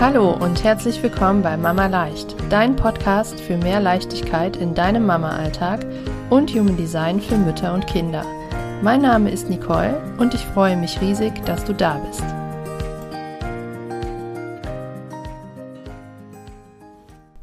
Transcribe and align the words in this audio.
Hallo 0.00 0.32
und 0.32 0.64
herzlich 0.64 1.02
willkommen 1.02 1.40
bei 1.42 1.56
Mama 1.56 1.86
Leicht, 1.86 2.34
dein 2.50 2.74
Podcast 2.76 3.40
für 3.40 3.56
mehr 3.56 3.80
Leichtigkeit 3.80 4.56
in 4.56 4.74
deinem 4.74 5.06
Mama-Alltag 5.06 5.86
und 6.30 6.50
Human 6.50 6.76
Design 6.76 7.20
für 7.20 7.38
Mütter 7.38 7.72
und 7.72 7.86
Kinder. 7.86 8.26
Mein 8.82 9.00
Name 9.00 9.30
ist 9.30 9.48
Nicole 9.48 10.02
und 10.18 10.34
ich 10.34 10.40
freue 10.40 10.76
mich 10.76 11.00
riesig, 11.00 11.32
dass 11.46 11.64
du 11.64 11.72
da 11.72 11.98
bist. 11.98 12.24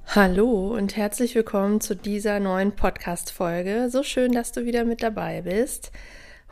Hallo 0.08 0.76
und 0.76 0.98
herzlich 0.98 1.34
willkommen 1.36 1.80
zu 1.80 1.96
dieser 1.96 2.42
neuen 2.42 2.74
Podcast-Folge. 2.74 3.90
So 3.90 4.04
schön, 4.04 4.34
dass 4.34 4.52
du 4.52 4.66
wieder 4.66 4.84
mit 4.84 5.02
dabei 5.02 5.42
bist. 5.42 5.92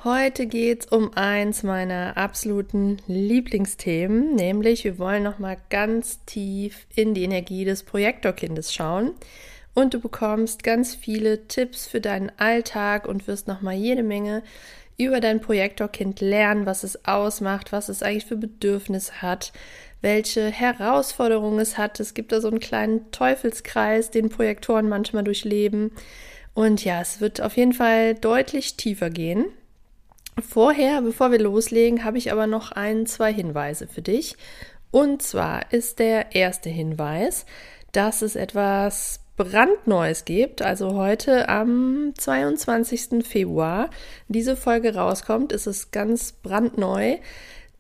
Heute 0.06 0.46
geht's 0.46 0.86
um 0.86 1.12
eins 1.16 1.62
meiner 1.62 2.16
absoluten 2.16 3.00
Lieblingsthemen, 3.08 4.34
nämlich 4.34 4.86
wir 4.86 4.98
wollen 4.98 5.24
nochmal 5.24 5.58
ganz 5.70 6.24
tief 6.24 6.88
in 6.96 7.14
die 7.14 7.24
Energie 7.24 7.66
des 7.66 7.84
Projektorkindes 7.84 8.74
schauen 8.74 9.12
und 9.74 9.94
du 9.94 10.00
bekommst 10.00 10.64
ganz 10.64 10.96
viele 10.96 11.50
Tipps 11.50 11.86
für 11.86 12.00
deinen 12.00 12.32
Alltag 12.38 13.10
und 13.10 13.28
wirst 13.28 13.50
nochmal 13.50 13.74
jede 13.74 14.02
Menge 14.02 14.42
über 14.98 15.20
dein 15.20 15.42
Projektorkind 15.42 16.22
lernen, 16.22 16.66
was 16.66 16.84
es 16.86 17.04
ausmacht, 17.04 17.74
was 17.74 17.90
es 17.90 18.02
eigentlich 18.02 18.26
für 18.26 18.38
Bedürfnisse 18.38 19.22
hat, 19.22 19.52
welche 20.00 20.48
Herausforderungen 20.48 21.60
es 21.60 21.78
hat. 21.78 22.00
Es 22.00 22.14
gibt 22.14 22.32
da 22.32 22.40
so 22.40 22.48
einen 22.48 22.62
kleinen 22.62 23.12
Teufelskreis, 23.12 24.12
den 24.12 24.30
Projektoren 24.30 24.88
manchmal 24.88 25.26
durchleben. 25.26 25.92
Und 26.54 26.86
ja, 26.86 27.02
es 27.02 27.20
wird 27.20 27.42
auf 27.42 27.58
jeden 27.58 27.74
Fall 27.74 28.16
deutlich 28.16 28.78
tiefer 28.78 29.10
gehen. 29.10 29.48
Vorher, 30.42 31.02
bevor 31.02 31.32
wir 31.32 31.40
loslegen, 31.40 32.04
habe 32.04 32.18
ich 32.18 32.32
aber 32.32 32.48
noch 32.48 32.72
ein, 32.72 33.06
zwei 33.06 33.34
Hinweise 33.34 33.88
für 33.88 34.02
dich. 34.02 34.36
Und 34.92 35.22
zwar 35.22 35.72
ist 35.72 36.00
der 36.00 36.36
erste 36.36 36.70
Hinweis, 36.70 37.46
dass 37.92 38.22
es 38.22 38.36
etwas 38.36 39.22
brandneues 39.38 40.26
gibt. 40.26 40.62
Also 40.62 40.96
heute 40.96 41.48
am 41.48 42.14
22. 42.18 43.26
Februar 43.26 43.90
diese 44.28 44.56
Folge 44.56 44.96
rauskommt, 44.96 45.52
ist 45.54 45.66
es 45.66 45.92
ganz 45.92 46.34
brandneu, 46.34 47.18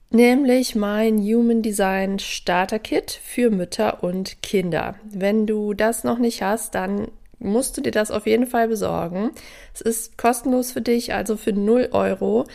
nämlich 0.09 0.75
mein 0.75 1.17
Human 1.19 1.61
Design 1.61 2.17
Starter 2.19 2.79
Kit 2.79 3.11
für 3.11 3.49
Mütter 3.49 4.03
und 4.03 4.41
Kinder. 4.41 4.95
Wenn 5.03 5.45
du 5.45 5.73
das 5.73 6.03
noch 6.03 6.17
nicht 6.17 6.41
hast, 6.41 6.75
dann 6.75 7.09
musst 7.39 7.77
du 7.77 7.81
dir 7.81 7.91
das 7.91 8.11
auf 8.11 8.27
jeden 8.27 8.47
Fall 8.47 8.67
besorgen. 8.67 9.31
Es 9.73 9.81
ist 9.81 10.17
kostenlos 10.17 10.71
für 10.71 10.81
dich, 10.81 11.13
also 11.13 11.37
für 11.37 11.53
0 11.53 11.89
Euro. 11.91 12.45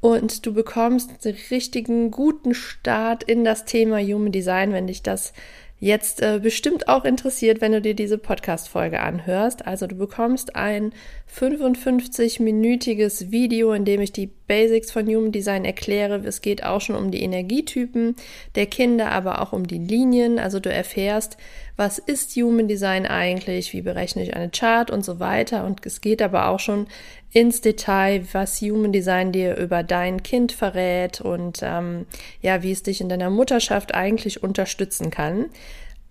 Und 0.00 0.46
du 0.46 0.52
bekommst 0.52 1.26
einen 1.26 1.36
richtigen 1.50 2.10
guten 2.10 2.54
Start 2.54 3.22
in 3.24 3.44
das 3.44 3.64
Thema 3.64 3.98
Human 3.98 4.30
Design, 4.30 4.72
wenn 4.72 4.86
dich 4.86 5.02
das 5.02 5.32
jetzt 5.78 6.22
äh, 6.22 6.40
bestimmt 6.42 6.88
auch 6.88 7.04
interessiert, 7.04 7.60
wenn 7.60 7.72
du 7.72 7.82
dir 7.82 7.94
diese 7.94 8.16
Podcast-Folge 8.16 9.00
anhörst. 9.00 9.66
Also 9.66 9.86
du 9.86 9.94
bekommst 9.94 10.56
ein 10.56 10.92
55-minütiges 11.34 13.30
Video, 13.30 13.72
in 13.72 13.84
dem 13.84 14.00
ich 14.00 14.12
die 14.12 14.30
Basics 14.48 14.90
von 14.90 15.06
Human 15.06 15.32
Design 15.32 15.64
erkläre. 15.64 16.22
Es 16.24 16.40
geht 16.40 16.64
auch 16.64 16.80
schon 16.80 16.96
um 16.96 17.10
die 17.10 17.22
Energietypen 17.22 18.16
der 18.54 18.66
Kinder, 18.66 19.10
aber 19.10 19.42
auch 19.42 19.52
um 19.52 19.66
die 19.66 19.78
Linien. 19.78 20.38
Also 20.38 20.60
du 20.60 20.72
erfährst, 20.72 21.36
was 21.76 21.98
ist 21.98 22.34
Human 22.36 22.68
Design 22.68 23.06
eigentlich, 23.06 23.72
wie 23.72 23.82
berechne 23.82 24.22
ich 24.22 24.34
eine 24.34 24.50
Chart 24.50 24.90
und 24.90 25.04
so 25.04 25.20
weiter. 25.20 25.64
Und 25.64 25.84
es 25.84 26.00
geht 26.00 26.22
aber 26.22 26.48
auch 26.48 26.60
schon 26.60 26.86
ins 27.32 27.60
Detail, 27.60 28.24
was 28.32 28.60
Human 28.62 28.92
Design 28.92 29.30
dir 29.30 29.56
über 29.56 29.82
dein 29.82 30.22
Kind 30.22 30.52
verrät 30.52 31.20
und 31.20 31.60
ähm, 31.62 32.06
ja, 32.40 32.62
wie 32.62 32.72
es 32.72 32.82
dich 32.82 33.00
in 33.00 33.10
deiner 33.10 33.30
Mutterschaft 33.30 33.94
eigentlich 33.94 34.42
unterstützen 34.42 35.10
kann. 35.10 35.46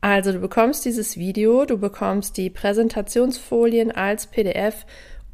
Also 0.01 0.31
du 0.31 0.39
bekommst 0.39 0.85
dieses 0.85 1.17
Video, 1.17 1.65
du 1.65 1.79
bekommst 1.79 2.37
die 2.37 2.51
Präsentationsfolien 2.51 3.91
als 3.91 4.27
PDF 4.27 4.85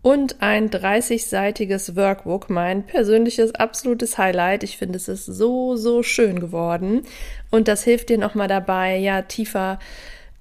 und 0.01 0.41
ein 0.41 0.69
30-seitiges 0.69 1.97
Workbook, 1.97 2.49
mein 2.49 2.85
persönliches 2.85 3.53
absolutes 3.53 4.17
Highlight. 4.17 4.63
Ich 4.63 4.77
finde, 4.77 4.95
es 4.95 5.09
ist 5.09 5.25
so, 5.25 5.75
so 5.75 6.03
schön 6.03 6.39
geworden 6.39 7.01
und 7.49 7.67
das 7.67 7.83
hilft 7.83 8.07
dir 8.07 8.17
nochmal 8.17 8.47
dabei, 8.47 8.95
ja, 8.95 9.23
tiefer 9.23 9.77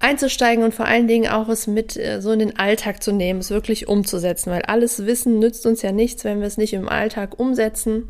einzusteigen 0.01 0.63
und 0.63 0.73
vor 0.73 0.85
allen 0.85 1.07
Dingen 1.07 1.29
auch 1.29 1.49
es 1.49 1.67
mit 1.67 1.97
äh, 1.97 2.21
so 2.21 2.31
in 2.31 2.39
den 2.39 2.57
Alltag 2.57 3.03
zu 3.03 3.11
nehmen, 3.11 3.39
es 3.39 3.49
wirklich 3.49 3.87
umzusetzen, 3.87 4.51
weil 4.51 4.63
alles 4.63 5.05
Wissen 5.05 5.39
nützt 5.39 5.65
uns 5.65 5.81
ja 5.81 5.91
nichts, 5.91 6.23
wenn 6.23 6.39
wir 6.39 6.47
es 6.47 6.57
nicht 6.57 6.73
im 6.73 6.89
Alltag 6.89 7.39
umsetzen, 7.39 8.07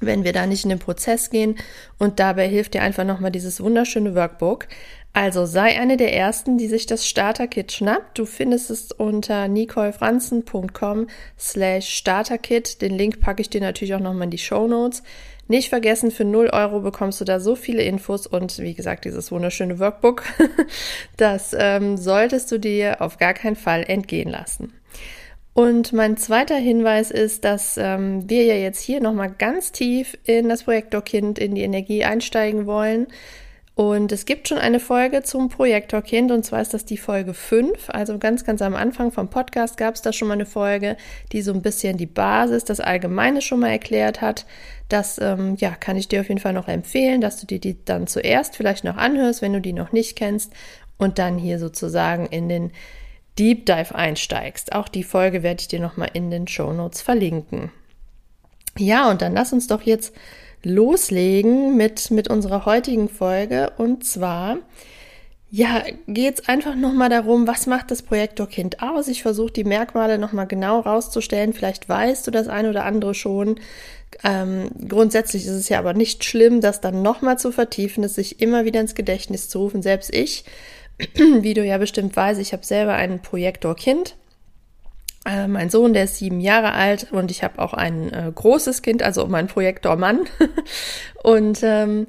wenn 0.00 0.24
wir 0.24 0.32
da 0.32 0.46
nicht 0.46 0.64
in 0.64 0.70
den 0.70 0.78
Prozess 0.78 1.30
gehen 1.30 1.56
und 1.98 2.20
dabei 2.20 2.48
hilft 2.48 2.74
dir 2.74 2.82
einfach 2.82 3.04
nochmal 3.04 3.32
dieses 3.32 3.60
wunderschöne 3.60 4.14
Workbook. 4.14 4.68
Also 5.12 5.46
sei 5.46 5.80
eine 5.80 5.96
der 5.96 6.14
ersten, 6.14 6.58
die 6.58 6.68
sich 6.68 6.86
das 6.86 7.06
Starter-Kit 7.06 7.72
schnappt. 7.72 8.18
Du 8.18 8.24
findest 8.24 8.70
es 8.70 8.92
unter 8.92 9.48
nicolefranzen.com 9.48 11.08
slash 11.36 11.88
Starter-Kit. 11.88 12.82
Den 12.82 12.96
Link 12.96 13.18
packe 13.20 13.40
ich 13.40 13.50
dir 13.50 13.60
natürlich 13.60 13.94
auch 13.94 14.00
nochmal 14.00 14.24
in 14.24 14.30
die 14.30 14.38
Show 14.38 14.68
Notes. 14.68 15.02
Nicht 15.48 15.70
vergessen, 15.70 16.10
für 16.10 16.26
0 16.26 16.50
Euro 16.52 16.80
bekommst 16.80 17.20
du 17.20 17.24
da 17.24 17.40
so 17.40 17.56
viele 17.56 17.82
Infos 17.82 18.26
und 18.26 18.58
wie 18.58 18.74
gesagt, 18.74 19.06
dieses 19.06 19.32
wunderschöne 19.32 19.78
Workbook. 19.78 20.22
das 21.16 21.56
ähm, 21.58 21.96
solltest 21.96 22.52
du 22.52 22.58
dir 22.58 23.00
auf 23.00 23.16
gar 23.16 23.32
keinen 23.32 23.56
Fall 23.56 23.82
entgehen 23.82 24.28
lassen. 24.28 24.74
Und 25.54 25.92
mein 25.92 26.16
zweiter 26.18 26.54
Hinweis 26.54 27.10
ist, 27.10 27.44
dass 27.44 27.78
ähm, 27.78 28.28
wir 28.28 28.44
ja 28.44 28.54
jetzt 28.54 28.80
hier 28.80 29.00
nochmal 29.00 29.34
ganz 29.36 29.72
tief 29.72 30.16
in 30.24 30.48
das 30.48 30.64
Projektorkind, 30.64 31.38
in 31.38 31.54
die 31.54 31.62
Energie 31.62 32.04
einsteigen 32.04 32.66
wollen. 32.66 33.08
Und 33.78 34.10
es 34.10 34.26
gibt 34.26 34.48
schon 34.48 34.58
eine 34.58 34.80
Folge 34.80 35.22
zum 35.22 35.50
Projektorkind 35.50 36.32
und 36.32 36.44
zwar 36.44 36.60
ist 36.60 36.74
das 36.74 36.84
die 36.84 36.96
Folge 36.96 37.32
5. 37.32 37.90
Also 37.90 38.18
ganz, 38.18 38.44
ganz 38.44 38.60
am 38.60 38.74
Anfang 38.74 39.12
vom 39.12 39.30
Podcast 39.30 39.76
gab 39.76 39.94
es 39.94 40.02
da 40.02 40.12
schon 40.12 40.26
mal 40.26 40.34
eine 40.34 40.46
Folge, 40.46 40.96
die 41.30 41.42
so 41.42 41.52
ein 41.52 41.62
bisschen 41.62 41.96
die 41.96 42.06
Basis, 42.06 42.64
das 42.64 42.80
Allgemeine 42.80 43.40
schon 43.40 43.60
mal 43.60 43.68
erklärt 43.68 44.20
hat. 44.20 44.46
Das 44.88 45.20
ähm, 45.20 45.54
ja, 45.60 45.76
kann 45.76 45.96
ich 45.96 46.08
dir 46.08 46.22
auf 46.22 46.28
jeden 46.28 46.40
Fall 46.40 46.54
noch 46.54 46.66
empfehlen, 46.66 47.20
dass 47.20 47.38
du 47.38 47.46
dir 47.46 47.60
die 47.60 47.76
dann 47.84 48.08
zuerst 48.08 48.56
vielleicht 48.56 48.82
noch 48.82 48.96
anhörst, 48.96 49.42
wenn 49.42 49.52
du 49.52 49.60
die 49.60 49.72
noch 49.72 49.92
nicht 49.92 50.16
kennst 50.16 50.52
und 50.96 51.20
dann 51.20 51.38
hier 51.38 51.60
sozusagen 51.60 52.26
in 52.26 52.48
den 52.48 52.72
Deep 53.38 53.64
Dive 53.64 53.94
einsteigst. 53.94 54.72
Auch 54.72 54.88
die 54.88 55.04
Folge 55.04 55.44
werde 55.44 55.60
ich 55.60 55.68
dir 55.68 55.78
nochmal 55.78 56.10
in 56.14 56.32
den 56.32 56.48
Show 56.48 56.72
Notes 56.72 57.00
verlinken. 57.00 57.70
Ja, 58.76 59.08
und 59.08 59.22
dann 59.22 59.34
lass 59.34 59.52
uns 59.52 59.68
doch 59.68 59.82
jetzt 59.82 60.12
loslegen 60.62 61.76
mit, 61.76 62.10
mit 62.10 62.28
unserer 62.28 62.64
heutigen 62.64 63.08
Folge. 63.08 63.72
Und 63.78 64.04
zwar, 64.04 64.58
ja, 65.50 65.82
geht 66.06 66.40
es 66.40 66.48
einfach 66.48 66.74
nochmal 66.74 67.08
darum, 67.08 67.46
was 67.46 67.66
macht 67.66 67.90
das 67.90 68.02
Projektorkind 68.02 68.82
aus? 68.82 69.08
Ich 69.08 69.22
versuche 69.22 69.52
die 69.52 69.64
Merkmale 69.64 70.18
nochmal 70.18 70.46
genau 70.46 70.80
rauszustellen. 70.80 71.52
Vielleicht 71.52 71.88
weißt 71.88 72.26
du 72.26 72.30
das 72.30 72.48
eine 72.48 72.70
oder 72.70 72.84
andere 72.84 73.14
schon. 73.14 73.60
Ähm, 74.24 74.70
grundsätzlich 74.88 75.44
ist 75.44 75.52
es 75.52 75.68
ja 75.68 75.78
aber 75.78 75.94
nicht 75.94 76.24
schlimm, 76.24 76.60
das 76.60 76.80
dann 76.80 77.02
nochmal 77.02 77.38
zu 77.38 77.52
vertiefen, 77.52 78.04
es 78.04 78.14
sich 78.14 78.40
immer 78.40 78.64
wieder 78.64 78.80
ins 78.80 78.94
Gedächtnis 78.94 79.48
zu 79.48 79.58
rufen. 79.60 79.82
Selbst 79.82 80.14
ich, 80.14 80.44
wie 81.14 81.54
du 81.54 81.64
ja 81.64 81.78
bestimmt 81.78 82.16
weißt, 82.16 82.40
ich 82.40 82.52
habe 82.52 82.64
selber 82.64 82.94
ein 82.94 83.22
Projektorkind 83.22 84.16
äh, 85.28 85.46
mein 85.46 85.70
Sohn, 85.70 85.92
der 85.92 86.04
ist 86.04 86.16
sieben 86.16 86.40
Jahre 86.40 86.72
alt 86.72 87.12
und 87.12 87.30
ich 87.30 87.42
habe 87.44 87.58
auch 87.58 87.74
ein 87.74 88.12
äh, 88.12 88.32
großes 88.34 88.82
Kind, 88.82 89.02
also 89.02 89.26
mein 89.26 89.46
Projektormann. 89.46 90.20
und 91.22 91.60
ähm, 91.62 92.06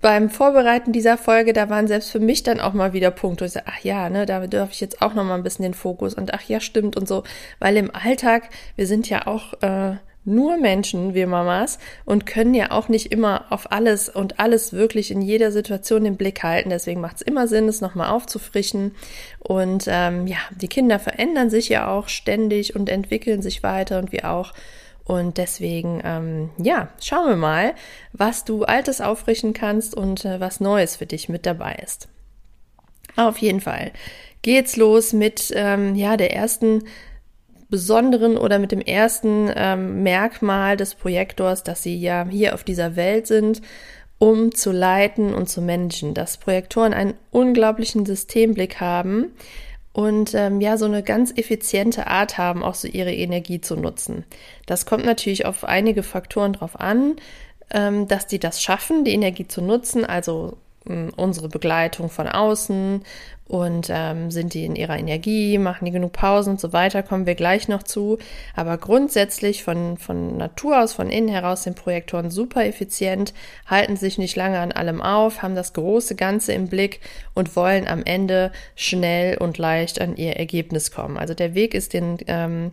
beim 0.00 0.30
Vorbereiten 0.30 0.92
dieser 0.92 1.18
Folge, 1.18 1.52
da 1.52 1.68
waren 1.68 1.88
selbst 1.88 2.10
für 2.10 2.20
mich 2.20 2.44
dann 2.44 2.60
auch 2.60 2.72
mal 2.72 2.92
wieder 2.92 3.10
Punkte. 3.10 3.44
Ich 3.44 3.52
sage, 3.52 3.66
ach 3.68 3.80
ja, 3.80 4.08
ne, 4.08 4.26
da 4.26 4.46
darf 4.46 4.70
ich 4.70 4.80
jetzt 4.80 5.02
auch 5.02 5.14
noch 5.14 5.24
mal 5.24 5.34
ein 5.34 5.42
bisschen 5.42 5.64
den 5.64 5.74
Fokus 5.74 6.14
und 6.14 6.32
ach 6.32 6.42
ja, 6.42 6.60
stimmt 6.60 6.96
und 6.96 7.06
so, 7.06 7.24
weil 7.58 7.76
im 7.76 7.94
Alltag, 7.94 8.48
wir 8.76 8.86
sind 8.86 9.08
ja 9.08 9.26
auch 9.26 9.54
äh, 9.62 9.96
nur 10.28 10.56
Menschen, 10.58 11.14
wir 11.14 11.26
Mamas, 11.26 11.78
und 12.04 12.26
können 12.26 12.54
ja 12.54 12.70
auch 12.70 12.88
nicht 12.88 13.10
immer 13.10 13.46
auf 13.50 13.72
alles 13.72 14.08
und 14.08 14.38
alles 14.38 14.72
wirklich 14.72 15.10
in 15.10 15.22
jeder 15.22 15.50
Situation 15.50 16.04
den 16.04 16.16
Blick 16.16 16.42
halten. 16.42 16.70
Deswegen 16.70 17.00
macht 17.00 17.16
es 17.16 17.22
immer 17.22 17.48
Sinn, 17.48 17.68
es 17.68 17.80
nochmal 17.80 18.10
aufzufrischen. 18.10 18.94
Und 19.40 19.86
ähm, 19.88 20.26
ja, 20.26 20.38
die 20.50 20.68
Kinder 20.68 20.98
verändern 20.98 21.50
sich 21.50 21.68
ja 21.68 21.88
auch 21.88 22.08
ständig 22.08 22.76
und 22.76 22.88
entwickeln 22.88 23.42
sich 23.42 23.62
weiter 23.62 23.98
und 23.98 24.12
wir 24.12 24.30
auch. 24.30 24.52
Und 25.04 25.38
deswegen, 25.38 26.02
ähm, 26.04 26.50
ja, 26.58 26.88
schauen 27.00 27.28
wir 27.28 27.36
mal, 27.36 27.74
was 28.12 28.44
du 28.44 28.64
Altes 28.64 29.00
auffrischen 29.00 29.54
kannst 29.54 29.96
und 29.96 30.24
äh, 30.26 30.38
was 30.38 30.60
Neues 30.60 30.96
für 30.96 31.06
dich 31.06 31.30
mit 31.30 31.46
dabei 31.46 31.80
ist. 31.82 32.08
Auf 33.16 33.38
jeden 33.38 33.60
Fall 33.60 33.90
geht's 34.42 34.76
los 34.76 35.12
mit 35.12 35.52
ähm, 35.54 35.94
ja 35.94 36.16
der 36.16 36.34
ersten 36.34 36.84
besonderen 37.70 38.36
oder 38.36 38.58
mit 38.58 38.72
dem 38.72 38.80
ersten 38.80 39.50
ähm, 39.54 40.02
Merkmal 40.02 40.76
des 40.76 40.94
Projektors, 40.94 41.62
dass 41.62 41.82
sie 41.82 41.96
ja 41.96 42.26
hier 42.28 42.54
auf 42.54 42.64
dieser 42.64 42.96
Welt 42.96 43.26
sind, 43.26 43.60
um 44.18 44.54
zu 44.54 44.72
leiten 44.72 45.34
und 45.34 45.48
zu 45.48 45.60
managen. 45.60 46.14
Dass 46.14 46.38
Projektoren 46.38 46.94
einen 46.94 47.14
unglaublichen 47.30 48.06
Systemblick 48.06 48.80
haben 48.80 49.32
und 49.92 50.34
ähm, 50.34 50.60
ja 50.60 50.76
so 50.76 50.86
eine 50.86 51.02
ganz 51.02 51.32
effiziente 51.36 52.06
Art 52.06 52.38
haben, 52.38 52.62
auch 52.62 52.74
so 52.74 52.88
ihre 52.88 53.12
Energie 53.12 53.60
zu 53.60 53.76
nutzen. 53.76 54.24
Das 54.66 54.86
kommt 54.86 55.04
natürlich 55.04 55.44
auf 55.44 55.64
einige 55.64 56.02
Faktoren 56.02 56.54
drauf 56.54 56.78
an, 56.80 57.16
ähm, 57.70 58.08
dass 58.08 58.26
die 58.26 58.38
das 58.38 58.62
schaffen, 58.62 59.04
die 59.04 59.12
Energie 59.12 59.46
zu 59.46 59.60
nutzen, 59.60 60.04
also 60.04 60.56
unsere 61.16 61.48
Begleitung 61.48 62.08
von 62.08 62.28
außen 62.28 63.02
und 63.48 63.88
ähm, 63.90 64.30
sind 64.30 64.52
die 64.52 64.66
in 64.66 64.76
ihrer 64.76 64.98
Energie, 64.98 65.56
machen 65.56 65.86
die 65.86 65.90
genug 65.90 66.12
Pausen 66.12 66.50
und 66.50 66.60
so 66.60 66.74
weiter, 66.74 67.02
kommen 67.02 67.26
wir 67.26 67.34
gleich 67.34 67.66
noch 67.66 67.82
zu. 67.82 68.18
Aber 68.54 68.76
grundsätzlich 68.76 69.64
von, 69.64 69.96
von 69.96 70.36
Natur 70.36 70.82
aus, 70.82 70.92
von 70.92 71.08
innen 71.08 71.28
heraus 71.28 71.62
sind 71.62 71.76
Projektoren 71.76 72.30
super 72.30 72.66
effizient, 72.66 73.32
halten 73.66 73.96
sich 73.96 74.18
nicht 74.18 74.36
lange 74.36 74.58
an 74.58 74.72
allem 74.72 75.00
auf, 75.00 75.42
haben 75.42 75.54
das 75.54 75.72
große 75.72 76.14
Ganze 76.14 76.52
im 76.52 76.68
Blick 76.68 77.00
und 77.34 77.56
wollen 77.56 77.88
am 77.88 78.02
Ende 78.04 78.52
schnell 78.76 79.38
und 79.38 79.56
leicht 79.56 80.00
an 80.00 80.16
ihr 80.16 80.36
Ergebnis 80.36 80.90
kommen. 80.90 81.16
Also 81.16 81.32
der 81.32 81.54
Weg 81.54 81.72
ist, 81.72 81.94
den, 81.94 82.18
ähm, 82.26 82.72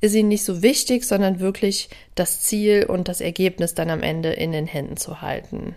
ist 0.00 0.14
ihnen 0.14 0.28
nicht 0.28 0.44
so 0.44 0.62
wichtig, 0.62 1.04
sondern 1.04 1.38
wirklich 1.38 1.90
das 2.14 2.40
Ziel 2.40 2.86
und 2.86 3.08
das 3.08 3.20
Ergebnis 3.20 3.74
dann 3.74 3.90
am 3.90 4.02
Ende 4.02 4.30
in 4.30 4.52
den 4.52 4.66
Händen 4.66 4.96
zu 4.96 5.20
halten. 5.20 5.76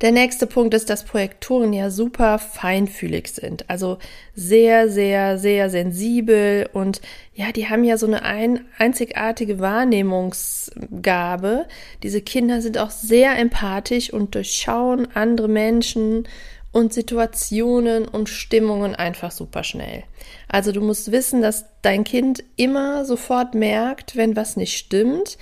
Der 0.00 0.12
nächste 0.12 0.46
Punkt 0.46 0.74
ist, 0.74 0.90
dass 0.90 1.04
Projektoren 1.04 1.72
ja 1.72 1.90
super 1.90 2.38
feinfühlig 2.38 3.28
sind. 3.28 3.68
Also 3.70 3.98
sehr, 4.34 4.88
sehr, 4.88 5.38
sehr 5.38 5.70
sensibel 5.70 6.68
und 6.72 7.00
ja, 7.34 7.52
die 7.52 7.68
haben 7.68 7.84
ja 7.84 7.96
so 7.96 8.06
eine 8.06 8.22
ein, 8.22 8.64
einzigartige 8.76 9.60
Wahrnehmungsgabe. 9.60 11.66
Diese 12.02 12.22
Kinder 12.22 12.60
sind 12.60 12.78
auch 12.78 12.90
sehr 12.90 13.38
empathisch 13.38 14.12
und 14.12 14.34
durchschauen 14.34 15.06
andere 15.14 15.48
Menschen 15.48 16.26
und 16.72 16.92
Situationen 16.92 18.08
und 18.08 18.28
Stimmungen 18.28 18.96
einfach 18.96 19.30
super 19.30 19.62
schnell. 19.62 20.02
Also 20.48 20.72
du 20.72 20.80
musst 20.80 21.12
wissen, 21.12 21.40
dass 21.40 21.66
dein 21.82 22.02
Kind 22.02 22.42
immer 22.56 23.04
sofort 23.04 23.54
merkt, 23.54 24.16
wenn 24.16 24.34
was 24.34 24.56
nicht 24.56 24.76
stimmt 24.76 25.38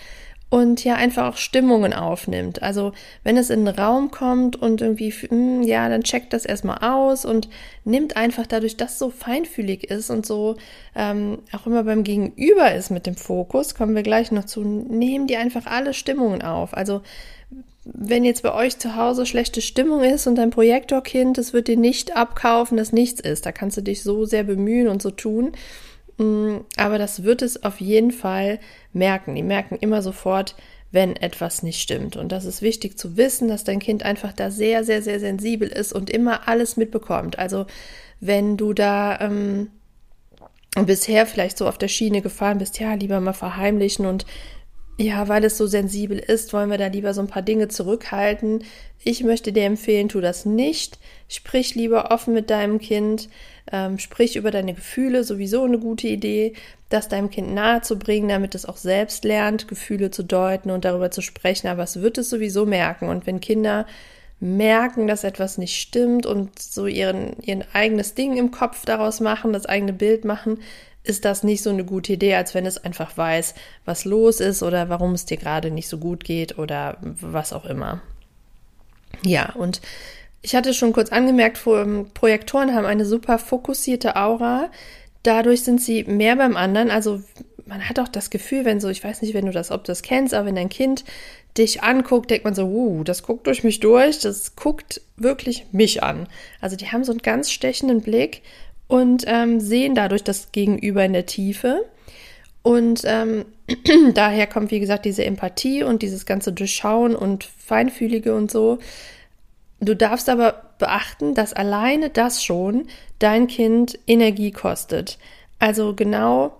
und 0.52 0.84
ja 0.84 0.96
einfach 0.96 1.32
auch 1.32 1.38
Stimmungen 1.38 1.94
aufnimmt. 1.94 2.62
Also 2.62 2.92
wenn 3.24 3.38
es 3.38 3.48
in 3.48 3.64
den 3.64 3.74
Raum 3.74 4.10
kommt 4.10 4.54
und 4.54 4.82
irgendwie, 4.82 5.10
hm, 5.10 5.62
ja, 5.62 5.88
dann 5.88 6.02
checkt 6.02 6.34
das 6.34 6.44
erstmal 6.44 6.80
aus 6.82 7.24
und 7.24 7.48
nimmt 7.86 8.18
einfach 8.18 8.46
dadurch, 8.46 8.76
dass 8.76 8.98
so 8.98 9.08
feinfühlig 9.08 9.84
ist 9.84 10.10
und 10.10 10.26
so 10.26 10.56
ähm, 10.94 11.38
auch 11.52 11.66
immer 11.66 11.84
beim 11.84 12.04
Gegenüber 12.04 12.74
ist 12.74 12.90
mit 12.90 13.06
dem 13.06 13.16
Fokus, 13.16 13.74
kommen 13.74 13.94
wir 13.94 14.02
gleich 14.02 14.30
noch 14.30 14.44
zu, 14.44 14.60
nehmen 14.62 15.26
die 15.26 15.38
einfach 15.38 15.64
alle 15.64 15.94
Stimmungen 15.94 16.42
auf. 16.42 16.76
Also 16.76 17.00
wenn 17.84 18.22
jetzt 18.22 18.42
bei 18.42 18.52
euch 18.52 18.78
zu 18.78 18.94
Hause 18.94 19.24
schlechte 19.24 19.62
Stimmung 19.62 20.04
ist 20.04 20.26
und 20.26 20.34
dein 20.34 20.50
Projektorkind, 20.50 21.38
das 21.38 21.54
wird 21.54 21.66
dir 21.66 21.78
nicht 21.78 22.14
abkaufen, 22.14 22.76
dass 22.76 22.92
nichts 22.92 23.20
ist. 23.20 23.46
Da 23.46 23.52
kannst 23.52 23.78
du 23.78 23.80
dich 23.80 24.02
so 24.02 24.26
sehr 24.26 24.44
bemühen 24.44 24.88
und 24.88 25.00
so 25.00 25.10
tun. 25.10 25.52
Mm, 26.22 26.60
aber 26.76 26.98
das 26.98 27.24
wird 27.24 27.42
es 27.42 27.64
auf 27.64 27.80
jeden 27.80 28.12
Fall 28.12 28.60
merken. 28.92 29.34
Die 29.34 29.42
merken 29.42 29.76
immer 29.76 30.02
sofort, 30.02 30.54
wenn 30.92 31.16
etwas 31.16 31.62
nicht 31.62 31.80
stimmt. 31.80 32.16
Und 32.16 32.32
das 32.32 32.44
ist 32.44 32.62
wichtig 32.62 32.98
zu 32.98 33.16
wissen, 33.16 33.48
dass 33.48 33.64
dein 33.64 33.80
Kind 33.80 34.04
einfach 34.04 34.32
da 34.32 34.50
sehr, 34.50 34.84
sehr, 34.84 35.02
sehr 35.02 35.18
sensibel 35.20 35.68
ist 35.68 35.92
und 35.92 36.10
immer 36.10 36.48
alles 36.48 36.76
mitbekommt. 36.76 37.38
Also 37.38 37.66
wenn 38.20 38.56
du 38.56 38.72
da 38.72 39.18
ähm, 39.20 39.68
bisher 40.86 41.26
vielleicht 41.26 41.58
so 41.58 41.66
auf 41.66 41.78
der 41.78 41.88
Schiene 41.88 42.22
gefahren 42.22 42.58
bist, 42.58 42.78
ja, 42.78 42.94
lieber 42.94 43.20
mal 43.20 43.32
verheimlichen 43.32 44.06
und 44.06 44.26
ja, 44.98 45.26
weil 45.28 45.44
es 45.44 45.56
so 45.56 45.66
sensibel 45.66 46.18
ist, 46.18 46.52
wollen 46.52 46.70
wir 46.70 46.78
da 46.78 46.86
lieber 46.86 47.14
so 47.14 47.22
ein 47.22 47.26
paar 47.26 47.42
Dinge 47.42 47.68
zurückhalten. 47.68 48.64
Ich 49.02 49.24
möchte 49.24 49.52
dir 49.52 49.64
empfehlen, 49.64 50.08
tu 50.08 50.20
das 50.20 50.44
nicht. 50.44 50.98
Sprich 51.28 51.74
lieber 51.74 52.10
offen 52.10 52.34
mit 52.34 52.50
deinem 52.50 52.78
Kind. 52.78 53.28
Ähm, 53.70 53.98
sprich 53.98 54.36
über 54.36 54.50
deine 54.50 54.74
Gefühle, 54.74 55.24
sowieso 55.24 55.64
eine 55.64 55.78
gute 55.78 56.08
Idee, 56.08 56.52
das 56.88 57.08
deinem 57.08 57.30
Kind 57.30 57.54
nahezubringen, 57.54 58.28
damit 58.28 58.54
es 58.54 58.66
auch 58.66 58.76
selbst 58.76 59.24
lernt, 59.24 59.66
Gefühle 59.66 60.10
zu 60.10 60.24
deuten 60.24 60.70
und 60.70 60.84
darüber 60.84 61.10
zu 61.10 61.22
sprechen. 61.22 61.68
Aber 61.68 61.84
es 61.84 62.00
wird 62.00 62.18
es 62.18 62.28
sowieso 62.28 62.66
merken. 62.66 63.08
Und 63.08 63.26
wenn 63.26 63.40
Kinder 63.40 63.86
merken, 64.40 65.06
dass 65.06 65.24
etwas 65.24 65.56
nicht 65.56 65.80
stimmt 65.80 66.26
und 66.26 66.58
so 66.58 66.86
ihren, 66.86 67.38
ihren 67.40 67.64
eigenes 67.72 68.14
Ding 68.14 68.36
im 68.36 68.50
Kopf 68.50 68.84
daraus 68.84 69.20
machen, 69.20 69.52
das 69.52 69.66
eigene 69.66 69.92
Bild 69.92 70.24
machen, 70.24 70.58
ist 71.04 71.24
das 71.24 71.42
nicht 71.42 71.62
so 71.62 71.70
eine 71.70 71.84
gute 71.84 72.12
Idee, 72.12 72.34
als 72.34 72.54
wenn 72.54 72.66
es 72.66 72.78
einfach 72.78 73.16
weiß, 73.16 73.54
was 73.84 74.04
los 74.04 74.40
ist 74.40 74.62
oder 74.62 74.88
warum 74.88 75.12
es 75.12 75.26
dir 75.26 75.36
gerade 75.36 75.70
nicht 75.70 75.88
so 75.88 75.98
gut 75.98 76.24
geht 76.24 76.58
oder 76.58 76.98
was 77.00 77.52
auch 77.52 77.64
immer. 77.64 78.00
Ja, 79.24 79.52
und 79.54 79.80
ich 80.42 80.54
hatte 80.54 80.74
schon 80.74 80.92
kurz 80.92 81.10
angemerkt, 81.10 81.62
Projektoren 82.14 82.74
haben 82.74 82.86
eine 82.86 83.04
super 83.04 83.38
fokussierte 83.38 84.16
Aura. 84.16 84.70
Dadurch 85.22 85.62
sind 85.62 85.80
sie 85.80 86.04
mehr 86.04 86.36
beim 86.36 86.56
anderen. 86.56 86.90
Also 86.90 87.22
man 87.66 87.88
hat 87.88 87.98
auch 88.00 88.08
das 88.08 88.30
Gefühl, 88.30 88.64
wenn 88.64 88.80
so, 88.80 88.88
ich 88.88 89.02
weiß 89.02 89.22
nicht, 89.22 89.34
wenn 89.34 89.46
du 89.46 89.52
das, 89.52 89.70
ob 89.70 89.84
du 89.84 89.92
das 89.92 90.02
kennst, 90.02 90.34
aber 90.34 90.46
wenn 90.46 90.56
dein 90.56 90.68
Kind 90.68 91.04
dich 91.56 91.82
anguckt, 91.82 92.30
denkt 92.30 92.44
man 92.44 92.54
so, 92.54 92.64
uh, 92.64 93.04
das 93.04 93.22
guckt 93.22 93.46
durch 93.46 93.62
mich 93.62 93.80
durch, 93.80 94.18
das 94.18 94.56
guckt 94.56 95.00
wirklich 95.16 95.66
mich 95.70 96.02
an. 96.02 96.26
Also 96.60 96.76
die 96.76 96.88
haben 96.88 97.04
so 97.04 97.12
einen 97.12 97.22
ganz 97.22 97.50
stechenden 97.50 98.00
Blick 98.00 98.42
und 98.92 99.24
ähm, 99.26 99.58
sehen 99.58 99.94
dadurch 99.94 100.22
das 100.22 100.52
Gegenüber 100.52 101.02
in 101.02 101.14
der 101.14 101.24
Tiefe. 101.24 101.86
Und 102.60 103.00
ähm, 103.06 103.46
daher 104.12 104.46
kommt, 104.46 104.70
wie 104.70 104.80
gesagt, 104.80 105.06
diese 105.06 105.24
Empathie 105.24 105.82
und 105.82 106.02
dieses 106.02 106.26
ganze 106.26 106.52
Durchschauen 106.52 107.16
und 107.16 107.44
Feinfühlige 107.44 108.34
und 108.34 108.50
so. 108.50 108.80
Du 109.80 109.96
darfst 109.96 110.28
aber 110.28 110.74
beachten, 110.78 111.32
dass 111.34 111.54
alleine 111.54 112.10
das 112.10 112.44
schon 112.44 112.86
dein 113.18 113.46
Kind 113.46 113.98
Energie 114.06 114.50
kostet. 114.50 115.16
Also 115.58 115.94
genau 115.94 116.52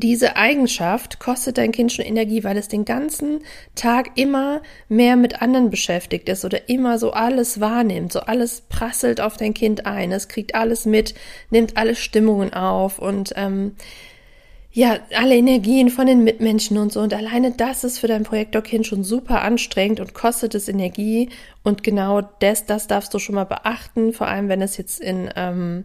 diese 0.00 0.36
Eigenschaft 0.36 1.18
kostet 1.18 1.58
dein 1.58 1.72
Kind 1.72 1.92
schon 1.92 2.04
Energie, 2.04 2.44
weil 2.44 2.56
es 2.56 2.68
den 2.68 2.84
ganzen 2.84 3.40
Tag 3.74 4.10
immer 4.16 4.60
mehr 4.88 5.16
mit 5.16 5.40
anderen 5.40 5.70
beschäftigt 5.70 6.28
ist 6.28 6.44
oder 6.44 6.68
immer 6.68 6.98
so 6.98 7.12
alles 7.12 7.60
wahrnimmt, 7.60 8.12
so 8.12 8.20
alles 8.20 8.62
prasselt 8.68 9.20
auf 9.20 9.36
dein 9.36 9.54
Kind 9.54 9.86
ein, 9.86 10.12
es 10.12 10.28
kriegt 10.28 10.54
alles 10.54 10.84
mit, 10.84 11.14
nimmt 11.50 11.76
alle 11.76 11.94
Stimmungen 11.94 12.52
auf 12.52 12.98
und 12.98 13.32
ähm, 13.36 13.72
ja, 14.76 14.98
alle 15.14 15.34
Energien 15.34 15.88
von 15.88 16.06
den 16.06 16.22
Mitmenschen 16.22 16.76
und 16.76 16.92
so. 16.92 17.00
Und 17.00 17.14
alleine 17.14 17.52
das 17.52 17.82
ist 17.82 17.98
für 17.98 18.08
dein 18.08 18.24
Projektorkind 18.24 18.86
schon 18.86 19.04
super 19.04 19.40
anstrengend 19.40 20.00
und 20.00 20.12
kostet 20.12 20.54
es 20.54 20.68
Energie. 20.68 21.30
Und 21.62 21.82
genau 21.82 22.20
das, 22.40 22.66
das 22.66 22.86
darfst 22.86 23.14
du 23.14 23.18
schon 23.18 23.36
mal 23.36 23.44
beachten, 23.44 24.12
vor 24.12 24.26
allem 24.26 24.50
wenn 24.50 24.60
es 24.60 24.76
jetzt 24.76 25.00
in 25.00 25.30
ähm, 25.34 25.84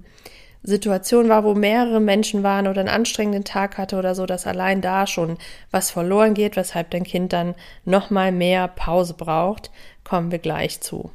Situationen 0.63 1.29
war, 1.29 1.43
wo 1.43 1.55
mehrere 1.55 1.99
Menschen 1.99 2.43
waren 2.43 2.67
oder 2.67 2.81
einen 2.81 2.89
anstrengenden 2.89 3.43
Tag 3.43 3.77
hatte 3.77 3.97
oder 3.97 4.13
so, 4.13 4.25
dass 4.25 4.45
allein 4.45 4.81
da 4.81 5.07
schon 5.07 5.37
was 5.71 5.89
verloren 5.89 6.33
geht, 6.33 6.55
weshalb 6.55 6.91
dein 6.91 7.03
Kind 7.03 7.33
dann 7.33 7.55
nochmal 7.83 8.31
mehr 8.31 8.67
Pause 8.67 9.15
braucht, 9.15 9.71
kommen 10.03 10.31
wir 10.31 10.39
gleich 10.39 10.81
zu. 10.81 11.09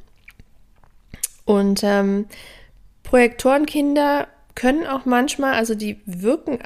Und 1.45 1.81
ähm, 1.83 2.25
Projektorenkinder 3.03 4.27
können 4.53 4.85
auch 4.85 5.05
manchmal, 5.05 5.53
also 5.53 5.75
die 5.75 6.01
wirken 6.05 6.59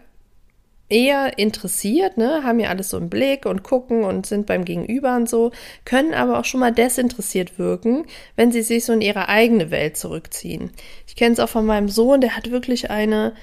eher 0.92 1.38
interessiert, 1.38 2.18
ne, 2.18 2.44
haben 2.44 2.60
ja 2.60 2.70
alles 2.70 2.90
so 2.90 2.98
im 2.98 3.10
Blick 3.10 3.46
und 3.46 3.64
gucken 3.64 4.04
und 4.04 4.26
sind 4.26 4.46
beim 4.46 4.66
Gegenüber 4.66 5.16
und 5.16 5.30
so, 5.30 5.52
können 5.86 6.14
aber 6.14 6.40
auch 6.40 6.46
schon 6.46 6.60
mal 6.60 6.72
desinteressiert 6.72 7.58
wirken, 7.58 8.06
wenn 8.36 8.52
sie 8.52 8.62
sich 8.62 8.86
so 8.86 8.94
in 8.94 9.02
ihre 9.02 9.30
eigene 9.30 9.72
Welt 9.72 9.98
zurückziehen. 9.98 10.72
Ich 11.08 11.16
kenne 11.16 11.34
es 11.34 11.40
auch 11.40 11.50
von 11.50 11.66
meinem 11.66 11.90
Sohn, 11.90 12.22
der 12.22 12.36
hat 12.36 12.52
wirklich 12.52 12.92
eine, 12.92 13.34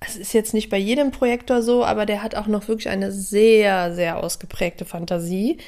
es 0.00 0.16
ist 0.16 0.34
jetzt 0.34 0.52
nicht 0.52 0.68
bei 0.68 0.78
jedem 0.78 1.12
Projektor 1.12 1.62
so, 1.62 1.84
aber 1.84 2.06
der 2.06 2.22
hat 2.22 2.34
auch 2.34 2.46
noch 2.46 2.68
wirklich 2.68 2.88
eine 2.88 3.12
sehr, 3.12 3.94
sehr 3.94 4.22
ausgeprägte 4.22 4.84
Fantasie 4.84 5.58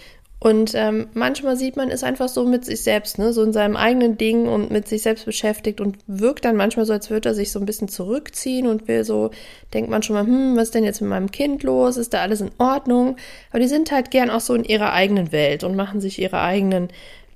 und 0.42 0.72
ähm, 0.75 1.06
manchmal 1.14 1.56
sieht 1.56 1.76
man 1.76 1.88
es 1.88 2.02
einfach 2.02 2.28
so 2.28 2.44
mit 2.44 2.64
sich 2.64 2.82
selbst, 2.82 3.16
ne, 3.16 3.32
so 3.32 3.44
in 3.44 3.52
seinem 3.52 3.76
eigenen 3.76 4.18
Ding 4.18 4.49
und 4.49 4.72
mit 4.72 4.88
sich 4.88 5.02
selbst 5.02 5.25
beschäftigt 5.25 5.80
und 5.80 5.99
wirkt 6.08 6.44
dann 6.44 6.56
manchmal 6.56 6.84
so, 6.84 6.92
als 6.92 7.11
würde 7.11 7.28
er 7.28 7.34
sich 7.37 7.52
so 7.52 7.61
ein 7.61 7.64
bisschen 7.64 7.87
zurückziehen 7.87 8.66
und 8.66 8.88
will 8.88 9.04
so, 9.04 9.30
denkt 9.72 9.88
man 9.88 10.02
schon 10.02 10.14
mal, 10.14 10.26
hm, 10.26 10.56
was 10.56 10.64
ist 10.64 10.75
denn 10.75 10.82
jetzt 10.82 11.00
mit 11.00 11.11
meinem 11.11 11.30
Kind 11.30 11.62
los? 11.62 11.96
Ist 11.96 12.12
da 12.12 12.22
alles 12.22 12.40
in 12.40 12.50
Ordnung? 12.58 13.18
Aber 13.50 13.61
die 13.61 13.68
sind 13.68 13.92
halt 13.92 14.11
gern 14.11 14.30
auch 14.30 14.40
so 14.40 14.54
in 14.54 14.64
ihrer 14.64 14.92
eigenen 14.92 15.30
Welt 15.30 15.62
und 15.62 15.76
machen 15.76 16.00
sich 16.00 16.20
ihre 16.20 16.40
eigenen 16.40 16.88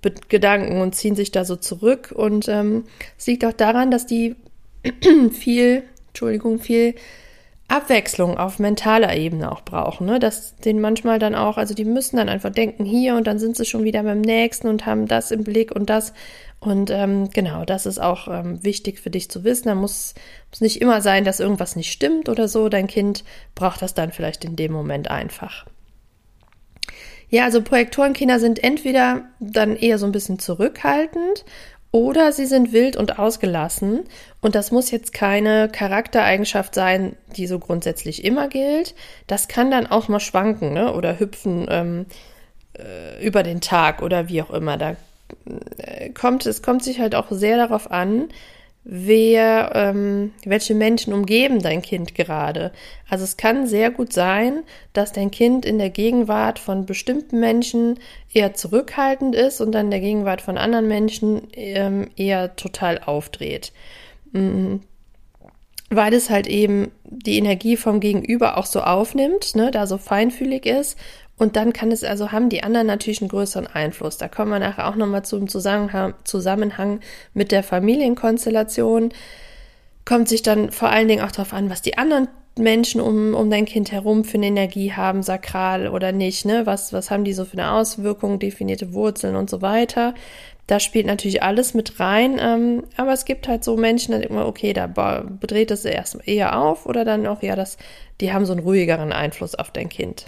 Be 0.03 0.13
Gedanken 0.29 0.81
und 0.81 0.97
ziehen 0.97 1.15
sich 1.15 1.31
da 1.31 1.45
so 1.45 1.55
zurück. 1.55 2.13
Und 2.13 2.49
ähm, 2.49 2.87
es 3.17 3.29
liegt 3.29 3.45
auch 3.45 3.53
daran, 3.53 3.93
dass 3.93 4.07
die 4.07 4.35
viel, 5.31 5.85
Entschuldigung, 6.09 6.59
viel 6.59 6.97
Abwechslung 7.69 8.39
auf 8.39 8.61
mentaler 8.61 9.17
Ebene 9.17 9.51
auch 9.51 9.63
brauchen, 9.63 10.07
ne? 10.07 10.21
dass 10.21 10.55
den 10.57 10.81
manchmal 10.81 11.19
dann 11.19 11.35
auch, 11.35 11.57
also 11.57 11.75
die 11.75 11.85
müssen 11.85 12.17
dann 12.17 12.29
einfach 12.29 12.51
denken 12.51 12.85
hier 12.85 13.17
und 13.17 13.27
dann 13.27 13.41
sind 13.41 13.57
sie 13.57 13.65
schon 13.65 13.83
wieder 13.83 14.05
beim 14.05 14.21
nächsten 14.21 14.69
und 14.69 14.87
haben 14.87 15.09
das 15.09 15.33
im 15.33 15.43
Blick 15.43 15.75
und 15.75 15.91
das 15.91 16.13
und 16.61 16.91
ähm, 16.91 17.31
genau, 17.31 17.65
das 17.65 17.87
ist 17.87 17.99
auch 17.99 18.29
ähm, 18.29 18.65
wichtig 18.65 19.01
für 19.01 19.11
dich 19.11 19.31
zu 19.31 19.45
wissen. 19.45 19.69
Da 19.69 19.75
muss, 19.75 20.15
muss 20.51 20.61
nicht 20.61 20.81
immer 20.81 21.01
sein, 21.01 21.25
dass 21.25 21.39
irgendwas 21.39 21.77
nicht 21.77 21.93
stimmt 21.93 22.29
oder 22.29 22.49
so. 22.49 22.69
Dein 22.69 22.87
Kind 22.87 23.25
braucht 23.55 23.83
das 23.83 23.95
dann 23.95 24.11
vielleicht 24.11 24.45
in 24.45 24.57
dem 24.57 24.73
Moment 24.73 25.11
einfach. 25.11 25.67
Ja, 27.29 27.45
also 27.45 27.61
Projektorenkinder 27.61 28.39
sind 28.41 28.63
entweder 28.63 29.25
dann 29.41 29.77
eher 29.77 29.99
so 29.99 30.07
ein 30.07 30.13
bisschen 30.13 30.39
zurückhaltend 30.39 31.45
oder 31.93 32.33
sie 32.33 32.47
sind 32.47 32.73
wild 32.73 32.97
und 32.97 33.19
ausgelassen. 33.19 34.05
Und 34.41 34.55
das 34.55 34.71
muss 34.71 34.91
jetzt 34.91 35.13
keine 35.13 35.69
Charaktereigenschaft 35.69 36.75
sein, 36.75 37.17
die 37.37 37.47
so 37.47 37.59
grundsätzlich 37.59 38.25
immer 38.25 38.49
gilt. 38.49 38.95
Das 39.27 39.49
kann 39.49 39.71
dann 39.71 39.87
auch 39.87 40.09
mal 40.09 40.21
schwanken 40.21 40.73
ne? 40.73 40.93
oder 40.93 41.19
hüpfen 41.19 41.67
ähm, 41.71 42.07
äh, 42.79 43.25
über 43.25 43.43
den 43.43 43.61
Tag 43.61 44.03
oder 44.03 44.29
wie 44.29 44.43
auch 44.43 44.51
immer. 44.51 44.77
Da 44.77 44.97
äh, 45.79 46.11
kommt, 46.11 46.47
es 46.47 46.63
kommt 46.63 46.85
sich 46.85 47.01
halt 47.01 47.15
auch 47.15 47.29
sehr 47.31 47.57
darauf 47.57 47.91
an, 47.91 48.29
wer, 48.89 49.73
ähm, 49.75 50.33
welche 50.45 50.75
Menschen 50.75 51.13
umgeben 51.13 51.61
dein 51.61 51.83
Kind 51.83 52.15
gerade. 52.15 52.71
Also 53.09 53.25
es 53.25 53.37
kann 53.37 53.67
sehr 53.67 53.91
gut 53.91 54.13
sein, 54.13 54.63
dass 54.93 55.13
dein 55.13 55.33
Kind 55.33 55.67
in 55.67 55.79
der 55.79 55.91
Gegenwart 55.91 56.61
von 56.61 56.87
bestimmten 56.87 57.41
Menschen 57.41 57.99
eher 58.33 58.55
zurückhaltend 58.55 59.35
ist 59.35 59.61
und 59.61 59.73
dann 59.73 59.87
in 59.87 59.91
der 59.91 60.01
Gegenwart 60.01 60.41
von 60.41 60.57
anderen 60.57 60.87
Menschen 60.87 61.49
ähm, 61.55 62.11
eher 62.17 62.55
total 62.55 63.01
aufdreht. 63.05 63.73
Mhm. 64.31 64.83
Weil 65.91 66.15
es 66.15 66.31
halt 66.31 66.47
eben 66.47 66.93
die 67.05 67.39
Energie 67.39 67.77
vom 67.77 67.99
Gegenüber 67.99 68.57
auch 68.57 68.67
so 68.67 68.83
aufnimmt, 68.83 69.57
ne, 69.57 69.73
da 69.73 69.89
so 69.89 69.99
feinfühlig 69.99 70.65
ist 70.65 70.97
und 71.39 71.57
dann 71.57 71.73
kann 71.73 71.93
es 71.93 72.03
also 72.03 72.33
haben 72.33 72.49
die 72.49 72.63
anderen 72.63 72.87
natürlich 72.87 73.21
einen 73.21 73.29
größeren 73.29 73.67
Einfluss. 73.67 74.17
Da 74.17 74.29
kommen 74.29 74.51
wir 74.51 74.59
nachher 74.59 74.89
auch 74.89 74.97
nochmal 74.97 75.25
zum 75.25 75.49
Zusammenhang, 75.49 77.01
mit 77.35 77.53
der 77.53 77.63
Familienkonstellation. 77.63 79.11
Kommt 80.05 80.29
sich 80.29 80.43
dann 80.43 80.71
vor 80.71 80.89
allen 80.89 81.09
Dingen 81.09 81.25
auch 81.25 81.33
darauf 81.33 81.53
an, 81.53 81.69
was 81.69 81.83
die 81.83 81.99
anderen 81.99 82.29
Menschen 82.59 83.03
um, 83.03 83.35
um 83.35 83.51
dein 83.51 83.67
Kind 83.67 83.93
herum 83.93 84.25
für 84.25 84.39
eine 84.39 84.47
Energie 84.47 84.93
haben, 84.93 85.23
sakral 85.23 85.89
oder 85.89 86.13
nicht, 86.13 86.47
ne? 86.47 86.65
Was, 86.65 86.95
was 86.95 87.11
haben 87.11 87.25
die 87.25 87.35
so 87.35 87.45
für 87.45 87.59
eine 87.59 87.73
Auswirkung, 87.73 88.39
definierte 88.39 88.95
Wurzeln 88.95 89.37
und 89.37 89.51
so 89.51 89.61
weiter. 89.61 90.15
Da 90.67 90.81
spielt 90.81 91.07
natürlich 91.07 91.43
alles 91.43 91.75
mit 91.75 92.01
rein, 92.01 92.41
ähm, 92.41 92.85
aber 92.97 93.13
es 93.13 93.25
gibt 93.25 93.47
halt 93.47 93.63
so 93.63 93.77
Menschen, 93.77 94.13
da 94.13 94.19
denkt 94.19 94.35
man, 94.35 94.47
okay, 94.47 94.73
da 94.73 94.87
bedreht 94.87 95.71
es 95.71 95.85
erst 95.85 96.27
eher 96.27 96.59
auf 96.59 96.87
oder 96.87 97.05
dann 97.05 97.27
auch, 97.27 97.43
ja, 97.43 97.55
das, 97.55 97.77
die 98.21 98.33
haben 98.33 98.47
so 98.47 98.53
einen 98.53 98.63
ruhigeren 98.63 99.13
Einfluss 99.13 99.55
auf 99.55 99.71
dein 99.71 99.91
Kind. 99.91 100.27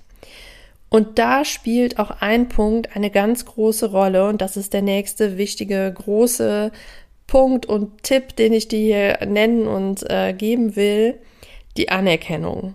Und 0.90 1.18
da 1.18 1.44
spielt 1.44 1.98
auch 1.98 2.10
ein 2.20 2.48
Punkt 2.48 2.96
eine 2.96 3.10
ganz 3.10 3.44
große 3.44 3.90
Rolle 3.90 4.26
und 4.28 4.40
das 4.40 4.56
ist 4.56 4.72
der 4.72 4.82
nächste 4.82 5.36
wichtige 5.36 5.92
große 5.92 6.72
Punkt 7.26 7.66
und 7.66 8.02
Tipp, 8.02 8.36
den 8.36 8.54
ich 8.54 8.68
dir 8.68 8.78
hier 8.78 9.26
nennen 9.26 9.68
und 9.68 10.08
äh, 10.10 10.32
geben 10.32 10.76
will, 10.76 11.18
die 11.76 11.90
Anerkennung. 11.90 12.74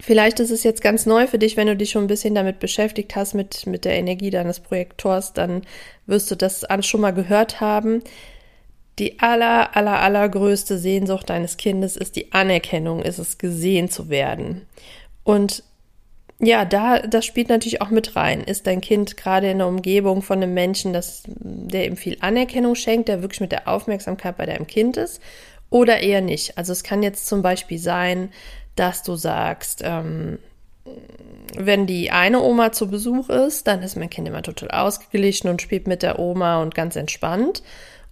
Vielleicht 0.00 0.38
ist 0.38 0.52
es 0.52 0.62
jetzt 0.62 0.80
ganz 0.80 1.06
neu 1.06 1.26
für 1.26 1.40
dich, 1.40 1.56
wenn 1.56 1.66
du 1.66 1.76
dich 1.76 1.90
schon 1.90 2.04
ein 2.04 2.08
bisschen 2.08 2.34
damit 2.34 2.60
beschäftigt 2.60 3.16
hast, 3.16 3.34
mit, 3.34 3.66
mit 3.66 3.84
der 3.84 3.94
Energie 3.94 4.30
deines 4.30 4.60
Projektors, 4.60 5.32
dann 5.32 5.62
wirst 6.06 6.30
du 6.30 6.36
das 6.36 6.64
schon 6.82 7.00
mal 7.00 7.10
gehört 7.10 7.60
haben. 7.60 8.02
Die 9.00 9.18
aller, 9.18 9.76
aller, 9.76 10.00
allergrößte 10.00 10.78
Sehnsucht 10.78 11.28
deines 11.30 11.56
Kindes 11.56 11.96
ist 11.96 12.14
die 12.14 12.32
Anerkennung, 12.32 13.02
ist 13.02 13.18
es 13.18 13.38
gesehen 13.38 13.90
zu 13.90 14.08
werden. 14.08 14.66
Und 15.24 15.64
ja, 16.40 16.64
da, 16.64 17.00
das 17.00 17.26
spielt 17.26 17.48
natürlich 17.48 17.82
auch 17.82 17.90
mit 17.90 18.14
rein. 18.14 18.42
Ist 18.42 18.66
dein 18.66 18.80
Kind 18.80 19.16
gerade 19.16 19.50
in 19.50 19.58
der 19.58 19.66
Umgebung 19.66 20.22
von 20.22 20.40
einem 20.40 20.54
Menschen, 20.54 20.92
das, 20.92 21.24
der 21.26 21.86
ihm 21.86 21.96
viel 21.96 22.16
Anerkennung 22.20 22.76
schenkt, 22.76 23.08
der 23.08 23.22
wirklich 23.22 23.40
mit 23.40 23.50
der 23.50 23.66
Aufmerksamkeit 23.66 24.36
bei 24.36 24.46
deinem 24.46 24.66
Kind 24.66 24.96
ist, 24.96 25.20
oder 25.70 26.00
eher 26.00 26.20
nicht? 26.20 26.56
Also 26.56 26.72
es 26.72 26.84
kann 26.84 27.02
jetzt 27.02 27.26
zum 27.26 27.42
Beispiel 27.42 27.78
sein, 27.78 28.30
dass 28.76 29.02
du 29.02 29.16
sagst, 29.16 29.82
ähm, 29.84 30.38
wenn 31.56 31.86
die 31.86 32.12
eine 32.12 32.40
Oma 32.40 32.72
zu 32.72 32.88
Besuch 32.88 33.28
ist, 33.28 33.66
dann 33.66 33.82
ist 33.82 33.96
mein 33.96 34.10
Kind 34.10 34.28
immer 34.28 34.42
total 34.42 34.70
ausgeglichen 34.70 35.48
und 35.48 35.60
spielt 35.60 35.88
mit 35.88 36.02
der 36.02 36.18
Oma 36.18 36.62
und 36.62 36.74
ganz 36.74 36.94
entspannt. 36.94 37.62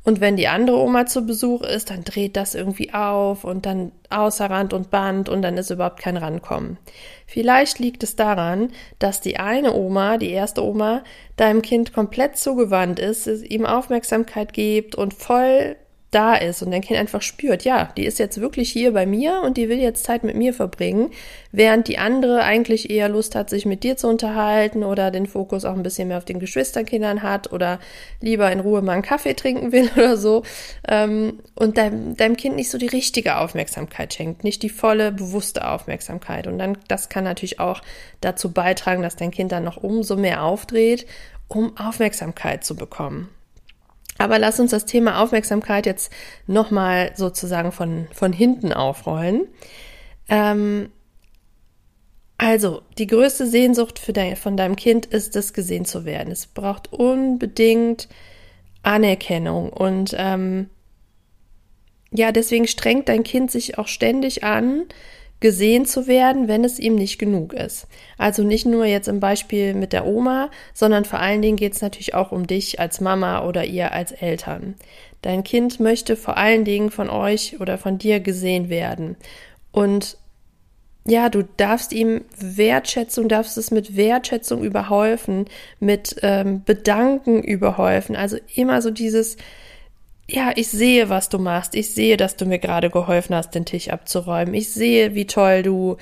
Und 0.07 0.21
wenn 0.21 0.37
die 0.37 0.47
andere 0.47 0.79
Oma 0.79 1.07
zu 1.07 1.27
Besuch 1.27 1.63
ist, 1.63 1.91
dann 1.91 2.05
dreht 2.05 2.37
das 2.37 2.55
irgendwie 2.55 2.95
auf 2.95 3.43
und 3.43 3.67
dann 3.67 3.91
außer 4.09 4.49
Rand 4.49 4.73
und 4.73 4.89
Band 4.89 5.29
und 5.29 5.43
dann 5.43 5.59
ist 5.59 5.71
überhaupt 5.71 5.99
kein 5.99 6.17
Rankommen. 6.17 6.79
Vielleicht 7.27 7.81
liegt 7.81 8.05
es 8.05 8.15
daran, 8.15 8.71
dass 9.01 9.21
die 9.21 9.37
eine 9.39 9.75
Oma, 9.75 10.17
die 10.17 10.31
erste 10.31 10.65
Oma, 10.65 11.03
deinem 11.37 11.61
Kind 11.61 11.93
komplett 11.93 12.37
zugewandt 12.37 13.01
ist, 13.01 13.27
ihm 13.27 13.67
Aufmerksamkeit 13.67 14.53
gibt 14.53 14.95
und 14.95 15.13
voll 15.13 15.75
da 16.11 16.35
ist 16.35 16.63
und 16.63 16.71
dein 16.71 16.83
Kind 16.83 16.99
einfach 16.99 17.21
spürt, 17.21 17.65
ja, 17.65 17.91
die 17.97 18.07
ist 18.07 18.19
jetzt 18.19 18.41
wirklich 18.41 18.71
hier 18.71 18.93
bei 18.93 19.07
mir 19.07 19.43
und 19.45 19.57
die 19.57 19.69
will 19.69 19.79
jetzt 19.79 20.05
Zeit 20.05 20.23
mit 20.23 20.37
mir 20.37 20.55
verbringen, 20.55 21.11
während 21.51 21.89
die 21.89 21.99
andere 21.99 22.43
eigentlich 22.43 22.91
eher 22.91 23.09
Lust 23.09 23.35
hat, 23.35 23.51
sich 23.51 23.67
mit 23.67 23.83
dir 23.83 23.97
zu 23.97 24.09
unterhalten 24.09 24.85
oder 24.85 25.11
den 25.11 25.27
Fokus 25.27 25.65
auch 25.65 25.75
ein 25.75 25.83
bisschen 25.83 26.09
mehr 26.09 26.19
auf 26.19 26.25
den 26.25 26.39
Geschwisterkindern 26.39 27.23
hat 27.23 27.53
oder 27.53 27.81
lieber 28.21 28.51
in 28.53 28.61
Ruhe 28.61 28.83
mal 28.83 28.93
einen 28.93 29.03
Kaffee 29.03 29.35
trinken 29.35 29.73
will 29.73 29.91
oder 29.97 30.17
so 30.17 30.45
ähm, 30.89 31.41
und 31.55 31.77
deinem, 31.77 32.17
deinem 32.17 32.37
Kind 32.37 32.57
nicht 32.57 32.71
so 32.71 32.79
die 32.79 32.87
richtige 32.87 33.39
Aufmerksamkeit 33.39 34.15
schenkt, 34.15 34.45
nicht 34.45 34.63
die 34.63 34.71
volle, 34.71 35.11
bewusste 35.11 35.69
Aufmerksamkeit. 35.69 36.47
Und 36.47 36.59
dann, 36.59 36.79
das 36.89 37.09
kann 37.09 37.25
natürlich 37.25 37.59
auch 37.59 37.83
dazu 38.21 38.53
beitragen, 38.53 39.03
dass 39.03 39.17
dein 39.17 39.33
Kind 39.33 39.51
dann 39.51 39.65
noch 39.65 39.77
umso 39.77 40.17
mehr 40.17 40.45
aufdreht, 40.45 41.07
um 41.49 41.77
Aufmerksamkeit 41.77 42.65
zu 42.65 42.77
bekommen. 42.77 43.29
Aber 44.19 44.39
lass 44.39 44.61
uns 44.61 44.71
das 44.71 44.87
Thema 44.87 45.23
Aufmerksamkeit 45.23 45.87
jetzt 45.87 46.13
nochmal 46.47 47.13
sozusagen 47.15 47.73
von, 47.73 48.09
von 48.13 48.33
hinten 48.33 48.73
aufrollen. 48.73 49.47
Ähm, 50.29 50.91
also, 52.39 52.83
die 52.99 53.07
größte 53.07 53.47
Sehnsucht 53.47 53.99
für 53.99 54.13
dein, 54.13 54.37
von 54.37 54.57
deinem 54.57 54.77
Kind 54.77 55.07
ist 55.07 55.37
es, 55.37 55.53
gesehen 55.53 55.85
zu 55.85 56.05
werden. 56.05 56.31
Es 56.31 56.47
braucht 56.47 56.93
unbedingt 56.93 58.09
Anerkennung 58.83 59.71
und 59.71 60.15
ähm, 60.17 60.71
ja, 62.13 62.33
deswegen 62.33 62.67
strengt 62.67 63.09
dein 63.09 63.25
Kind 63.25 63.51
sich 63.51 63.79
auch 63.79 63.89
ständig 63.89 64.45
an, 64.45 64.85
gesehen 65.41 65.85
zu 65.85 66.07
werden, 66.07 66.49
wenn 66.49 66.65
es 66.65 66.79
ihm 66.79 66.95
nicht 66.95 67.19
genug 67.19 67.53
ist. 67.53 67.87
Also 68.17 68.43
nicht 68.43 68.67
nur 68.67 68.87
jetzt 68.87 69.09
im 69.09 69.21
Beispiel 69.21 69.75
mit 69.75 69.93
der 69.93 70.07
Oma, 70.07 70.51
sondern 70.73 71.05
vor 71.05 71.21
allen 71.21 71.43
Dingen 71.43 71.57
geht 71.57 71.75
es 71.75 71.83
natürlich 71.83 72.15
auch 72.15 72.33
um 72.33 72.47
dich 72.47 72.81
als 72.81 73.01
Mama 73.01 73.47
oder 73.47 73.65
ihr 73.65 73.93
als 73.93 74.13
Eltern. 74.13 74.75
Dein 75.23 75.45
Kind 75.45 75.81
möchte 75.81 76.17
vor 76.17 76.37
allen 76.37 76.65
Dingen 76.65 76.91
von 76.91 77.11
euch 77.11 77.61
oder 77.61 77.79
von 77.79 77.99
dir 77.99 78.21
gesehen 78.21 78.69
werden. 78.71 79.17
Und 79.73 80.17
ja, 81.07 81.29
du 81.29 81.45
darfst 81.57 81.93
ihm 81.93 82.23
Wertschätzung, 82.39 83.29
darfst 83.29 83.57
es 83.59 83.71
mit 83.71 83.97
Wertschätzung 83.97 84.65
überhäufen, 84.65 85.47
mit 85.79 86.17
ähm, 86.23 86.63
Bedanken 86.65 87.43
überhäufen. 87.43 88.17
Also 88.17 88.39
immer 88.55 88.83
so 88.83 88.91
dieses, 88.91 89.37
ja, 90.29 90.53
ich 90.57 90.69
sehe, 90.69 91.09
was 91.09 91.29
du 91.29 91.39
machst. 91.39 91.75
Ich 91.75 91.95
sehe, 91.95 92.17
dass 92.17 92.37
du 92.37 92.47
mir 92.47 92.59
gerade 92.59 92.91
geholfen 92.91 93.35
hast, 93.35 93.55
den 93.55 93.65
Tisch 93.65 93.91
abzuräumen. 93.91 94.55
Ich 94.55 94.71
sehe, 94.73 95.15
wie 95.15 95.27
toll 95.27 95.63
du 95.63 95.97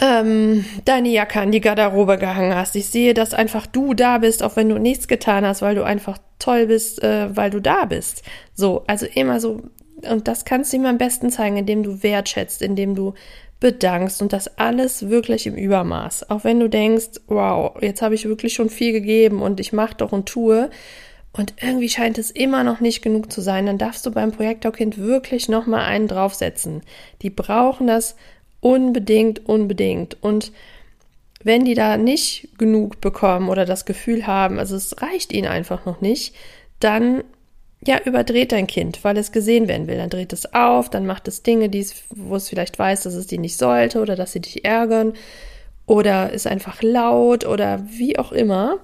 ähm, 0.00 0.64
deine 0.84 1.08
Jacke 1.08 1.40
an 1.40 1.52
die 1.52 1.60
Garderobe 1.60 2.18
gehangen 2.18 2.54
hast. 2.54 2.76
Ich 2.76 2.86
sehe, 2.86 3.14
dass 3.14 3.34
einfach 3.34 3.66
du 3.66 3.94
da 3.94 4.18
bist, 4.18 4.42
auch 4.42 4.56
wenn 4.56 4.68
du 4.68 4.78
nichts 4.78 5.08
getan 5.08 5.44
hast, 5.46 5.62
weil 5.62 5.74
du 5.74 5.84
einfach 5.84 6.18
toll 6.38 6.66
bist, 6.66 7.02
äh, 7.02 7.34
weil 7.36 7.50
du 7.50 7.60
da 7.60 7.84
bist. 7.84 8.22
So, 8.54 8.84
also 8.86 9.06
immer 9.06 9.40
so. 9.40 9.62
Und 10.08 10.28
das 10.28 10.44
kannst 10.44 10.72
du 10.72 10.76
ihm 10.76 10.86
am 10.86 10.98
besten 10.98 11.30
zeigen, 11.30 11.56
indem 11.56 11.82
du 11.82 12.02
wertschätzt, 12.02 12.62
indem 12.62 12.94
du 12.94 13.14
bedankst 13.60 14.20
und 14.20 14.32
das 14.32 14.58
alles 14.58 15.08
wirklich 15.08 15.46
im 15.46 15.54
Übermaß. 15.54 16.28
Auch 16.30 16.44
wenn 16.44 16.60
du 16.60 16.68
denkst, 16.68 17.20
wow, 17.28 17.74
jetzt 17.80 18.02
habe 18.02 18.14
ich 18.14 18.26
wirklich 18.26 18.52
schon 18.54 18.68
viel 18.68 18.92
gegeben 18.92 19.40
und 19.40 19.58
ich 19.58 19.72
mache 19.72 19.96
doch 19.96 20.12
und 20.12 20.26
tue 20.26 20.70
und 21.36 21.54
irgendwie 21.60 21.88
scheint 21.88 22.16
es 22.16 22.30
immer 22.30 22.62
noch 22.62 22.78
nicht 22.78 23.02
genug 23.02 23.32
zu 23.32 23.40
sein, 23.40 23.66
dann 23.66 23.76
darfst 23.76 24.06
du 24.06 24.12
beim 24.12 24.30
Projektorkind 24.30 24.98
wirklich 24.98 25.48
nochmal 25.48 25.80
einen 25.80 26.06
draufsetzen. 26.06 26.82
Die 27.22 27.30
brauchen 27.30 27.88
das 27.88 28.14
unbedingt, 28.60 29.48
unbedingt. 29.48 30.16
Und 30.22 30.52
wenn 31.42 31.64
die 31.64 31.74
da 31.74 31.96
nicht 31.96 32.56
genug 32.56 33.00
bekommen 33.00 33.48
oder 33.48 33.64
das 33.64 33.84
Gefühl 33.84 34.28
haben, 34.28 34.60
also 34.60 34.76
es 34.76 35.02
reicht 35.02 35.32
ihnen 35.32 35.48
einfach 35.48 35.84
noch 35.86 36.00
nicht, 36.00 36.36
dann 36.78 37.24
ja, 37.84 38.00
überdreht 38.04 38.52
dein 38.52 38.68
Kind, 38.68 39.02
weil 39.02 39.18
es 39.18 39.32
gesehen 39.32 39.66
werden 39.66 39.88
will. 39.88 39.96
Dann 39.96 40.10
dreht 40.10 40.32
es 40.32 40.54
auf, 40.54 40.88
dann 40.88 41.04
macht 41.04 41.26
es 41.26 41.42
Dinge, 41.42 41.68
die 41.68 41.80
es, 41.80 42.04
wo 42.10 42.36
es 42.36 42.48
vielleicht 42.48 42.78
weiß, 42.78 43.02
dass 43.02 43.14
es 43.14 43.26
die 43.26 43.38
nicht 43.38 43.58
sollte 43.58 44.00
oder 44.00 44.14
dass 44.14 44.32
sie 44.32 44.40
dich 44.40 44.64
ärgern 44.64 45.14
oder 45.86 46.32
ist 46.32 46.46
einfach 46.46 46.80
laut 46.80 47.44
oder 47.44 47.82
wie 47.90 48.18
auch 48.18 48.30
immer 48.30 48.78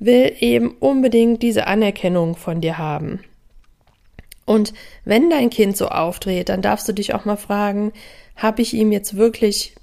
will 0.00 0.34
eben 0.40 0.72
unbedingt 0.80 1.42
diese 1.42 1.66
Anerkennung 1.68 2.34
von 2.34 2.60
dir 2.60 2.78
haben. 2.78 3.20
Und 4.46 4.72
wenn 5.04 5.30
dein 5.30 5.50
Kind 5.50 5.76
so 5.76 5.86
aufdreht, 5.88 6.48
dann 6.48 6.62
darfst 6.62 6.88
du 6.88 6.92
dich 6.92 7.14
auch 7.14 7.24
mal 7.24 7.36
fragen, 7.36 7.92
habe 8.34 8.62
ich 8.62 8.74
ihm 8.74 8.90
jetzt 8.90 9.16
wirklich 9.16 9.76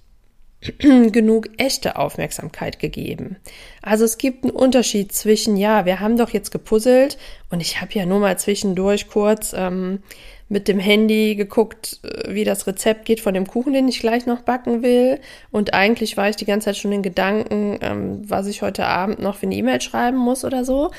genug 0.80 1.48
echte 1.58 1.96
Aufmerksamkeit 1.96 2.80
gegeben. 2.80 3.38
Also 3.82 4.04
es 4.04 4.18
gibt 4.18 4.44
einen 4.44 4.52
Unterschied 4.52 5.14
zwischen, 5.14 5.56
ja, 5.56 5.86
wir 5.86 6.00
haben 6.00 6.18
doch 6.18 6.32
jetzt 6.32 6.52
gepuzzelt 6.52 7.18
und 7.50 7.62
ich 7.62 7.80
habe 7.80 7.94
ja 7.94 8.06
nur 8.06 8.20
mal 8.20 8.38
zwischendurch 8.38 9.08
kurz 9.08 9.54
ähm, 9.56 10.00
mit 10.50 10.68
dem 10.68 10.80
Handy 10.80 11.36
geguckt, 11.36 12.00
äh, 12.04 12.34
wie 12.34 12.44
das 12.44 12.68
Rezept 12.68 13.06
geht 13.06 13.20
von 13.20 13.34
dem 13.34 13.48
Kuchen, 13.48 13.74
den 13.74 13.88
ich 13.88 14.00
gleich 14.00 14.26
noch 14.26 14.42
backen 14.42 14.82
will. 14.82 15.20
Und 15.52 15.74
eigentlich 15.74 16.18
war 16.18 16.30
ich 16.30 16.36
die 16.36 16.46
ganze 16.46 16.66
Zeit 16.66 16.78
schon 16.78 16.92
in 16.92 17.02
Gedanken, 17.02 17.78
ähm, 17.82 18.22
was 18.30 18.48
ich 18.48 18.62
heute 18.62 18.86
Abend 18.86 19.20
noch 19.20 19.36
für 19.36 19.46
eine 19.46 19.56
E-Mail 19.56 19.82
schreiben 19.82 20.18
muss 20.18 20.46
oder 20.46 20.64
so. 20.64 20.92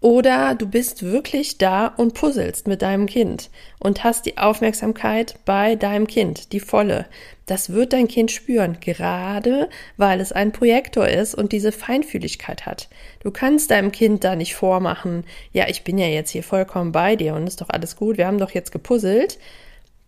Oder 0.00 0.54
du 0.54 0.68
bist 0.68 1.02
wirklich 1.02 1.58
da 1.58 1.88
und 1.88 2.14
puzzelst 2.14 2.68
mit 2.68 2.82
deinem 2.82 3.06
Kind 3.06 3.50
und 3.80 4.04
hast 4.04 4.26
die 4.26 4.38
Aufmerksamkeit 4.38 5.40
bei 5.44 5.74
deinem 5.74 6.06
Kind, 6.06 6.52
die 6.52 6.60
volle. 6.60 7.06
Das 7.46 7.70
wird 7.70 7.92
dein 7.92 8.06
Kind 8.06 8.30
spüren, 8.30 8.78
gerade 8.80 9.68
weil 9.96 10.20
es 10.20 10.30
ein 10.30 10.52
Projektor 10.52 11.08
ist 11.08 11.34
und 11.34 11.50
diese 11.50 11.72
Feinfühligkeit 11.72 12.64
hat. 12.64 12.88
Du 13.20 13.32
kannst 13.32 13.72
deinem 13.72 13.90
Kind 13.90 14.22
da 14.22 14.36
nicht 14.36 14.54
vormachen, 14.54 15.24
ja, 15.52 15.66
ich 15.66 15.82
bin 15.82 15.98
ja 15.98 16.06
jetzt 16.06 16.30
hier 16.30 16.44
vollkommen 16.44 16.92
bei 16.92 17.16
dir 17.16 17.34
und 17.34 17.48
ist 17.48 17.60
doch 17.60 17.70
alles 17.70 17.96
gut, 17.96 18.18
wir 18.18 18.26
haben 18.28 18.38
doch 18.38 18.52
jetzt 18.52 18.70
gepuzzelt. 18.70 19.38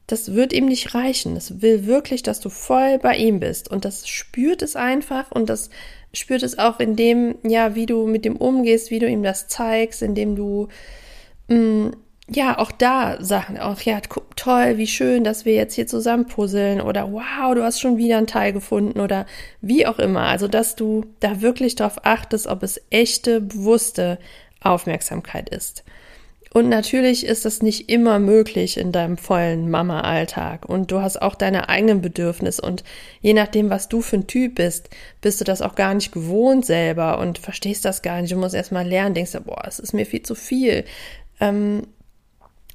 Das 0.07 0.35
wird 0.35 0.53
ihm 0.53 0.67
nicht 0.67 0.95
reichen. 0.95 1.37
Es 1.37 1.63
will 1.63 1.87
wirklich, 1.87 2.25
dass 2.25 2.41
du 2.41 2.51
voll 2.51 2.99
bei 2.99 3.17
ihm 3.17 3.39
bist. 3.39 3.71
Und 3.71 3.85
das 3.85 4.09
spürt 4.09 4.61
es 4.61 4.75
einfach 4.75 5.31
und 5.31 5.49
das 5.49 5.71
spürt 6.13 6.43
es 6.43 6.59
auch 6.59 6.81
in 6.81 6.97
dem, 6.97 7.37
ja, 7.43 7.75
wie 7.75 7.87
du 7.87 8.07
mit 8.07 8.25
dem 8.25 8.37
umgehst, 8.37 8.91
wie 8.91 8.99
du 8.99 9.09
ihm 9.09 9.23
das 9.23 9.49
zeigst, 9.49 10.03
indem 10.03 10.37
du, 10.37 10.69
mh, 11.49 11.57
mm, 11.57 11.93
ja, 12.33 12.59
auch 12.59 12.71
da 12.71 13.17
Sachen, 13.21 13.59
auch, 13.59 13.81
ja, 13.81 14.01
toll, 14.37 14.79
wie 14.79 14.87
schön, 14.87 15.25
dass 15.25 15.45
wir 15.45 15.55
jetzt 15.55 15.75
hier 15.75 15.89
zusammen 15.89 16.27
puzzeln 16.27 16.81
oder 16.81 17.13
wow, 17.13 17.55
du 17.55 17.65
hast 17.65 17.81
schon 17.81 17.97
wieder 17.99 18.19
einen 18.19 18.29
Teil 18.29 18.53
gefunden 18.53 19.01
oder 19.01 19.27
wie 19.61 19.85
auch 19.85 19.99
immer. 19.99 20.23
Also, 20.23 20.47
dass 20.47 20.77
du 20.77 21.07
da 21.19 21.41
wirklich 21.41 21.75
darauf 21.75 22.05
achtest, 22.05 22.47
ob 22.47 22.63
es 22.63 22.81
echte, 22.91 23.41
bewusste 23.41 24.19
Aufmerksamkeit 24.61 25.49
ist. 25.49 25.83
Und 26.53 26.69
natürlich 26.69 27.25
ist 27.25 27.45
das 27.45 27.63
nicht 27.63 27.89
immer 27.89 28.19
möglich 28.19 28.77
in 28.77 28.91
deinem 28.91 29.17
vollen 29.17 29.71
Mama-Alltag. 29.71 30.69
Und 30.69 30.91
du 30.91 31.01
hast 31.01 31.23
auch 31.23 31.37
deine 31.37 31.69
eigenen 31.69 32.01
Bedürfnisse. 32.01 32.61
Und 32.63 32.83
je 33.21 33.35
nachdem, 33.35 33.71
was 33.71 33.89
du 33.89 34.01
für 34.03 34.17
ein 34.17 34.27
Typ 34.27 34.57
bist, 34.57 34.91
bist 35.21 35.41
du 35.41 35.45
das 35.45 35.63
auch 35.63 35.77
gar 35.77 35.95
nicht 35.95 36.11
gewohnt 36.11 36.67
selber 36.67 37.19
und 37.21 37.39
verstehst 37.39 37.85
das 37.85 38.03
gar 38.03 38.21
nicht. 38.21 38.33
Du 38.33 38.37
musst 38.37 38.57
erstmal 38.57 38.87
lernen, 38.87 39.15
denkst 39.15 39.33
du, 39.33 39.41
boah, 39.41 39.63
es 39.65 39.79
ist 39.79 39.95
mir 39.95 40.07
viel 40.07 40.23
zu 40.23 40.35
viel. 40.35 40.85
Ähm, 41.39 41.87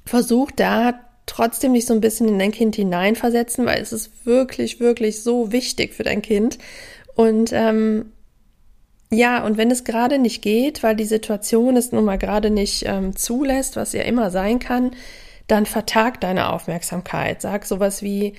versuch 0.06 0.50
da 0.52 0.98
trotzdem 1.26 1.72
nicht 1.72 1.86
so 1.86 1.92
ein 1.92 2.00
bisschen 2.00 2.28
in 2.28 2.38
dein 2.38 2.52
Kind 2.52 2.76
hineinversetzen, 2.76 3.66
weil 3.66 3.82
es 3.82 3.92
ist 3.92 4.24
wirklich, 4.24 4.80
wirklich 4.80 5.22
so 5.22 5.52
wichtig 5.52 5.92
für 5.92 6.04
dein 6.04 6.22
Kind. 6.22 6.56
Und 7.14 7.50
ähm, 7.52 8.12
ja, 9.10 9.44
und 9.44 9.56
wenn 9.56 9.70
es 9.70 9.84
gerade 9.84 10.18
nicht 10.18 10.42
geht, 10.42 10.82
weil 10.82 10.96
die 10.96 11.04
Situation 11.04 11.76
es 11.76 11.92
nun 11.92 12.04
mal 12.04 12.18
gerade 12.18 12.50
nicht 12.50 12.84
ähm, 12.86 13.14
zulässt, 13.14 13.76
was 13.76 13.92
ja 13.92 14.02
immer 14.02 14.30
sein 14.30 14.58
kann, 14.58 14.90
dann 15.46 15.64
vertag 15.64 16.20
deine 16.20 16.52
Aufmerksamkeit. 16.52 17.40
Sag 17.40 17.66
sowas 17.66 18.02
wie, 18.02 18.34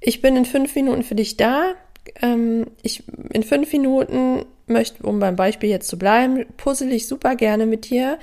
ich 0.00 0.22
bin 0.22 0.36
in 0.36 0.46
fünf 0.46 0.74
Minuten 0.74 1.02
für 1.02 1.14
dich 1.14 1.36
da. 1.36 1.74
Ähm, 2.22 2.68
ich 2.82 3.04
in 3.32 3.42
fünf 3.42 3.70
Minuten 3.72 4.46
möchte, 4.66 5.02
um 5.02 5.18
beim 5.18 5.36
Beispiel 5.36 5.68
jetzt 5.68 5.88
zu 5.88 5.98
bleiben, 5.98 6.46
puzzle 6.56 6.90
ich 6.92 7.06
super 7.06 7.36
gerne 7.36 7.66
mit 7.66 7.90
dir. 7.90 8.18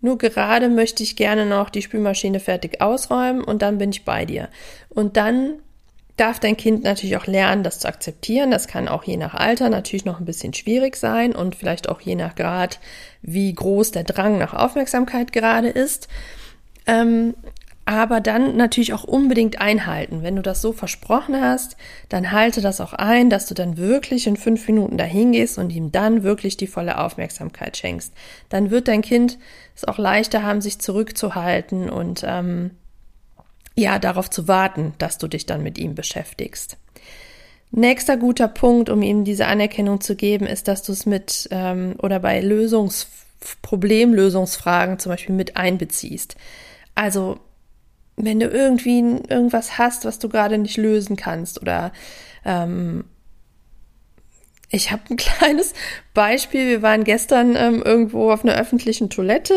Nur 0.00 0.16
gerade 0.16 0.70
möchte 0.70 1.02
ich 1.02 1.16
gerne 1.16 1.44
noch 1.44 1.68
die 1.68 1.82
Spülmaschine 1.82 2.40
fertig 2.40 2.80
ausräumen 2.80 3.44
und 3.44 3.60
dann 3.60 3.76
bin 3.76 3.90
ich 3.90 4.06
bei 4.06 4.24
dir. 4.24 4.48
Und 4.88 5.18
dann 5.18 5.58
darf 6.20 6.38
dein 6.38 6.56
Kind 6.56 6.84
natürlich 6.84 7.16
auch 7.16 7.26
lernen, 7.26 7.62
das 7.62 7.78
zu 7.78 7.88
akzeptieren. 7.88 8.50
Das 8.50 8.68
kann 8.68 8.88
auch 8.88 9.04
je 9.04 9.16
nach 9.16 9.34
Alter 9.34 9.70
natürlich 9.70 10.04
noch 10.04 10.20
ein 10.20 10.26
bisschen 10.26 10.52
schwierig 10.52 10.96
sein 10.96 11.34
und 11.34 11.56
vielleicht 11.56 11.88
auch 11.88 12.00
je 12.00 12.14
nach 12.14 12.34
Grad, 12.34 12.78
wie 13.22 13.52
groß 13.52 13.92
der 13.92 14.04
Drang 14.04 14.38
nach 14.38 14.52
Aufmerksamkeit 14.52 15.32
gerade 15.32 15.68
ist. 15.68 16.08
Ähm, 16.86 17.34
aber 17.86 18.20
dann 18.20 18.56
natürlich 18.56 18.92
auch 18.92 19.04
unbedingt 19.04 19.60
einhalten. 19.60 20.22
Wenn 20.22 20.36
du 20.36 20.42
das 20.42 20.62
so 20.62 20.72
versprochen 20.72 21.40
hast, 21.40 21.76
dann 22.08 22.30
halte 22.30 22.60
das 22.60 22.80
auch 22.80 22.92
ein, 22.92 23.30
dass 23.30 23.46
du 23.46 23.54
dann 23.54 23.78
wirklich 23.78 24.26
in 24.26 24.36
fünf 24.36 24.68
Minuten 24.68 24.96
dahin 24.98 25.32
gehst 25.32 25.58
und 25.58 25.70
ihm 25.70 25.90
dann 25.90 26.22
wirklich 26.22 26.56
die 26.56 26.66
volle 26.66 26.98
Aufmerksamkeit 26.98 27.76
schenkst. 27.76 28.12
Dann 28.48 28.70
wird 28.70 28.86
dein 28.86 29.02
Kind 29.02 29.38
es 29.74 29.86
auch 29.86 29.98
leichter 29.98 30.42
haben, 30.42 30.60
sich 30.60 30.78
zurückzuhalten 30.78 31.88
und 31.90 32.22
ähm, 32.24 32.72
ja, 33.76 33.98
darauf 33.98 34.30
zu 34.30 34.48
warten, 34.48 34.94
dass 34.98 35.18
du 35.18 35.28
dich 35.28 35.46
dann 35.46 35.62
mit 35.62 35.78
ihm 35.78 35.94
beschäftigst. 35.94 36.76
Nächster 37.70 38.16
guter 38.16 38.48
Punkt, 38.48 38.90
um 38.90 39.00
ihm 39.02 39.24
diese 39.24 39.46
Anerkennung 39.46 40.00
zu 40.00 40.16
geben, 40.16 40.46
ist, 40.46 40.66
dass 40.66 40.82
du 40.82 40.92
es 40.92 41.06
mit 41.06 41.48
ähm, 41.52 41.94
oder 42.02 42.18
bei 42.18 42.40
Lösungs 42.40 43.08
Problemlösungsfragen 43.62 44.98
zum 44.98 45.10
Beispiel 45.10 45.34
mit 45.34 45.56
einbeziehst. 45.56 46.36
Also 46.94 47.40
wenn 48.16 48.38
du 48.38 48.46
irgendwie 48.46 48.98
irgendwas 48.98 49.78
hast, 49.78 50.04
was 50.04 50.18
du 50.18 50.28
gerade 50.28 50.58
nicht 50.58 50.76
lösen 50.76 51.16
kannst 51.16 51.62
oder 51.62 51.92
ähm, 52.44 53.04
ich 54.68 54.92
habe 54.92 55.02
ein 55.10 55.16
kleines 55.16 55.74
Beispiel. 56.14 56.68
Wir 56.68 56.82
waren 56.82 57.04
gestern 57.04 57.56
ähm, 57.56 57.82
irgendwo 57.82 58.30
auf 58.30 58.44
einer 58.44 58.56
öffentlichen 58.56 59.10
Toilette 59.10 59.54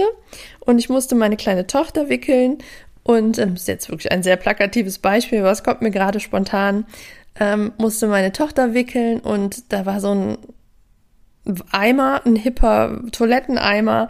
und 0.60 0.80
ich 0.80 0.90
musste 0.90 1.16
meine 1.16 1.38
kleine 1.38 1.68
Tochter 1.68 2.10
wickeln 2.10 2.58
und 3.04 3.38
ähm, 3.38 3.54
ist 3.54 3.68
jetzt 3.68 3.90
wirklich 3.90 4.12
ein 4.12 4.24
sehr 4.24 4.38
plakatives 4.38 5.00
Beispiel, 5.00 5.44
was 5.44 5.64
kommt 5.64 5.82
mir 5.82 5.92
gerade 5.92 6.20
spontan. 6.20 6.86
Ähm, 7.40 7.74
musste 7.78 8.08
meine 8.08 8.32
Tochter 8.32 8.74
wickeln 8.74 9.20
und 9.20 9.72
da 9.74 9.86
war 9.86 10.00
so 10.00 10.14
ein 10.14 10.38
Eimer, 11.72 12.22
ein 12.26 12.36
hipper 12.36 13.02
Toiletteneimer, 13.12 14.08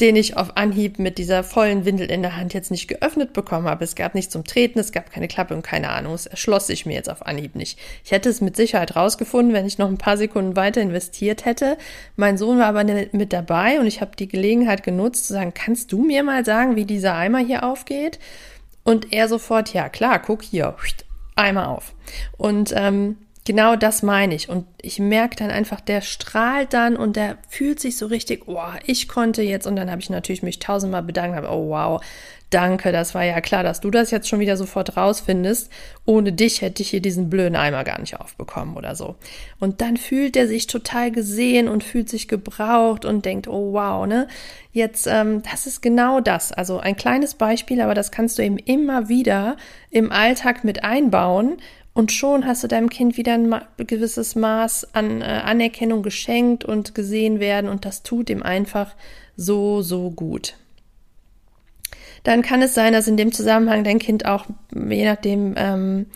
den 0.00 0.14
ich 0.14 0.36
auf 0.36 0.56
Anhieb 0.56 1.00
mit 1.00 1.18
dieser 1.18 1.42
vollen 1.42 1.84
Windel 1.84 2.08
in 2.08 2.22
der 2.22 2.36
Hand 2.36 2.54
jetzt 2.54 2.70
nicht 2.70 2.86
geöffnet 2.86 3.32
bekommen 3.32 3.66
habe. 3.66 3.82
Es 3.82 3.96
gab 3.96 4.14
nichts 4.14 4.32
zum 4.32 4.44
Treten, 4.44 4.78
es 4.78 4.92
gab 4.92 5.10
keine 5.10 5.26
Klappe 5.26 5.54
und 5.54 5.62
keine 5.62 5.90
Ahnung. 5.90 6.14
Es 6.14 6.26
erschloss 6.26 6.68
sich 6.68 6.86
mir 6.86 6.94
jetzt 6.94 7.10
auf 7.10 7.26
Anhieb 7.26 7.56
nicht. 7.56 7.78
Ich 8.04 8.12
hätte 8.12 8.28
es 8.28 8.40
mit 8.40 8.54
Sicherheit 8.54 8.94
rausgefunden, 8.94 9.52
wenn 9.52 9.66
ich 9.66 9.78
noch 9.78 9.88
ein 9.88 9.98
paar 9.98 10.16
Sekunden 10.16 10.54
weiter 10.54 10.80
investiert 10.80 11.44
hätte. 11.44 11.76
Mein 12.14 12.38
Sohn 12.38 12.58
war 12.58 12.66
aber 12.66 12.84
mit 12.84 13.32
dabei 13.32 13.80
und 13.80 13.86
ich 13.86 14.00
habe 14.00 14.12
die 14.16 14.28
Gelegenheit 14.28 14.84
genutzt 14.84 15.26
zu 15.26 15.32
sagen, 15.32 15.52
kannst 15.52 15.90
du 15.90 16.04
mir 16.04 16.22
mal 16.22 16.44
sagen, 16.44 16.76
wie 16.76 16.84
dieser 16.84 17.14
Eimer 17.14 17.38
hier 17.38 17.64
aufgeht? 17.64 18.20
Und 18.84 19.12
er 19.12 19.28
sofort, 19.28 19.74
ja 19.74 19.88
klar, 19.88 20.20
guck 20.20 20.42
hier, 20.42 20.76
Eimer 21.34 21.68
auf. 21.68 21.94
Und 22.36 22.72
ähm, 22.76 23.16
Genau 23.48 23.76
das 23.76 24.02
meine 24.02 24.34
ich. 24.34 24.50
Und 24.50 24.66
ich 24.82 24.98
merke 24.98 25.34
dann 25.36 25.50
einfach, 25.50 25.80
der 25.80 26.02
strahlt 26.02 26.74
dann 26.74 26.98
und 26.98 27.16
der 27.16 27.38
fühlt 27.48 27.80
sich 27.80 27.96
so 27.96 28.04
richtig, 28.04 28.42
oh, 28.44 28.60
ich 28.84 29.08
konnte 29.08 29.40
jetzt. 29.40 29.66
Und 29.66 29.76
dann 29.76 29.90
habe 29.90 30.02
ich 30.02 30.10
natürlich 30.10 30.42
mich 30.42 30.58
tausendmal 30.58 31.02
bedankt, 31.02 31.34
habe, 31.34 31.48
oh 31.48 31.70
wow, 31.70 32.02
danke, 32.50 32.92
das 32.92 33.14
war 33.14 33.24
ja 33.24 33.40
klar, 33.40 33.62
dass 33.62 33.80
du 33.80 33.90
das 33.90 34.10
jetzt 34.10 34.28
schon 34.28 34.40
wieder 34.40 34.58
sofort 34.58 34.98
rausfindest. 34.98 35.70
Ohne 36.04 36.34
dich 36.34 36.60
hätte 36.60 36.82
ich 36.82 36.90
hier 36.90 37.00
diesen 37.00 37.30
blöden 37.30 37.56
Eimer 37.56 37.84
gar 37.84 37.98
nicht 37.98 38.20
aufbekommen 38.20 38.76
oder 38.76 38.94
so. 38.94 39.16
Und 39.58 39.80
dann 39.80 39.96
fühlt 39.96 40.36
er 40.36 40.46
sich 40.46 40.66
total 40.66 41.10
gesehen 41.10 41.68
und 41.68 41.84
fühlt 41.84 42.10
sich 42.10 42.28
gebraucht 42.28 43.06
und 43.06 43.24
denkt, 43.24 43.48
oh 43.48 43.72
wow, 43.72 44.06
ne? 44.06 44.28
Jetzt, 44.72 45.06
ähm, 45.06 45.42
das 45.50 45.66
ist 45.66 45.80
genau 45.80 46.20
das. 46.20 46.52
Also 46.52 46.78
ein 46.78 46.96
kleines 46.96 47.34
Beispiel, 47.34 47.80
aber 47.80 47.94
das 47.94 48.10
kannst 48.10 48.38
du 48.38 48.42
eben 48.42 48.58
immer 48.58 49.08
wieder 49.08 49.56
im 49.90 50.12
Alltag 50.12 50.64
mit 50.64 50.84
einbauen 50.84 51.56
und 51.98 52.12
schon 52.12 52.46
hast 52.46 52.62
du 52.62 52.68
deinem 52.68 52.90
Kind 52.90 53.16
wieder 53.16 53.34
ein 53.34 53.60
gewisses 53.76 54.36
Maß 54.36 54.94
an 54.94 55.20
äh, 55.20 55.24
Anerkennung 55.24 56.04
geschenkt 56.04 56.64
und 56.64 56.94
gesehen 56.94 57.40
werden 57.40 57.68
und 57.68 57.84
das 57.84 58.04
tut 58.04 58.30
ihm 58.30 58.40
einfach 58.40 58.94
so, 59.36 59.82
so 59.82 60.12
gut. 60.12 60.54
Dann 62.22 62.42
kann 62.42 62.62
es 62.62 62.72
sein, 62.72 62.92
dass 62.92 63.08
in 63.08 63.16
dem 63.16 63.32
Zusammenhang 63.32 63.82
dein 63.82 63.98
Kind 63.98 64.26
auch, 64.26 64.46
je 64.72 65.06
nachdem, 65.06 65.54
ähm, 65.56 66.06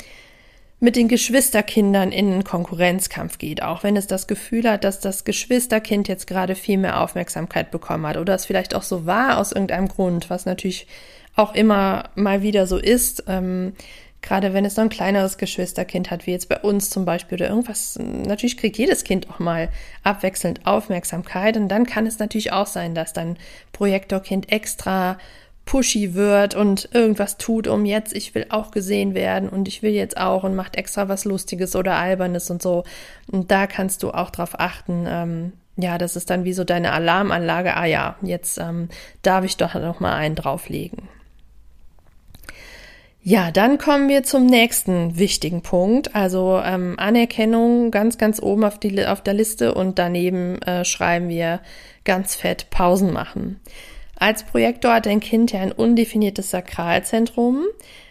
mit 0.79 0.95
den 0.95 1.09
Geschwisterkindern 1.09 2.13
in 2.13 2.33
einen 2.33 2.45
Konkurrenzkampf 2.45 3.39
geht, 3.39 3.65
auch 3.65 3.83
wenn 3.83 3.97
es 3.97 4.07
das 4.07 4.29
Gefühl 4.29 4.71
hat, 4.71 4.85
dass 4.85 5.01
das 5.01 5.25
Geschwisterkind 5.25 6.07
jetzt 6.07 6.29
gerade 6.29 6.55
viel 6.55 6.79
mehr 6.79 7.01
Aufmerksamkeit 7.01 7.73
bekommen 7.73 8.07
hat 8.07 8.19
oder 8.19 8.37
es 8.37 8.45
vielleicht 8.45 8.77
auch 8.77 8.85
so 8.85 9.05
war 9.05 9.37
aus 9.37 9.51
irgendeinem 9.51 9.89
Grund, 9.89 10.31
was 10.31 10.47
natürlich 10.47 10.87
auch 11.35 11.57
immer 11.57 12.11
mal 12.15 12.43
wieder 12.43 12.69
so 12.69 12.79
ist. 12.79 13.25
Ähm, 13.27 13.73
Gerade 14.23 14.55
wenn 14.55 14.65
es 14.65 14.77
so 14.77 14.81
ein 14.81 14.89
kleineres 14.89 15.37
Geschwisterkind 15.37 16.11
hat, 16.11 16.27
wie 16.27 16.31
jetzt 16.31 16.49
bei 16.49 16.59
uns 16.59 16.91
zum 16.91 17.05
Beispiel 17.05 17.37
oder 17.37 17.49
irgendwas, 17.49 17.99
natürlich 17.99 18.57
kriegt 18.57 18.79
jedes 18.79 19.03
Kind 19.03 19.29
auch 19.29 19.41
mal 19.41 19.69
abwechselnd 20.05 20.65
Aufmerksamkeit 20.65 21.57
und 21.57 21.69
dann 21.69 21.87
kann 21.87 22.07
es 22.07 22.21
natürlich 22.21 22.53
auch 22.53 22.69
sein, 22.69 22.95
dass 22.95 23.13
dein 23.13 23.37
Projektorkind 23.73 24.51
extra 24.53 25.19
pushy 25.65 26.15
wird 26.15 26.55
und 26.55 26.89
irgendwas 26.93 27.37
tut, 27.37 27.67
um 27.67 27.85
jetzt, 27.85 28.15
ich 28.15 28.35
will 28.35 28.47
auch 28.51 28.71
gesehen 28.71 29.15
werden 29.15 29.49
und 29.49 29.69
ich 29.69 29.83
will 29.83 29.93
jetzt 29.93 30.17
auch 30.17 30.45
und 30.45 30.55
macht 30.55 30.77
extra 30.77 31.09
was 31.09 31.25
Lustiges 31.25 31.77
oder 31.77 31.97
Albernes 31.97 32.51
und 32.51 32.63
so. 32.63 32.85
Und 33.31 33.51
da 33.51 33.67
kannst 33.67 34.03
du 34.03 34.11
auch 34.11 34.31
drauf 34.31 34.59
achten, 34.59 35.05
ähm, 35.09 35.53
ja, 35.77 35.99
das 35.99 36.17
ist 36.17 36.31
dann 36.31 36.45
wie 36.45 36.53
so 36.53 36.65
deine 36.65 36.93
Alarmanlage, 36.93 37.77
ah 37.77 37.87
ja, 37.87 38.17
jetzt 38.23 38.59
ähm, 38.59 38.89
darf 39.23 39.45
ich 39.45 39.57
doch 39.57 39.75
noch 39.75 40.01
mal 40.01 40.15
einen 40.15 40.35
drauflegen. 40.35 41.09
Ja, 43.25 43.53
dann 43.53 43.79
kommen 43.79 44.09
wir 44.09 44.25
zum 44.25 44.47
nächsten 44.47 45.17
wichtigen 45.17 45.63
Punkt. 45.63 46.13
Also 46.17 46.61
ähm, 46.65 46.95
Anerkennung 46.99 47.93
ganz, 47.93 48.19
ganz 48.19 48.43
oben 48.43 48.65
auf, 48.65 48.81
die, 48.81 49.07
auf 49.07 49.21
der 49.21 49.35
Liste 49.35 49.75
und 49.75 50.01
daneben 50.01 50.61
äh, 50.63 50.85
schreiben 50.85 51.29
wir 51.29 51.61
ganz 52.05 52.35
fett 52.35 52.69
Pausen 52.71 53.13
machen. 53.13 53.61
Als 54.17 54.43
Projektor 54.43 54.95
hat 54.95 55.07
dein 55.07 55.21
Kind 55.21 55.53
ja 55.53 55.61
ein 55.61 55.71
undefiniertes 55.71 56.51
Sakralzentrum. 56.51 57.65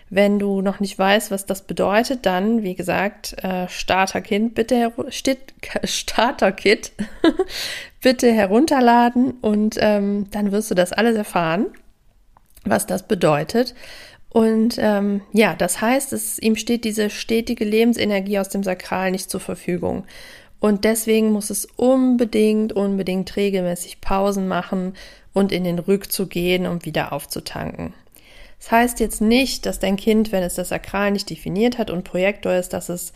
Wenn 0.10 0.39
du 0.39 0.62
noch 0.62 0.80
nicht 0.80 0.97
weißt, 0.97 1.30
was 1.30 1.45
das 1.45 1.63
bedeutet, 1.63 2.26
dann, 2.26 2.63
wie 2.63 2.76
gesagt, 2.76 3.36
äh, 3.43 3.67
Starterkind, 3.67 4.56
bitte, 4.56 4.93
Starterkit, 5.84 6.93
bitte 8.02 8.32
herunterladen 8.32 9.32
und 9.41 9.76
ähm, 9.80 10.28
dann 10.32 10.54
wirst 10.54 10.71
du 10.71 10.76
das 10.76 10.93
alles 10.93 11.17
erfahren, 11.17 11.67
was 12.63 12.86
das 12.86 13.08
bedeutet. 13.08 13.74
Und 14.32 14.78
ähm, 14.80 15.22
ja, 15.34 15.56
das 15.56 15.82
heißt, 15.82 16.13
es, 16.13 16.39
ihm 16.39 16.56
steht 16.56 16.86
diese 16.86 17.10
stetige 17.10 17.65
Lebensenergie 17.65 18.39
aus 18.39 18.48
dem 18.48 18.63
Sakral 18.63 19.12
nicht 19.12 19.30
zur 19.30 19.41
Verfügung. 19.41 20.06
Und 20.62 20.86
deswegen 20.86 21.34
muss 21.34 21.50
es 21.50 21.65
unbedingt, 21.76 22.72
unbedingt 22.72 23.36
regelmäßig 23.36 24.00
Pausen 24.00 24.48
machen 24.48 24.94
und 25.34 25.52
in 25.52 25.65
den 25.65 25.80
Rückzug 25.80 26.30
gehen, 26.30 26.65
um 26.65 26.86
wieder 26.86 27.12
aufzutanken. 27.12 27.94
Das 28.60 28.72
heißt 28.72 29.00
jetzt 29.02 29.20
nicht, 29.20 29.65
dass 29.65 29.80
dein 29.80 29.98
Kind, 29.98 30.32
wenn 30.32 30.44
es 30.44 30.56
das 30.56 30.70
Sakral 30.70 31.12
nicht 31.12 31.30
definiert 31.30 31.78
hat 31.78 31.89
und 31.89 32.06
Projektor 32.06 32.54
ist, 32.54 32.70
dass 32.70 32.88
es 32.88 33.12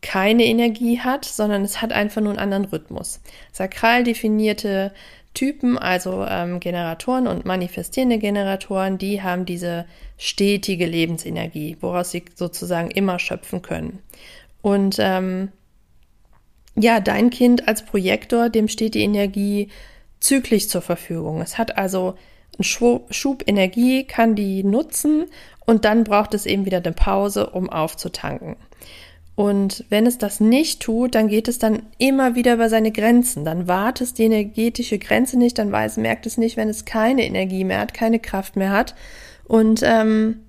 keine 0.00 0.44
Energie 0.44 1.00
hat, 1.00 1.24
sondern 1.24 1.64
es 1.64 1.82
hat 1.82 1.92
einfach 1.92 2.20
nur 2.20 2.30
einen 2.30 2.38
anderen 2.38 2.66
Rhythmus. 2.66 3.20
Sakral 3.52 4.04
definierte 4.04 4.92
Typen, 5.34 5.78
also 5.78 6.26
ähm, 6.28 6.60
Generatoren 6.60 7.26
und 7.26 7.44
manifestierende 7.44 8.18
Generatoren, 8.18 8.98
die 8.98 9.22
haben 9.22 9.46
diese 9.46 9.86
stetige 10.18 10.86
Lebensenergie, 10.86 11.78
woraus 11.80 12.10
sie 12.10 12.24
sozusagen 12.34 12.90
immer 12.90 13.18
schöpfen 13.18 13.62
können. 13.62 14.00
Und 14.60 14.96
ähm, 14.98 15.50
ja, 16.74 17.00
dein 17.00 17.30
Kind 17.30 17.68
als 17.68 17.84
Projektor, 17.84 18.50
dem 18.50 18.68
steht 18.68 18.94
die 18.94 19.02
Energie 19.02 19.68
zyklisch 20.20 20.68
zur 20.68 20.82
Verfügung. 20.82 21.40
Es 21.40 21.58
hat 21.58 21.76
also 21.76 22.14
einen 22.58 22.64
Schub 23.10 23.44
Energie, 23.46 24.04
kann 24.04 24.34
die 24.34 24.62
nutzen 24.62 25.26
und 25.64 25.84
dann 25.84 26.04
braucht 26.04 26.34
es 26.34 26.46
eben 26.46 26.66
wieder 26.66 26.78
eine 26.78 26.92
Pause, 26.92 27.50
um 27.50 27.70
aufzutanken. 27.70 28.56
Und 29.42 29.84
wenn 29.88 30.06
es 30.06 30.18
das 30.18 30.38
nicht 30.38 30.82
tut, 30.82 31.16
dann 31.16 31.26
geht 31.26 31.48
es 31.48 31.58
dann 31.58 31.82
immer 31.98 32.36
wieder 32.36 32.54
über 32.54 32.68
seine 32.68 32.92
Grenzen. 32.92 33.44
Dann 33.44 33.66
wartet 33.66 34.06
es 34.06 34.14
die 34.14 34.22
energetische 34.22 35.00
Grenze 35.00 35.36
nicht, 35.36 35.58
dann 35.58 35.72
weiß, 35.72 35.96
merkt 35.96 36.26
es 36.26 36.38
nicht, 36.38 36.56
wenn 36.56 36.68
es 36.68 36.84
keine 36.84 37.26
Energie 37.26 37.64
mehr 37.64 37.80
hat, 37.80 37.92
keine 37.92 38.20
Kraft 38.20 38.54
mehr 38.54 38.70
hat. 38.70 38.94
Und 39.42 39.82
ähm, 39.82 40.42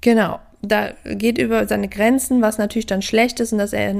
genau, 0.00 0.38
da 0.62 0.92
geht 1.04 1.36
über 1.36 1.66
seine 1.66 1.88
Grenzen, 1.88 2.42
was 2.42 2.58
natürlich 2.58 2.86
dann 2.86 3.02
schlecht 3.02 3.40
ist 3.40 3.52
und 3.52 3.58
dass 3.58 3.72
er 3.72 3.92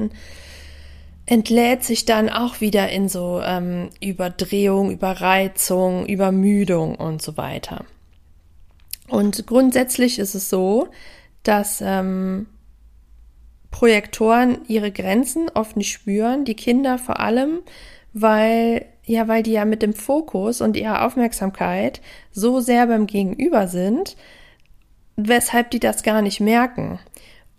entlädt 1.26 1.82
sich 1.82 2.04
dann 2.04 2.28
auch 2.28 2.60
wieder 2.60 2.88
in 2.90 3.08
so 3.08 3.40
ähm, 3.44 3.90
Überdrehung, 4.00 4.92
Überreizung, 4.92 6.06
Übermüdung 6.06 6.94
und 6.94 7.22
so 7.22 7.36
weiter. 7.36 7.84
Und 9.08 9.48
grundsätzlich 9.48 10.20
ist 10.20 10.36
es 10.36 10.48
so, 10.48 10.86
dass 11.42 11.82
ähm, 11.84 12.46
Projektoren 13.70 14.58
ihre 14.68 14.90
Grenzen 14.90 15.50
oft 15.54 15.76
nicht 15.76 15.92
spüren, 15.92 16.44
die 16.44 16.54
Kinder 16.54 16.98
vor 16.98 17.20
allem, 17.20 17.60
weil 18.12 18.86
ja, 19.04 19.26
weil 19.26 19.42
die 19.42 19.52
ja 19.52 19.64
mit 19.64 19.82
dem 19.82 19.94
Fokus 19.94 20.60
und 20.60 20.76
ihrer 20.76 21.06
Aufmerksamkeit 21.06 22.02
so 22.30 22.60
sehr 22.60 22.86
beim 22.86 23.06
Gegenüber 23.06 23.66
sind, 23.66 24.16
weshalb 25.16 25.70
die 25.70 25.80
das 25.80 26.02
gar 26.02 26.20
nicht 26.20 26.40
merken. 26.40 26.98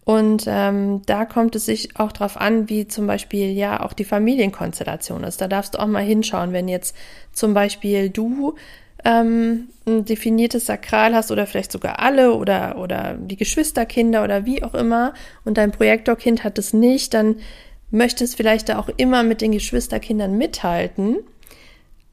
Und 0.06 0.46
ähm, 0.48 1.02
da 1.06 1.26
kommt 1.26 1.56
es 1.56 1.66
sich 1.66 2.00
auch 2.00 2.12
darauf 2.12 2.38
an, 2.38 2.70
wie 2.70 2.88
zum 2.88 3.06
Beispiel 3.06 3.52
ja 3.52 3.84
auch 3.84 3.94
die 3.94 4.06
Familienkonstellation 4.06 5.24
ist. 5.24 5.42
Da 5.42 5.48
darfst 5.48 5.76
du 5.76 5.80
auch 5.80 5.88
mal 5.88 6.04
hinschauen, 6.04 6.54
wenn 6.54 6.68
jetzt 6.68 6.96
zum 7.32 7.54
Beispiel 7.54 8.10
du 8.10 8.56
ähm, 9.06 9.70
ein 9.86 10.06
definiertes 10.06 10.66
Sakral 10.66 11.16
hast 11.16 11.32
oder 11.32 11.46
vielleicht 11.46 11.72
sogar 11.72 12.00
alle 12.00 12.34
oder, 12.34 12.78
oder 12.78 13.16
die 13.20 13.38
Geschwisterkinder 13.38 14.24
oder 14.24 14.46
wie 14.46 14.64
auch 14.64 14.74
immer 14.74 15.14
und 15.46 15.58
dein 15.58 15.72
Projektorkind 15.72 16.44
hat 16.44 16.58
es 16.58 16.74
nicht, 16.74 17.14
dann 17.14 17.38
möchtest 17.92 18.36
vielleicht 18.36 18.70
da 18.70 18.78
auch 18.80 18.90
immer 18.98 19.24
mit 19.24 19.42
den 19.42 19.52
Geschwisterkindern 19.52 20.38
mithalten, 20.38 21.18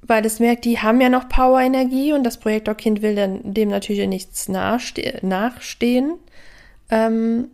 weil 0.02 0.24
es 0.24 0.40
merkt, 0.40 0.64
die 0.64 0.78
haben 0.78 1.00
ja 1.00 1.08
noch 1.08 1.28
Power-Energie 1.28 2.12
und 2.12 2.24
das 2.24 2.38
Projektorkind 2.38 3.02
will 3.02 3.14
dann 3.14 3.54
dem 3.54 3.68
natürlich 3.68 4.06
nichts 4.06 4.48
nachste 4.48 5.18
nachstehen. 5.22 6.14
Ähm, 6.90 7.48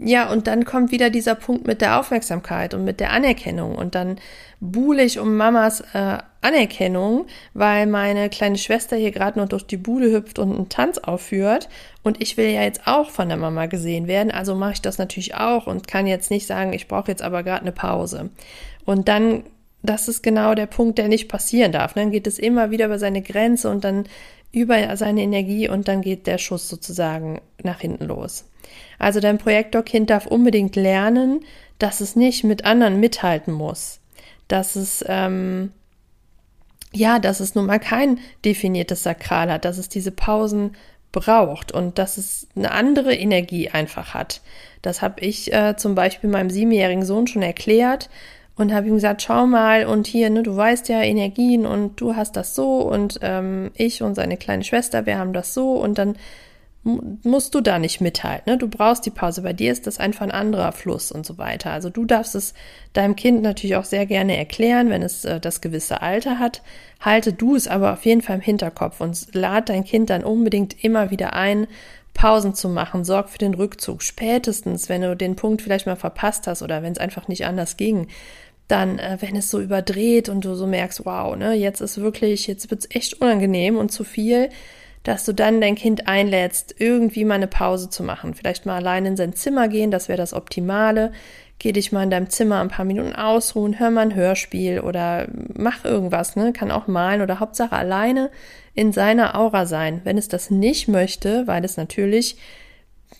ja, 0.00 0.30
und 0.30 0.46
dann 0.46 0.64
kommt 0.64 0.92
wieder 0.92 1.10
dieser 1.10 1.34
Punkt 1.34 1.66
mit 1.66 1.80
der 1.80 1.98
Aufmerksamkeit 1.98 2.74
und 2.74 2.84
mit 2.84 3.00
der 3.00 3.12
Anerkennung. 3.12 3.74
Und 3.74 3.94
dann 3.94 4.18
buhle 4.60 5.02
ich 5.02 5.18
um 5.18 5.36
Mamas 5.36 5.80
äh, 5.92 6.18
Anerkennung, 6.40 7.26
weil 7.54 7.86
meine 7.86 8.28
kleine 8.28 8.58
Schwester 8.58 8.96
hier 8.96 9.10
gerade 9.10 9.38
noch 9.38 9.48
durch 9.48 9.64
die 9.66 9.76
Bude 9.76 10.12
hüpft 10.12 10.38
und 10.38 10.54
einen 10.54 10.68
Tanz 10.68 10.98
aufführt. 10.98 11.68
Und 12.02 12.22
ich 12.22 12.36
will 12.36 12.48
ja 12.48 12.62
jetzt 12.62 12.86
auch 12.86 13.10
von 13.10 13.28
der 13.28 13.36
Mama 13.36 13.66
gesehen 13.66 14.06
werden. 14.06 14.30
Also 14.30 14.54
mache 14.54 14.74
ich 14.74 14.82
das 14.82 14.98
natürlich 14.98 15.34
auch 15.34 15.66
und 15.66 15.88
kann 15.88 16.06
jetzt 16.06 16.30
nicht 16.30 16.46
sagen, 16.46 16.72
ich 16.72 16.88
brauche 16.88 17.10
jetzt 17.10 17.22
aber 17.22 17.42
gerade 17.42 17.62
eine 17.62 17.72
Pause. 17.72 18.30
Und 18.84 19.08
dann, 19.08 19.42
das 19.82 20.08
ist 20.08 20.22
genau 20.22 20.54
der 20.54 20.66
Punkt, 20.66 20.98
der 20.98 21.08
nicht 21.08 21.28
passieren 21.28 21.72
darf. 21.72 21.94
Dann 21.94 22.10
geht 22.12 22.26
es 22.26 22.38
immer 22.38 22.70
wieder 22.70 22.86
über 22.86 22.98
seine 22.98 23.22
Grenze 23.22 23.68
und 23.68 23.84
dann 23.84 24.04
über 24.52 24.96
seine 24.96 25.22
Energie 25.22 25.68
und 25.68 25.88
dann 25.88 26.00
geht 26.00 26.26
der 26.26 26.38
Schuss 26.38 26.68
sozusagen 26.68 27.40
nach 27.62 27.80
hinten 27.80 28.06
los. 28.06 28.46
Also 28.98 29.20
dein 29.20 29.38
Projektorkind 29.38 30.10
darf 30.10 30.26
unbedingt 30.26 30.76
lernen, 30.76 31.40
dass 31.78 32.00
es 32.00 32.16
nicht 32.16 32.44
mit 32.44 32.64
anderen 32.64 33.00
mithalten 33.00 33.52
muss. 33.52 34.00
Dass 34.48 34.76
es, 34.76 35.04
ähm, 35.06 35.72
ja, 36.92 37.18
dass 37.18 37.40
es 37.40 37.54
nun 37.54 37.66
mal 37.66 37.78
kein 37.78 38.18
definiertes 38.44 39.02
Sakral 39.02 39.52
hat, 39.52 39.64
dass 39.64 39.78
es 39.78 39.88
diese 39.88 40.10
Pausen 40.10 40.72
braucht 41.12 41.72
und 41.72 41.98
dass 41.98 42.18
es 42.18 42.46
eine 42.54 42.70
andere 42.70 43.14
Energie 43.14 43.70
einfach 43.70 44.14
hat. 44.14 44.40
Das 44.82 45.02
habe 45.02 45.20
ich 45.20 45.52
äh, 45.52 45.76
zum 45.76 45.94
Beispiel 45.94 46.30
meinem 46.30 46.50
siebenjährigen 46.50 47.04
Sohn 47.04 47.26
schon 47.26 47.42
erklärt 47.42 48.10
und 48.56 48.74
habe 48.74 48.88
ihm 48.88 48.94
gesagt, 48.94 49.22
schau 49.22 49.46
mal 49.46 49.86
und 49.86 50.06
hier, 50.06 50.30
ne, 50.30 50.42
du 50.42 50.54
weißt 50.54 50.88
ja 50.88 51.00
Energien 51.00 51.64
und 51.64 52.00
du 52.00 52.16
hast 52.16 52.36
das 52.36 52.54
so 52.54 52.80
und 52.80 53.18
ähm, 53.22 53.70
ich 53.74 54.02
und 54.02 54.14
seine 54.14 54.36
kleine 54.36 54.64
Schwester, 54.64 55.06
wir 55.06 55.18
haben 55.18 55.32
das 55.32 55.54
so 55.54 55.72
und 55.72 55.98
dann 55.98 56.16
musst 56.84 57.54
du 57.54 57.60
da 57.60 57.78
nicht 57.78 58.00
mithalten. 58.00 58.50
Ne? 58.52 58.58
Du 58.58 58.68
brauchst 58.68 59.04
die 59.04 59.10
Pause. 59.10 59.42
Bei 59.42 59.52
dir 59.52 59.72
ist 59.72 59.86
das 59.86 59.98
einfach 59.98 60.22
ein 60.22 60.30
anderer 60.30 60.72
Fluss 60.72 61.12
und 61.12 61.26
so 61.26 61.36
weiter. 61.36 61.70
Also 61.70 61.90
du 61.90 62.04
darfst 62.04 62.34
es 62.34 62.54
deinem 62.92 63.16
Kind 63.16 63.42
natürlich 63.42 63.76
auch 63.76 63.84
sehr 63.84 64.06
gerne 64.06 64.36
erklären, 64.36 64.88
wenn 64.88 65.02
es 65.02 65.24
äh, 65.24 65.40
das 65.40 65.60
gewisse 65.60 66.02
Alter 66.02 66.38
hat. 66.38 66.62
Halte 67.00 67.32
du 67.32 67.56
es 67.56 67.68
aber 67.68 67.92
auf 67.92 68.04
jeden 68.04 68.22
Fall 68.22 68.36
im 68.36 68.42
Hinterkopf 68.42 69.00
und 69.00 69.34
lad 69.34 69.68
dein 69.68 69.84
Kind 69.84 70.10
dann 70.10 70.24
unbedingt 70.24 70.82
immer 70.82 71.10
wieder 71.10 71.34
ein, 71.34 71.66
Pausen 72.14 72.54
zu 72.54 72.68
machen. 72.68 73.04
Sorg 73.04 73.28
für 73.28 73.38
den 73.38 73.54
Rückzug. 73.54 74.02
Spätestens, 74.02 74.88
wenn 74.88 75.02
du 75.02 75.16
den 75.16 75.36
Punkt 75.36 75.62
vielleicht 75.62 75.86
mal 75.86 75.96
verpasst 75.96 76.46
hast 76.46 76.62
oder 76.62 76.82
wenn 76.82 76.92
es 76.92 76.98
einfach 76.98 77.28
nicht 77.28 77.46
anders 77.46 77.76
ging, 77.76 78.08
dann, 78.66 78.98
äh, 78.98 79.16
wenn 79.20 79.36
es 79.36 79.50
so 79.50 79.60
überdreht 79.60 80.28
und 80.28 80.44
du 80.44 80.54
so 80.54 80.66
merkst, 80.66 81.04
wow, 81.06 81.36
ne, 81.36 81.54
jetzt 81.54 81.80
ist 81.80 81.98
wirklich, 81.98 82.46
jetzt 82.46 82.70
wird's 82.70 82.88
echt 82.90 83.20
unangenehm 83.20 83.78
und 83.78 83.90
zu 83.90 84.04
viel, 84.04 84.50
dass 85.08 85.24
du 85.24 85.32
dann 85.32 85.62
dein 85.62 85.74
Kind 85.74 86.06
einlädst, 86.06 86.74
irgendwie 86.76 87.24
mal 87.24 87.36
eine 87.36 87.46
Pause 87.46 87.88
zu 87.88 88.02
machen. 88.02 88.34
Vielleicht 88.34 88.66
mal 88.66 88.76
allein 88.76 89.06
in 89.06 89.16
sein 89.16 89.32
Zimmer 89.32 89.68
gehen, 89.68 89.90
das 89.90 90.10
wäre 90.10 90.18
das 90.18 90.34
Optimale. 90.34 91.12
Geh 91.58 91.72
dich 91.72 91.92
mal 91.92 92.02
in 92.02 92.10
deinem 92.10 92.28
Zimmer 92.28 92.60
ein 92.60 92.68
paar 92.68 92.84
Minuten 92.84 93.14
ausruhen, 93.14 93.78
hör 93.78 93.88
mal 93.90 94.02
ein 94.02 94.14
Hörspiel 94.14 94.80
oder 94.80 95.26
mach 95.54 95.86
irgendwas, 95.86 96.36
ne? 96.36 96.52
Kann 96.52 96.70
auch 96.70 96.88
malen 96.88 97.22
oder 97.22 97.40
Hauptsache 97.40 97.74
alleine 97.74 98.30
in 98.74 98.92
seiner 98.92 99.34
Aura 99.34 99.64
sein. 99.64 100.02
Wenn 100.04 100.18
es 100.18 100.28
das 100.28 100.50
nicht 100.50 100.88
möchte, 100.88 101.46
weil 101.46 101.64
es 101.64 101.78
natürlich 101.78 102.36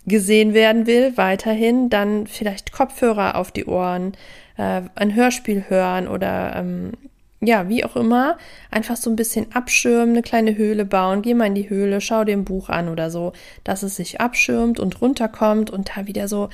gesehen 0.04 0.52
werden 0.52 0.86
will, 0.86 1.16
weiterhin, 1.16 1.88
dann 1.88 2.26
vielleicht 2.26 2.70
Kopfhörer 2.70 3.34
auf 3.34 3.50
die 3.50 3.64
Ohren, 3.64 4.12
äh, 4.58 4.82
ein 4.94 5.14
Hörspiel 5.14 5.64
hören 5.70 6.06
oder 6.06 6.54
ähm, 6.54 6.92
ja, 7.40 7.68
wie 7.68 7.84
auch 7.84 7.94
immer, 7.94 8.36
einfach 8.70 8.96
so 8.96 9.10
ein 9.10 9.16
bisschen 9.16 9.52
abschirmen, 9.52 10.10
eine 10.10 10.22
kleine 10.22 10.56
Höhle 10.56 10.84
bauen, 10.84 11.22
geh 11.22 11.34
mal 11.34 11.46
in 11.46 11.54
die 11.54 11.70
Höhle, 11.70 12.00
schau 12.00 12.24
dir 12.24 12.36
ein 12.36 12.44
Buch 12.44 12.68
an 12.68 12.88
oder 12.88 13.10
so, 13.10 13.32
dass 13.62 13.82
es 13.82 13.96
sich 13.96 14.20
abschirmt 14.20 14.80
und 14.80 15.00
runterkommt 15.00 15.70
und 15.70 15.90
da 15.96 16.06
wieder 16.06 16.26
so 16.26 16.48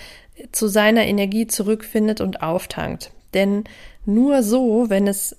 zu 0.53 0.69
seiner 0.69 1.05
Energie 1.07 1.47
zurückfindet 1.47 2.21
und 2.21 2.43
auftankt. 2.43 3.13
Denn 3.33 3.65
nur 4.05 4.43
so, 4.43 4.91
wenn 4.91 5.07
es 5.07 5.37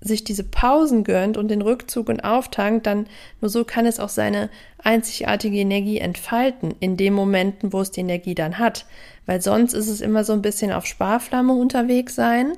sich 0.00 0.22
diese 0.22 0.44
Pausen 0.44 1.02
gönnt 1.02 1.36
und 1.36 1.48
den 1.48 1.60
Rückzug 1.60 2.08
und 2.08 2.20
auftankt, 2.20 2.86
dann 2.86 3.06
nur 3.40 3.48
so 3.48 3.64
kann 3.64 3.84
es 3.84 3.98
auch 3.98 4.08
seine 4.08 4.48
einzigartige 4.82 5.58
Energie 5.58 5.98
entfalten 5.98 6.74
in 6.78 6.96
den 6.96 7.14
Momenten, 7.14 7.72
wo 7.72 7.80
es 7.80 7.90
die 7.90 8.00
Energie 8.00 8.34
dann 8.34 8.58
hat. 8.58 8.86
Weil 9.26 9.42
sonst 9.42 9.72
ist 9.72 9.88
es 9.88 10.00
immer 10.00 10.22
so 10.22 10.32
ein 10.32 10.42
bisschen 10.42 10.72
auf 10.72 10.86
Sparflamme 10.86 11.52
unterwegs 11.52 12.14
sein. 12.14 12.52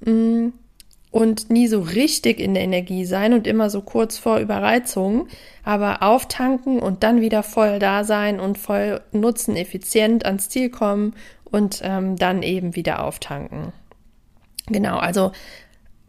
Mm, 0.00 0.48
und 1.10 1.50
nie 1.50 1.66
so 1.66 1.80
richtig 1.80 2.38
in 2.38 2.54
der 2.54 2.62
Energie 2.62 3.04
sein 3.04 3.32
und 3.32 3.46
immer 3.46 3.68
so 3.68 3.82
kurz 3.82 4.16
vor 4.16 4.38
Überreizung, 4.38 5.26
aber 5.64 6.02
auftanken 6.02 6.78
und 6.78 7.02
dann 7.02 7.20
wieder 7.20 7.42
voll 7.42 7.78
da 7.78 8.04
sein 8.04 8.38
und 8.38 8.58
voll 8.58 9.00
nutzen, 9.12 9.56
effizient 9.56 10.24
ans 10.24 10.48
Ziel 10.48 10.70
kommen 10.70 11.14
und 11.44 11.80
ähm, 11.82 12.16
dann 12.16 12.42
eben 12.42 12.76
wieder 12.76 13.04
auftanken. 13.04 13.72
Genau, 14.66 14.98
also 14.98 15.32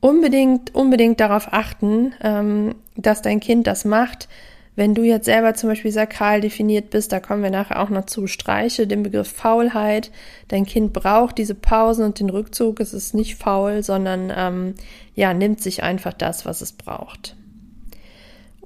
unbedingt, 0.02 0.76
unbedingt 0.76 1.20
darauf 1.20 1.52
achten, 1.52 2.14
ähm, 2.22 2.76
dass 2.96 3.24
dein 3.24 3.40
Kind 3.40 3.66
das 3.66 3.86
macht, 3.86 4.30
Wenn 4.76 4.96
du 4.96 5.04
jetzt 5.04 5.26
selber 5.26 5.54
zum 5.54 5.70
Beispiel 5.70 5.92
sakral 5.92 6.40
definiert 6.40 6.90
bist, 6.92 7.12
da 7.12 7.20
kommen 7.20 7.44
wir 7.44 7.50
nachher 7.50 7.82
auch 7.82 7.90
noch 7.90 8.06
zu, 8.06 8.28
streiche 8.28 8.88
den 8.88 9.04
Begriff 9.04 9.30
Faulheit. 9.30 10.12
Dein 10.48 10.66
Kind 10.66 10.94
braucht 10.94 11.38
diese 11.38 11.56
Pausen 11.56 12.06
und 12.06 12.20
den 12.20 12.30
Rückzug. 12.30 12.80
Es 12.80 12.94
ist 12.94 13.14
nicht 13.14 13.36
faul, 13.36 13.84
sondern 13.84 14.32
ähm, 14.36 14.76
ja, 15.14 15.34
nimmt 15.34 15.62
sich 15.62 15.84
einfach 15.84 16.14
das, 16.14 16.46
was 16.46 16.62
es 16.62 16.72
braucht. 16.72 17.36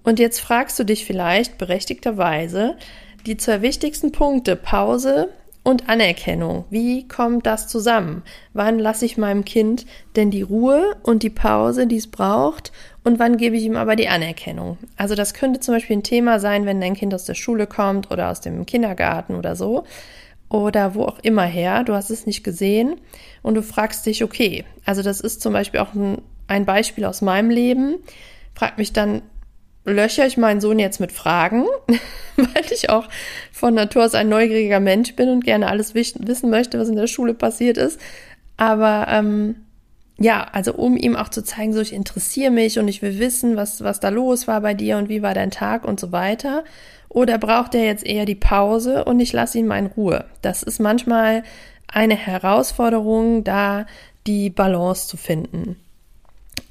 Und 0.03 0.19
jetzt 0.19 0.39
fragst 0.39 0.77
du 0.77 0.83
dich 0.83 1.05
vielleicht 1.05 1.57
berechtigterweise 1.57 2.77
die 3.25 3.37
zwei 3.37 3.63
wichtigsten 3.63 4.11
Punkte 4.11 4.55
Pause 4.55 5.29
und 5.63 5.89
Anerkennung. 5.89 6.65
Wie 6.69 7.07
kommt 7.07 7.47
das 7.47 7.67
zusammen? 7.67 8.21
Wann 8.53 8.77
lasse 8.77 9.05
ich 9.05 9.17
meinem 9.17 9.43
Kind 9.43 9.87
denn 10.15 10.29
die 10.29 10.43
Ruhe 10.43 10.95
und 11.01 11.23
die 11.23 11.31
Pause, 11.31 11.87
die 11.87 11.97
es 11.97 12.05
braucht? 12.05 12.71
Und 13.05 13.19
wann 13.19 13.37
gebe 13.37 13.55
ich 13.55 13.63
ihm 13.63 13.77
aber 13.77 13.95
die 13.95 14.09
Anerkennung? 14.09 14.79
Also 14.97 15.13
das 15.13 15.35
könnte 15.35 15.59
zum 15.59 15.75
Beispiel 15.75 15.97
ein 15.97 16.03
Thema 16.03 16.39
sein, 16.39 16.65
wenn 16.65 16.81
dein 16.81 16.95
Kind 16.95 17.13
aus 17.13 17.23
der 17.23 17.35
Schule 17.35 17.67
kommt 17.67 18.09
oder 18.09 18.31
aus 18.31 18.41
dem 18.41 18.65
Kindergarten 18.65 19.35
oder 19.35 19.55
so 19.55 19.83
oder 20.49 20.95
wo 20.95 21.03
auch 21.03 21.19
immer 21.19 21.43
her. 21.43 21.83
Du 21.83 21.93
hast 21.93 22.09
es 22.09 22.25
nicht 22.25 22.43
gesehen 22.43 22.95
und 23.43 23.53
du 23.53 23.61
fragst 23.61 24.07
dich, 24.07 24.23
okay, 24.23 24.65
also 24.85 25.03
das 25.03 25.21
ist 25.21 25.39
zum 25.41 25.53
Beispiel 25.53 25.81
auch 25.81 25.93
ein, 25.93 26.19
ein 26.47 26.65
Beispiel 26.65 27.05
aus 27.05 27.21
meinem 27.21 27.51
Leben. 27.51 27.97
Frag 28.55 28.79
mich 28.79 28.91
dann, 28.91 29.21
löcher 29.83 30.25
ich 30.25 30.37
meinen 30.37 30.59
Sohn 30.59 30.79
jetzt 30.79 30.99
mit 30.99 31.11
Fragen, 31.11 31.65
weil 32.37 32.65
ich 32.71 32.89
auch 32.89 33.07
von 33.51 33.75
Natur 33.75 34.05
aus 34.05 34.15
ein 34.15 34.29
neugieriger 34.29 34.79
Mensch 34.79 35.15
bin 35.15 35.29
und 35.29 35.45
gerne 35.45 35.67
alles 35.67 35.93
wissen 35.93 36.49
möchte, 36.49 36.79
was 36.79 36.89
in 36.89 36.95
der 36.95 37.05
Schule 37.05 37.35
passiert 37.35 37.77
ist. 37.77 37.99
Aber 38.57 39.05
ähm, 39.11 39.64
ja, 40.17 40.47
also 40.54 40.73
um 40.73 40.95
ihm 40.95 41.15
auch 41.15 41.30
zu 41.30 41.43
zeigen, 41.43 41.73
so 41.73 41.82
ich 41.82 41.93
interessiere 41.93 42.51
mich 42.51 42.80
und 42.80 42.88
ich 42.88 43.01
will 43.01 43.19
wissen, 43.19 43.56
was, 43.58 43.84
was 43.84 43.99
da 43.99 44.10
los 44.10 44.47
war 44.47 44.62
bei 44.62 44.73
dir 44.73 44.97
und 44.97 45.10
wie 45.10 45.21
war 45.21 45.34
dein 45.34 45.51
Tag 45.51 45.84
und 45.84 45.99
so 45.99 46.12
weiter. 46.12 46.63
Oder 47.10 47.38
braucht 47.38 47.75
er 47.75 47.86
jetzt 47.86 48.06
eher 48.06 48.25
die 48.25 48.36
Pause 48.36 49.06
und 49.06 49.19
ich 49.19 49.34
lasse 49.34 49.58
ihn 49.58 49.67
mal 49.67 49.80
in 49.80 49.88
Ruhe? 49.88 50.25
Das 50.41 50.63
ist 50.63 50.80
manchmal 50.80 51.43
eine 51.88 52.15
Herausforderung, 52.15 53.43
da 53.43 53.86
die 54.25 54.49
Balance 54.49 55.08
zu 55.08 55.17
finden. 55.17 55.78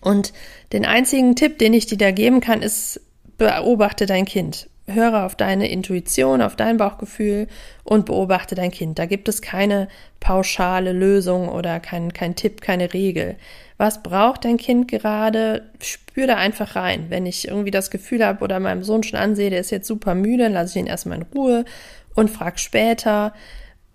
Und 0.01 0.33
den 0.73 0.85
einzigen 0.85 1.37
Tipp, 1.37 1.59
den 1.59 1.73
ich 1.73 1.87
dir 1.87 1.99
da 1.99 2.11
geben 2.11 2.41
kann, 2.41 2.63
ist, 2.63 3.01
beobachte 3.39 4.07
dein 4.07 4.25
Kind. 4.25 4.69
Höre 4.87 5.25
auf 5.25 5.35
deine 5.35 5.71
Intuition, 5.71 6.43
auf 6.43 6.57
dein 6.57 6.77
Bauchgefühl 6.77 7.49
und 7.85 8.05
beobachte 8.05 8.55
dein 8.55 8.71
Kind. 8.71 8.99
Da 8.99 9.07
gibt 9.07 9.29
es 9.29 9.41
keine 9.41 9.89
pauschale 10.21 10.93
Lösung 10.93 11.49
oder 11.49 11.81
kein, 11.81 12.13
kein 12.13 12.37
Tipp, 12.37 12.61
keine 12.61 12.93
Regel. 12.93 13.37
Was 13.79 14.03
braucht 14.03 14.45
dein 14.45 14.59
Kind 14.59 14.89
gerade? 14.89 15.71
Spür 15.81 16.27
da 16.27 16.37
einfach 16.37 16.77
rein. 16.77 17.07
Wenn 17.09 17.25
ich 17.27 17.49
irgendwie 17.49 17.71
das 17.71 17.91
Gefühl 17.91 18.25
habe 18.25 18.45
oder 18.45 18.61
meinem 18.61 18.85
Sohn 18.85 19.03
schon 19.03 19.19
ansehe, 19.19 19.51
der 19.51 19.61
ist 19.61 19.71
jetzt 19.71 19.89
super 19.89 20.15
müde, 20.15 20.45
dann 20.45 20.53
lasse 20.53 20.79
ich 20.79 20.85
ihn 20.85 20.87
erstmal 20.87 21.19
in 21.19 21.27
Ruhe 21.35 21.65
und 22.15 22.31
frage 22.31 22.59
später, 22.59 23.33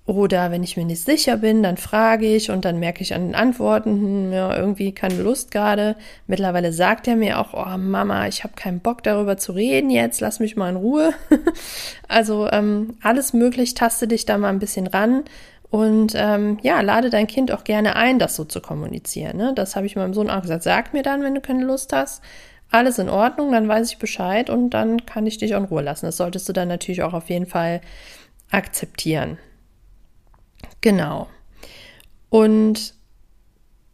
oder 0.09 0.49
wenn 0.49 0.63
ich 0.63 0.75
mir 0.75 0.85
nicht 0.85 1.03
sicher 1.03 1.37
bin, 1.37 1.61
dann 1.61 1.77
frage 1.77 2.25
ich 2.25 2.49
und 2.49 2.65
dann 2.65 2.79
merke 2.79 3.03
ich 3.03 3.13
an 3.13 3.27
den 3.27 3.35
Antworten, 3.35 3.91
hm, 3.91 4.33
ja, 4.33 4.57
irgendwie 4.57 4.91
keine 4.91 5.21
Lust 5.21 5.51
gerade. 5.51 5.95
Mittlerweile 6.25 6.73
sagt 6.73 7.07
er 7.07 7.15
mir 7.15 7.39
auch, 7.39 7.53
oh 7.53 7.77
Mama, 7.77 8.27
ich 8.27 8.43
habe 8.43 8.55
keinen 8.55 8.79
Bock 8.79 9.03
darüber 9.03 9.37
zu 9.37 9.51
reden 9.51 9.91
jetzt, 9.91 10.19
lass 10.19 10.39
mich 10.39 10.55
mal 10.55 10.69
in 10.69 10.77
Ruhe. 10.77 11.13
also 12.07 12.49
ähm, 12.51 12.95
alles 13.03 13.33
möglich, 13.33 13.75
taste 13.75 14.07
dich 14.07 14.25
da 14.25 14.39
mal 14.39 14.49
ein 14.49 14.57
bisschen 14.57 14.87
ran 14.87 15.25
und 15.69 16.13
ähm, 16.15 16.57
ja, 16.63 16.81
lade 16.81 17.11
dein 17.11 17.27
Kind 17.27 17.51
auch 17.51 17.63
gerne 17.63 17.95
ein, 17.95 18.17
das 18.17 18.35
so 18.35 18.45
zu 18.45 18.61
kommunizieren. 18.61 19.37
Ne? 19.37 19.53
Das 19.55 19.75
habe 19.75 19.85
ich 19.85 19.95
meinem 19.95 20.15
Sohn 20.15 20.31
auch 20.31 20.41
gesagt. 20.41 20.63
Sag 20.63 20.93
mir 20.93 21.03
dann, 21.03 21.21
wenn 21.21 21.35
du 21.35 21.41
keine 21.41 21.63
Lust 21.63 21.93
hast. 21.93 22.23
Alles 22.71 22.97
in 22.97 23.09
Ordnung, 23.09 23.51
dann 23.51 23.67
weiß 23.67 23.91
ich 23.91 23.99
Bescheid 23.99 24.49
und 24.49 24.71
dann 24.71 25.05
kann 25.05 25.27
ich 25.27 25.37
dich 25.37 25.51
in 25.51 25.65
Ruhe 25.65 25.83
lassen. 25.83 26.07
Das 26.07 26.17
solltest 26.17 26.49
du 26.49 26.53
dann 26.53 26.67
natürlich 26.67 27.03
auch 27.03 27.13
auf 27.13 27.29
jeden 27.29 27.47
Fall 27.47 27.81
akzeptieren. 28.51 29.37
Genau. 30.81 31.27
Und 32.29 32.93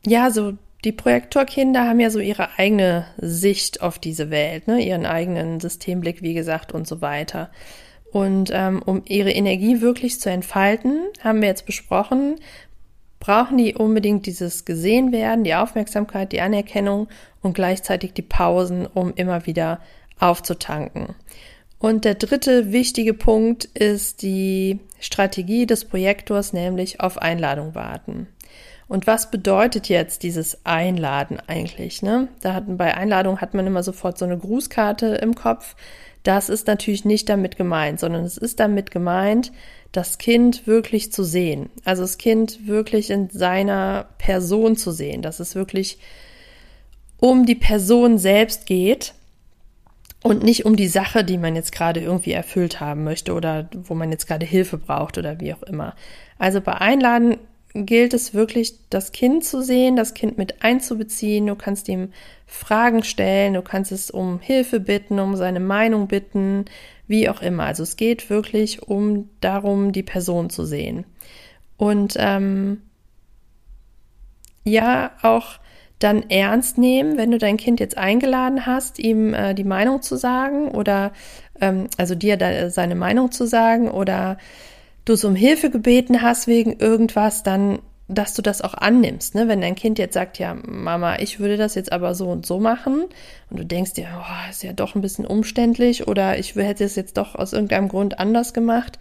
ja, 0.06 0.30
so 0.30 0.54
die 0.84 0.92
Projektorkinder 0.92 1.88
haben 1.88 2.00
ja 2.00 2.12
so 2.12 2.20
ihre 2.20 2.60
eigene 2.60 3.08
Sicht 3.18 3.82
auf 3.82 3.98
diese 3.98 4.30
Welt, 4.30 4.68
ne? 4.68 4.86
ihren 4.86 5.06
eigenen 5.06 5.60
Systemblick, 5.60 6.22
wie 6.22 6.36
gesagt, 6.36 6.74
und 6.74 6.88
so 6.88 7.02
weiter. 7.02 7.50
Und 8.12 8.52
ähm, 8.54 8.82
um 8.86 9.02
ihre 9.08 9.32
Energie 9.32 9.82
wirklich 9.82 10.22
zu 10.22 10.30
entfalten, 10.30 11.00
haben 11.22 11.42
wir 11.42 11.50
jetzt 11.50 11.66
besprochen, 11.66 12.36
brauchen 13.20 13.58
die 13.58 13.74
unbedingt 13.74 14.28
dieses 14.28 14.64
gesehen 14.64 15.12
werden, 15.12 15.44
die 15.44 15.56
Aufmerksamkeit, 15.56 16.32
die 16.32 16.42
Anerkennung 16.42 17.08
und 17.42 17.56
gleichzeitig 17.56 18.14
die 18.14 18.22
Pausen, 18.22 18.86
um 18.86 19.14
immer 19.16 19.48
wieder 19.48 19.80
aufzutanken. 20.20 21.16
Und 21.86 22.04
der 22.04 22.16
dritte 22.16 22.72
wichtige 22.72 23.14
Punkt 23.14 23.66
ist 23.66 24.24
die 24.24 24.80
Strategie 25.00 25.68
des 25.68 25.86
Projektors, 25.86 26.52
nämlich 26.52 27.00
auf 27.00 27.20
Einladung 27.20 27.76
warten. 27.76 28.26
Und 28.88 29.06
was 29.06 29.30
bedeutet 29.30 29.88
jetzt 29.88 30.24
dieses 30.24 30.66
Einladen 30.66 31.38
eigentlich? 31.46 32.02
Ne? 32.02 32.28
Da 32.42 32.56
hatten 32.56 32.78
bei 32.78 32.96
Einladung 32.98 33.40
hat 33.40 33.54
man 33.54 33.68
immer 33.68 33.84
sofort 33.84 34.18
so 34.18 34.26
eine 34.26 34.40
Grußkarte 34.40 35.20
im 35.22 35.36
Kopf. 35.36 35.76
Das 36.24 36.50
ist 36.50 36.66
natürlich 36.66 37.06
nicht 37.06 37.30
damit 37.30 37.56
gemeint, 37.56 38.00
sondern 38.00 38.24
es 38.24 38.38
ist 38.38 38.60
damit 38.60 38.90
gemeint, 38.90 39.52
das 39.92 40.18
Kind 40.18 40.66
wirklich 40.66 41.12
zu 41.12 41.24
sehen. 41.24 41.70
Also 41.84 42.02
das 42.02 42.18
Kind 42.18 42.66
wirklich 42.66 43.12
in 43.12 43.30
seiner 43.30 44.08
Person 44.18 44.76
zu 44.76 44.90
sehen, 44.90 45.22
dass 45.22 45.40
es 45.40 45.54
wirklich 45.54 46.00
um 47.20 47.46
die 47.46 47.54
Person 47.54 48.18
selbst 48.18 48.66
geht 48.66 49.14
und 50.26 50.42
nicht 50.42 50.66
um 50.66 50.76
die 50.76 50.88
Sache, 50.88 51.24
die 51.24 51.38
man 51.38 51.56
jetzt 51.56 51.72
gerade 51.72 52.00
irgendwie 52.00 52.32
erfüllt 52.32 52.80
haben 52.80 53.04
möchte 53.04 53.32
oder 53.32 53.70
wo 53.72 53.94
man 53.94 54.10
jetzt 54.10 54.26
gerade 54.26 54.44
Hilfe 54.44 54.80
braucht 54.80 55.20
oder 55.20 55.40
wie 55.40 55.54
auch 55.54 55.62
immer. 55.62 55.96
Also 56.40 56.62
bei 56.62 56.74
Einladen 56.74 57.38
gilt 57.76 58.12
es 58.16 58.34
wirklich, 58.34 58.74
das 58.90 59.12
Kind 59.12 59.46
zu 59.46 59.62
sehen, 59.62 59.96
das 59.96 60.16
Kind 60.16 60.40
mit 60.40 60.64
einzubeziehen. 60.64 61.46
Du 61.46 61.54
kannst 61.54 61.88
ihm 61.90 62.12
Fragen 62.48 63.04
stellen, 63.04 63.54
du 63.54 63.62
kannst 63.62 63.92
es 63.92 64.10
um 64.10 64.40
Hilfe 64.40 64.80
bitten, 64.80 65.20
um 65.20 65.36
seine 65.36 65.60
Meinung 65.60 66.08
bitten, 66.08 66.66
wie 67.06 67.30
auch 67.30 67.44
immer. 67.44 67.66
Also 67.66 67.84
es 67.84 67.96
geht 67.96 68.32
wirklich 68.32 68.82
um 68.82 69.30
darum, 69.42 69.92
die 69.92 70.02
Person 70.02 70.50
zu 70.50 70.66
sehen. 70.66 71.06
Und 71.78 72.16
ähm, 72.18 72.82
ja, 74.64 75.12
auch 75.22 75.60
dann 76.00 76.30
ernst 76.30 76.78
nehmen, 76.78 77.18
wenn 77.18 77.32
du 77.32 77.38
dein 77.38 77.58
Kind 77.58 77.80
jetzt 77.80 77.98
eingeladen 77.98 78.66
hast, 78.66 79.00
ihm 79.00 79.34
äh, 79.34 79.54
die 79.54 79.64
Meinung 79.64 80.02
zu 80.02 80.18
sagen 80.18 80.70
oder 80.70 81.14
ähm, 81.62 81.88
also 81.98 82.16
dir 82.16 82.38
da, 82.38 82.70
seine 82.70 82.96
Meinung 82.96 83.32
zu 83.32 83.48
sagen 83.48 83.90
oder 83.90 84.38
du 85.06 85.14
es 85.14 85.24
um 85.24 85.36
Hilfe 85.36 85.70
gebeten 85.70 86.22
hast 86.22 86.48
wegen 86.48 86.74
irgendwas, 86.80 87.44
dann 87.44 87.80
dass 88.08 88.36
du 88.36 88.44
das 88.44 88.62
auch 88.62 88.76
annimmst, 88.76 89.34
ne? 89.34 89.48
Wenn 89.48 89.62
dein 89.62 89.74
Kind 89.74 89.98
jetzt 89.98 90.14
sagt, 90.14 90.38
ja, 90.38 90.56
Mama, 90.64 91.18
ich 91.18 91.40
würde 91.40 91.58
das 91.58 91.74
jetzt 91.74 91.92
aber 91.92 92.14
so 92.14 92.28
und 92.28 92.46
so 92.46 92.60
machen 92.60 93.06
und 93.50 93.60
du 93.60 93.66
denkst 93.66 93.94
dir, 93.94 94.08
oh, 94.16 94.50
ist 94.50 94.64
ja 94.64 94.74
doch 94.74 94.94
ein 94.94 95.02
bisschen 95.02 95.26
umständlich 95.26 96.08
oder 96.08 96.38
ich 96.38 96.56
hätte 96.56 96.84
es 96.84 96.96
jetzt 96.96 97.18
doch 97.18 97.34
aus 97.34 97.54
irgendeinem 97.54 97.88
Grund 97.88 98.20
anders 98.20 98.54
gemacht, 98.54 99.00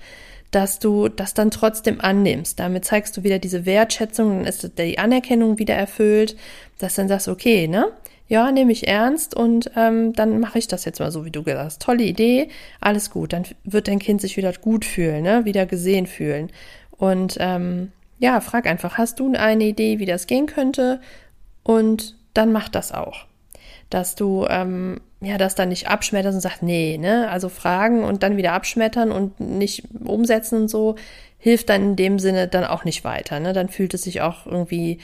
dass 0.50 0.78
du 0.78 1.08
das 1.08 1.34
dann 1.34 1.50
trotzdem 1.50 2.00
annimmst. 2.00 2.60
Damit 2.60 2.84
zeigst 2.84 3.16
du 3.16 3.24
wieder 3.24 3.38
diese 3.38 3.66
Wertschätzung, 3.66 4.38
dann 4.38 4.46
ist 4.46 4.78
die 4.78 4.98
Anerkennung 4.98 5.58
wieder 5.58 5.74
erfüllt, 5.74 6.36
dass 6.78 6.94
dann 6.94 7.08
sagst, 7.08 7.28
okay, 7.28 7.68
ne? 7.68 7.86
Ja, 8.26 8.50
nehme 8.50 8.72
ich 8.72 8.88
ernst 8.88 9.36
und 9.36 9.70
ähm, 9.76 10.14
dann 10.14 10.40
mache 10.40 10.58
ich 10.58 10.66
das 10.66 10.86
jetzt 10.86 10.98
mal 10.98 11.12
so, 11.12 11.26
wie 11.26 11.30
du 11.30 11.42
gesagt 11.42 11.64
hast. 11.64 11.82
Tolle 11.82 12.04
Idee, 12.04 12.48
alles 12.80 13.10
gut. 13.10 13.34
Dann 13.34 13.44
wird 13.64 13.86
dein 13.86 13.98
Kind 13.98 14.22
sich 14.22 14.38
wieder 14.38 14.50
gut 14.54 14.86
fühlen, 14.86 15.22
ne? 15.22 15.44
wieder 15.44 15.66
gesehen 15.66 16.06
fühlen. 16.06 16.50
Und 16.90 17.36
ähm, 17.38 17.92
ja, 18.18 18.40
frag 18.40 18.66
einfach, 18.66 18.96
hast 18.96 19.20
du 19.20 19.30
eine 19.34 19.64
Idee, 19.64 19.98
wie 19.98 20.06
das 20.06 20.26
gehen 20.26 20.46
könnte? 20.46 21.00
Und 21.62 22.16
dann 22.32 22.50
mach 22.50 22.70
das 22.70 22.92
auch. 22.92 23.26
Dass 23.90 24.14
du 24.14 24.46
ähm, 24.48 25.00
ja, 25.24 25.38
das 25.38 25.54
dann 25.54 25.68
nicht 25.68 25.88
abschmettern 25.88 26.34
und 26.34 26.40
sagt, 26.40 26.62
nee, 26.62 26.98
ne, 26.98 27.28
also 27.30 27.48
fragen 27.48 28.04
und 28.04 28.22
dann 28.22 28.36
wieder 28.36 28.52
abschmettern 28.52 29.12
und 29.12 29.40
nicht 29.40 29.84
umsetzen 30.04 30.62
und 30.62 30.68
so, 30.68 30.96
hilft 31.38 31.68
dann 31.68 31.82
in 31.82 31.96
dem 31.96 32.18
Sinne 32.18 32.48
dann 32.48 32.64
auch 32.64 32.84
nicht 32.84 33.04
weiter, 33.04 33.40
ne, 33.40 33.52
dann 33.52 33.68
fühlt 33.68 33.94
es 33.94 34.02
sich 34.02 34.20
auch 34.20 34.46
irgendwie, 34.46 34.98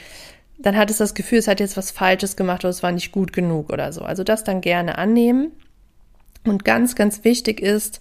dann 0.59 0.76
hat 0.76 0.90
es 0.90 0.98
das 0.98 1.14
Gefühl, 1.14 1.38
es 1.38 1.48
hat 1.48 1.61
jetzt 1.61 1.76
was 1.76 1.90
Falsches 1.90 2.37
gemacht 2.37 2.64
oder 2.64 2.70
es 2.70 2.83
war 2.83 2.92
nicht 2.92 3.12
gut 3.12 3.33
genug 3.33 3.72
oder 3.72 3.92
so. 3.92 4.02
Also 4.02 4.24
das 4.24 4.44
dann 4.44 4.61
gerne 4.61 4.98
annehmen. 4.98 5.52
Und 6.44 6.64
ganz, 6.64 6.94
ganz 6.94 7.24
wichtig 7.24 7.61
ist, 7.61 8.00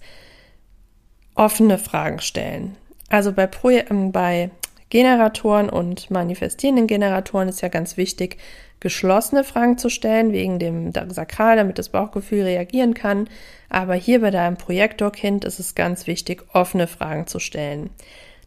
offene 1.36 1.78
Fragen 1.78 2.20
stellen. 2.20 2.76
Also 3.10 3.34
bei, 3.34 3.48
Pro 3.48 3.70
ähm, 3.70 4.12
bei 4.12 4.52
Generatoren 4.90 5.70
und 5.70 6.10
manifestierenden 6.10 6.88
Generatoren 6.88 7.48
ist 7.48 7.62
ja 7.62 7.68
ganz 7.68 7.96
wichtig, 7.98 8.38
geschlossene 8.80 9.44
Fragen 9.44 9.78
zu 9.78 9.90
stellen, 9.90 10.32
wegen 10.32 10.58
dem 10.58 10.92
Sakral, 10.94 11.58
damit 11.58 11.78
das 11.78 11.90
Bauchgefühl 11.90 12.44
reagieren 12.44 12.94
kann. 12.94 13.30
Aber 13.70 13.94
hier 13.94 14.22
bei 14.22 14.32
deinem 14.32 14.58
Projektorkind 14.58 15.46
ist 15.46 15.60
es 15.60 15.76
ganz 15.76 16.08
wichtig, 16.08 16.46
offene 16.54 16.88
Fragen 16.88 17.28
zu 17.28 17.40
stellen. 17.40 17.90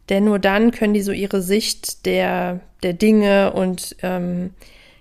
Denn 0.09 0.25
nur 0.25 0.39
dann 0.39 0.71
können 0.71 0.93
die 0.93 1.01
so 1.01 1.11
ihre 1.11 1.41
Sicht 1.41 2.05
der, 2.05 2.59
der 2.81 2.93
Dinge 2.93 3.53
und 3.53 3.95
ähm, 4.01 4.53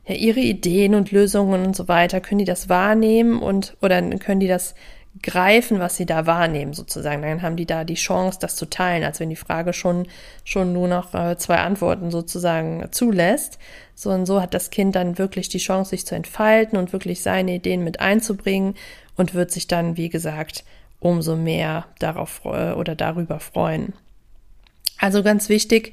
ja, 0.07 0.15
ihre 0.15 0.41
Ideen 0.41 0.95
und 0.95 1.11
Lösungen 1.11 1.67
und 1.67 1.77
so 1.77 1.89
weiter, 1.89 2.21
können 2.21 2.39
die 2.39 2.45
das 2.45 2.69
wahrnehmen 2.69 3.41
und 3.41 3.77
oder 3.81 4.01
können 4.19 4.41
die 4.41 4.49
das 4.49 4.75
greifen, 5.21 5.79
was 5.79 5.97
sie 5.97 6.07
da 6.07 6.27
wahrnehmen, 6.27 6.73
sozusagen. 6.73 7.23
Dann 7.23 7.43
haben 7.43 7.57
die 7.57 7.67
da 7.67 7.85
die 7.85 7.95
Chance, 7.95 8.39
das 8.41 8.57
zu 8.57 8.69
teilen, 8.69 9.05
als 9.05 9.21
wenn 9.21 9.29
die 9.29 9.37
Frage 9.37 9.73
schon, 9.73 10.07
schon 10.45 10.73
nur 10.73 10.89
noch 10.89 11.13
äh, 11.15 11.37
zwei 11.37 11.59
Antworten 11.59 12.11
sozusagen 12.11 12.89
zulässt. 12.93 13.59
So 13.95 14.11
und 14.11 14.25
so 14.27 14.41
hat 14.41 14.55
das 14.55 14.71
Kind 14.71 14.95
dann 14.97 15.19
wirklich 15.19 15.49
die 15.49 15.59
Chance, 15.59 15.91
sich 15.91 16.07
zu 16.07 16.15
entfalten 16.15 16.79
und 16.79 16.93
wirklich 16.93 17.23
seine 17.23 17.55
Ideen 17.55 17.85
mit 17.85 18.01
einzubringen 18.01 18.75
und 19.17 19.35
wird 19.35 19.51
sich 19.51 19.67
dann, 19.67 19.97
wie 19.97 20.09
gesagt, 20.09 20.65
umso 20.99 21.37
mehr 21.37 21.87
darauf 21.99 22.45
oder 22.45 22.95
darüber 22.95 23.39
freuen. 23.41 23.93
Also 24.99 25.23
ganz 25.23 25.49
wichtig, 25.49 25.93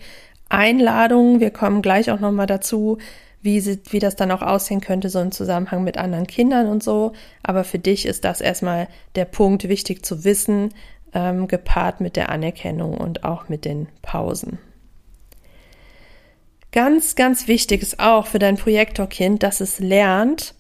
Einladungen, 0.49 1.39
wir 1.39 1.51
kommen 1.51 1.82
gleich 1.82 2.12
auch 2.12 2.19
nochmal 2.19 2.47
dazu, 2.47 2.99
wie, 3.41 3.60
sie, 3.60 3.80
wie 3.89 3.99
das 3.99 4.15
dann 4.15 4.32
auch 4.32 4.41
aussehen 4.41 4.82
könnte, 4.82 5.10
so 5.10 5.19
im 5.19 5.32
Zusammenhang 5.32 5.84
mit 5.84 5.97
anderen 5.97 6.28
Kindern 6.28 6.67
und 6.67 6.84
so. 6.84 7.13
Aber 7.43 7.63
für 7.63 7.80
dich 7.80 8.06
ist 8.06 8.25
das 8.25 8.41
erstmal 8.41 8.88
der 9.15 9.25
Punkt 9.25 9.67
wichtig 9.67 10.06
zu 10.06 10.23
wissen, 10.23 10.73
ähm, 11.13 11.47
gepaart 11.47 12.02
mit 12.02 12.15
der 12.15 12.30
Anerkennung 12.30 12.97
und 12.97 13.23
auch 13.23 13.49
mit 13.49 13.65
den 13.65 13.88
Pausen. 14.02 14.60
Ganz, 16.71 17.15
ganz 17.15 17.47
wichtig 17.47 17.82
ist 17.82 17.99
auch 17.99 18.28
für 18.28 18.38
dein 18.38 18.58
Projektorkind, 18.58 19.41
dass 19.41 19.60
es 19.60 19.80
lernt, 19.80 20.54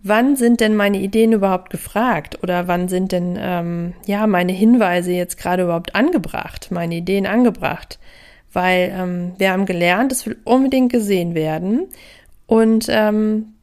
wann 0.00 0.36
sind 0.36 0.60
denn 0.60 0.76
meine 0.76 0.98
Ideen 0.98 1.32
überhaupt 1.32 1.70
gefragt 1.70 2.38
oder 2.42 2.68
wann 2.68 2.88
sind 2.88 3.10
denn 3.10 3.36
ähm, 3.40 3.94
ja 4.06 4.26
meine 4.28 4.52
Hinweise 4.52 5.12
jetzt 5.12 5.38
gerade 5.38 5.64
überhaupt 5.64 5.96
angebracht, 5.96 6.68
meine 6.70 6.96
Ideen 6.96 7.26
angebracht 7.26 7.98
weil 8.52 8.92
ähm, 8.94 9.32
wir 9.38 9.52
haben 9.52 9.66
gelernt, 9.66 10.12
es 10.12 10.26
will 10.26 10.38
unbedingt 10.44 10.92
gesehen 10.92 11.34
werden. 11.34 11.88
Und 12.46 12.86
ähm, 12.88 13.54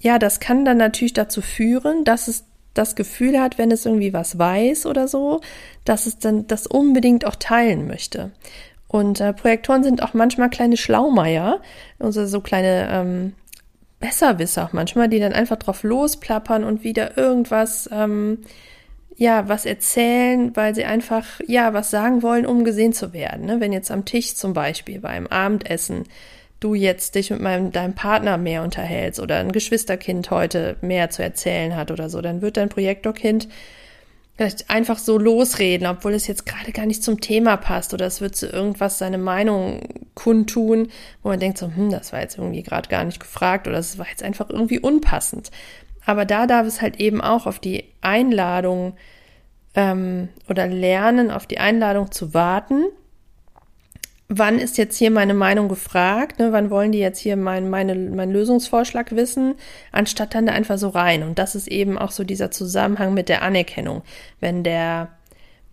ja, 0.00 0.18
das 0.18 0.40
kann 0.40 0.64
dann 0.64 0.76
natürlich 0.76 1.12
dazu 1.12 1.40
führen, 1.40 2.04
dass 2.04 2.28
es 2.28 2.44
das 2.74 2.96
Gefühl 2.96 3.40
hat, 3.40 3.56
wenn 3.56 3.70
es 3.70 3.86
irgendwie 3.86 4.12
was 4.12 4.38
weiß 4.38 4.86
oder 4.86 5.06
so, 5.08 5.40
dass 5.84 6.06
es 6.06 6.18
dann 6.18 6.46
das 6.46 6.66
unbedingt 6.66 7.24
auch 7.24 7.36
teilen 7.36 7.86
möchte. 7.86 8.32
Und 8.88 9.20
äh, 9.20 9.32
Projektoren 9.32 9.82
sind 9.82 10.02
auch 10.02 10.14
manchmal 10.14 10.50
kleine 10.50 10.76
Schlaumeier, 10.76 11.60
also 11.98 12.26
so 12.26 12.40
kleine 12.40 12.88
ähm, 12.90 13.32
Besserwisser 14.00 14.68
manchmal, 14.72 15.08
die 15.08 15.20
dann 15.20 15.32
einfach 15.32 15.56
drauf 15.56 15.82
losplappern 15.82 16.62
und 16.64 16.84
wieder 16.84 17.16
irgendwas 17.16 17.88
ähm, 17.92 18.38
ja, 19.16 19.48
was 19.48 19.64
erzählen, 19.64 20.54
weil 20.56 20.74
sie 20.74 20.84
einfach, 20.84 21.24
ja, 21.46 21.72
was 21.72 21.90
sagen 21.90 22.22
wollen, 22.22 22.46
um 22.46 22.64
gesehen 22.64 22.92
zu 22.92 23.12
werden. 23.12 23.46
Ne? 23.46 23.60
Wenn 23.60 23.72
jetzt 23.72 23.90
am 23.90 24.04
Tisch 24.04 24.34
zum 24.34 24.52
Beispiel 24.52 25.00
beim 25.00 25.26
Abendessen 25.26 26.04
du 26.60 26.74
jetzt 26.74 27.14
dich 27.14 27.30
mit 27.30 27.40
meinem, 27.40 27.72
deinem 27.72 27.94
Partner 27.94 28.38
mehr 28.38 28.62
unterhältst 28.62 29.20
oder 29.20 29.36
ein 29.36 29.52
Geschwisterkind 29.52 30.30
heute 30.30 30.76
mehr 30.80 31.10
zu 31.10 31.22
erzählen 31.22 31.76
hat 31.76 31.90
oder 31.90 32.08
so, 32.08 32.22
dann 32.22 32.40
wird 32.40 32.56
dein 32.56 32.70
Projektorkind 32.70 33.48
vielleicht 34.36 34.70
einfach 34.70 34.98
so 34.98 35.18
losreden, 35.18 35.86
obwohl 35.86 36.14
es 36.14 36.26
jetzt 36.26 36.46
gerade 36.46 36.72
gar 36.72 36.86
nicht 36.86 37.04
zum 37.04 37.20
Thema 37.20 37.56
passt 37.56 37.94
oder 37.94 38.06
es 38.06 38.20
wird 38.20 38.34
zu 38.34 38.48
irgendwas 38.48 38.98
seine 38.98 39.18
Meinung 39.18 39.80
kundtun, 40.14 40.88
wo 41.22 41.28
man 41.28 41.38
denkt 41.38 41.58
so, 41.58 41.66
hm, 41.66 41.90
das 41.90 42.12
war 42.12 42.20
jetzt 42.20 42.38
irgendwie 42.38 42.62
gerade 42.62 42.88
gar 42.88 43.04
nicht 43.04 43.20
gefragt 43.20 43.68
oder 43.68 43.78
es 43.78 43.98
war 43.98 44.08
jetzt 44.08 44.22
einfach 44.22 44.50
irgendwie 44.50 44.80
unpassend. 44.80 45.50
Aber 46.06 46.24
da 46.24 46.46
darf 46.46 46.66
es 46.66 46.82
halt 46.82 47.00
eben 47.00 47.20
auch 47.20 47.46
auf 47.46 47.58
die 47.58 47.84
Einladung 48.00 48.94
ähm, 49.74 50.28
oder 50.48 50.66
lernen, 50.66 51.30
auf 51.30 51.46
die 51.46 51.58
Einladung 51.58 52.12
zu 52.12 52.34
warten. 52.34 52.84
Wann 54.28 54.58
ist 54.58 54.78
jetzt 54.78 54.96
hier 54.96 55.10
meine 55.10 55.34
Meinung 55.34 55.68
gefragt? 55.68 56.38
Ne? 56.38 56.50
Wann 56.52 56.70
wollen 56.70 56.92
die 56.92 56.98
jetzt 56.98 57.18
hier 57.18 57.36
mein, 57.36 57.68
meine, 57.68 57.94
meinen 57.94 58.32
Lösungsvorschlag 58.32 59.14
wissen? 59.14 59.54
Anstatt 59.92 60.34
dann 60.34 60.46
da 60.46 60.52
einfach 60.52 60.78
so 60.78 60.88
rein. 60.88 61.22
Und 61.22 61.38
das 61.38 61.54
ist 61.54 61.68
eben 61.68 61.98
auch 61.98 62.10
so 62.10 62.24
dieser 62.24 62.50
Zusammenhang 62.50 63.14
mit 63.14 63.28
der 63.28 63.42
Anerkennung. 63.42 64.02
Wenn 64.40 64.64
der 64.64 65.08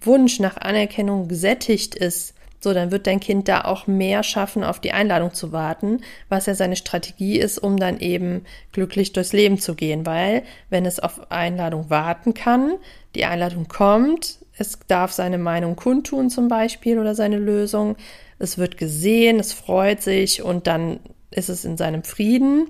Wunsch 0.02 0.40
nach 0.40 0.58
Anerkennung 0.58 1.28
gesättigt 1.28 1.96
ist, 1.96 2.34
so, 2.64 2.74
dann 2.74 2.92
wird 2.92 3.08
dein 3.08 3.20
Kind 3.20 3.48
da 3.48 3.62
auch 3.62 3.88
mehr 3.88 4.22
schaffen, 4.22 4.64
auf 4.64 4.80
die 4.80 4.92
Einladung 4.92 5.34
zu 5.34 5.52
warten, 5.52 6.02
was 6.30 6.46
ja 6.46 6.54
seine 6.54 6.76
Strategie 6.76 7.40
ist, 7.40 7.58
um 7.58 7.78
dann 7.78 8.00
eben 8.00 8.46
glücklich 8.72 9.14
durchs 9.14 9.34
Leben 9.34 9.58
zu 9.58 9.74
gehen. 9.74 10.06
Weil, 10.06 10.44
wenn 10.70 10.86
es 10.86 11.00
auf 11.00 11.32
Einladung 11.32 11.90
warten 11.90 12.36
kann, 12.36 12.76
die 13.16 13.26
Einladung 13.26 13.68
kommt, 13.68 14.38
es 14.58 14.78
darf 14.88 15.12
seine 15.12 15.40
Meinung 15.40 15.76
kundtun 15.76 16.30
zum 16.30 16.48
Beispiel 16.48 17.00
oder 17.00 17.16
seine 17.16 17.38
Lösung, 17.38 17.96
es 18.38 18.60
wird 18.60 18.78
gesehen, 18.78 19.40
es 19.40 19.54
freut 19.54 20.04
sich 20.04 20.44
und 20.44 20.68
dann 20.68 21.00
ist 21.32 21.50
es 21.50 21.66
in 21.66 21.78
seinem 21.78 22.04
Frieden 22.04 22.68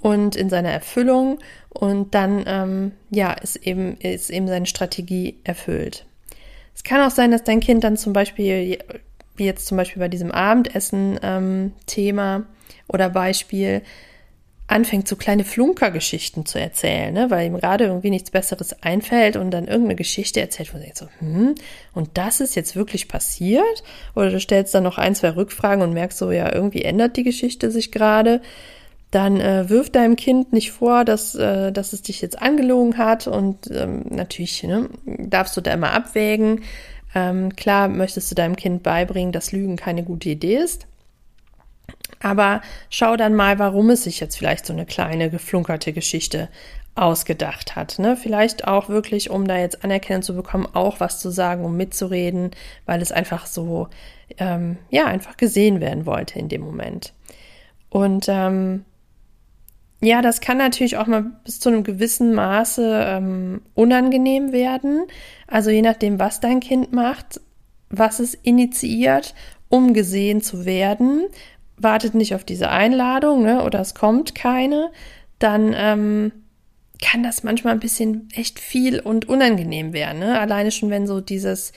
und 0.00 0.36
in 0.36 0.50
seiner 0.50 0.70
Erfüllung 0.70 1.38
und 1.70 2.14
dann 2.14 2.44
ähm, 2.46 2.92
ja 3.10 3.32
ist 3.32 3.56
eben 3.56 3.96
ist 3.98 4.30
eben 4.30 4.48
seine 4.48 4.66
Strategie 4.66 5.38
erfüllt. 5.44 6.04
Es 6.74 6.84
kann 6.84 7.00
auch 7.00 7.14
sein, 7.14 7.30
dass 7.30 7.44
dein 7.44 7.60
Kind 7.60 7.84
dann 7.84 7.96
zum 7.96 8.12
Beispiel 8.12 8.78
wie 9.40 9.46
jetzt 9.46 9.66
zum 9.66 9.76
Beispiel 9.76 9.98
bei 9.98 10.08
diesem 10.08 10.30
Abendessen-Thema 10.30 12.36
ähm, 12.36 12.46
oder 12.86 13.10
Beispiel, 13.10 13.82
anfängt, 14.70 15.08
so 15.08 15.16
kleine 15.16 15.44
Flunkergeschichten 15.44 16.46
zu 16.46 16.60
erzählen, 16.60 17.12
ne? 17.12 17.28
weil 17.28 17.46
ihm 17.46 17.56
gerade 17.56 17.86
irgendwie 17.86 18.10
nichts 18.10 18.30
Besseres 18.30 18.82
einfällt 18.82 19.36
und 19.36 19.50
dann 19.50 19.66
irgendeine 19.66 19.96
Geschichte 19.96 20.40
erzählt, 20.40 20.72
wo 20.72 20.78
er 20.78 20.94
so, 20.94 21.08
hm, 21.18 21.56
und 21.92 22.10
das 22.14 22.40
ist 22.40 22.54
jetzt 22.54 22.76
wirklich 22.76 23.08
passiert? 23.08 23.82
Oder 24.14 24.30
du 24.30 24.38
stellst 24.38 24.74
dann 24.74 24.84
noch 24.84 24.96
ein, 24.96 25.16
zwei 25.16 25.30
Rückfragen 25.30 25.82
und 25.82 25.92
merkst 25.92 26.18
so, 26.18 26.30
ja, 26.30 26.54
irgendwie 26.54 26.82
ändert 26.82 27.16
die 27.16 27.24
Geschichte 27.24 27.72
sich 27.72 27.90
gerade. 27.90 28.40
Dann 29.10 29.40
äh, 29.40 29.68
wirf 29.68 29.90
deinem 29.90 30.14
Kind 30.14 30.52
nicht 30.52 30.70
vor, 30.70 31.04
dass, 31.04 31.34
äh, 31.34 31.72
dass 31.72 31.92
es 31.92 32.02
dich 32.02 32.20
jetzt 32.20 32.40
angelogen 32.40 32.96
hat 32.96 33.26
und 33.26 33.68
ähm, 33.72 34.04
natürlich 34.08 34.62
ne, 34.62 34.88
darfst 35.04 35.56
du 35.56 35.60
da 35.60 35.72
immer 35.72 35.92
abwägen, 35.92 36.62
ähm, 37.14 37.54
klar 37.56 37.88
möchtest 37.88 38.30
du 38.30 38.34
deinem 38.34 38.56
Kind 38.56 38.82
beibringen, 38.82 39.32
dass 39.32 39.52
Lügen 39.52 39.76
keine 39.76 40.02
gute 40.04 40.28
Idee 40.28 40.56
ist. 40.56 40.86
Aber 42.22 42.60
schau 42.90 43.16
dann 43.16 43.34
mal, 43.34 43.58
warum 43.58 43.90
es 43.90 44.04
sich 44.04 44.20
jetzt 44.20 44.36
vielleicht 44.36 44.66
so 44.66 44.72
eine 44.72 44.86
kleine 44.86 45.30
geflunkerte 45.30 45.92
Geschichte 45.92 46.48
ausgedacht 46.94 47.76
hat. 47.76 47.98
Ne? 47.98 48.16
Vielleicht 48.16 48.66
auch 48.66 48.88
wirklich, 48.88 49.30
um 49.30 49.46
da 49.46 49.56
jetzt 49.56 49.84
Anerkennung 49.84 50.22
zu 50.22 50.34
bekommen, 50.34 50.68
auch 50.72 51.00
was 51.00 51.18
zu 51.18 51.30
sagen, 51.30 51.64
um 51.64 51.76
mitzureden, 51.76 52.50
weil 52.84 53.00
es 53.00 53.12
einfach 53.12 53.46
so, 53.46 53.88
ähm, 54.38 54.76
ja, 54.90 55.06
einfach 55.06 55.36
gesehen 55.36 55.80
werden 55.80 56.04
wollte 56.04 56.38
in 56.38 56.48
dem 56.48 56.60
Moment. 56.60 57.14
Und 57.88 58.26
ähm, 58.28 58.84
ja, 60.02 60.22
das 60.22 60.40
kann 60.40 60.56
natürlich 60.56 60.96
auch 60.96 61.06
mal 61.06 61.24
bis 61.44 61.60
zu 61.60 61.68
einem 61.68 61.84
gewissen 61.84 62.32
Maße 62.32 63.04
ähm, 63.06 63.62
unangenehm 63.74 64.52
werden. 64.52 65.06
Also 65.46 65.70
je 65.70 65.82
nachdem, 65.82 66.18
was 66.18 66.40
dein 66.40 66.60
Kind 66.60 66.92
macht, 66.92 67.40
was 67.90 68.18
es 68.18 68.34
initiiert, 68.34 69.34
um 69.68 69.92
gesehen 69.92 70.40
zu 70.40 70.64
werden, 70.64 71.26
wartet 71.76 72.14
nicht 72.14 72.34
auf 72.34 72.44
diese 72.44 72.70
Einladung 72.70 73.42
ne, 73.42 73.62
oder 73.62 73.80
es 73.80 73.94
kommt 73.94 74.34
keine, 74.34 74.90
dann 75.38 75.74
ähm, 75.76 76.32
kann 77.02 77.22
das 77.22 77.42
manchmal 77.42 77.74
ein 77.74 77.80
bisschen 77.80 78.28
echt 78.34 78.58
viel 78.58 79.00
und 79.00 79.28
unangenehm 79.28 79.92
werden. 79.92 80.20
Ne? 80.20 80.38
Alleine 80.38 80.70
schon, 80.70 80.90
wenn 80.90 81.06
so 81.06 81.20
dieses 81.20 81.72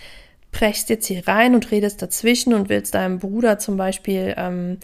brechst 0.52 0.90
jetzt 0.90 1.08
hier 1.08 1.28
rein 1.28 1.56
und 1.56 1.72
redest 1.72 2.02
dazwischen 2.02 2.54
und 2.54 2.70
willst 2.70 2.94
deinem 2.96 3.20
Bruder 3.20 3.58
zum 3.58 3.76
Beispiel 3.76 4.34
ähm, 4.38 4.78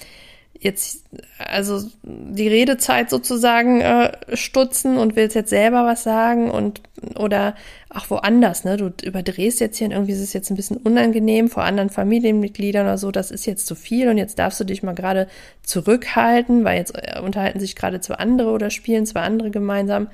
jetzt 0.62 1.06
also 1.38 1.89
die 2.04 2.48
Redezeit 2.48 3.10
sozusagen 3.10 3.80
äh, 3.80 4.12
stutzen 4.34 4.98
und 4.98 5.15
willst 5.15 5.36
jetzt 5.36 5.50
selber 5.50 5.86
was 5.86 6.04
sagen 6.04 6.52
und 6.52 6.82
oder 7.15 7.56
auch 7.89 8.10
woanders, 8.10 8.65
ne? 8.65 8.76
Du 8.76 8.91
überdrehst 9.04 9.62
jetzt 9.62 9.78
hier 9.78 9.88
und 9.88 9.93
irgendwie 9.93 10.12
ist 10.12 10.19
es 10.19 10.34
jetzt 10.34 10.50
ein 10.50 10.58
bisschen 10.58 10.78
unangenehm 10.78 11.50
vor 11.50 11.63
anderen 11.63 11.89
Familienmitgliedern 11.89 12.86
oder 12.86 12.98
so, 12.98 13.10
das 13.10 13.32
ist 13.32 13.45
jetzt 13.45 13.67
zu 13.67 13.76
viel 13.76 14.10
und 14.10 14.17
jetzt 14.17 14.38
darfst 14.38 14.60
du 14.60 14.65
dich 14.65 14.84
mal 14.84 14.95
gerade 14.95 15.28
zurückhalten, 15.63 16.65
weil 16.65 16.78
jetzt 16.78 16.93
äh, 16.93 17.22
unterhalten 17.22 17.62
sich 17.62 17.78
gerade 17.78 18.02
zwei 18.02 18.15
andere 18.15 18.52
oder 18.52 18.69
spielen 18.69 19.06
zwei 19.06 19.22
andere 19.22 19.52
gemeinsam, 19.52 20.10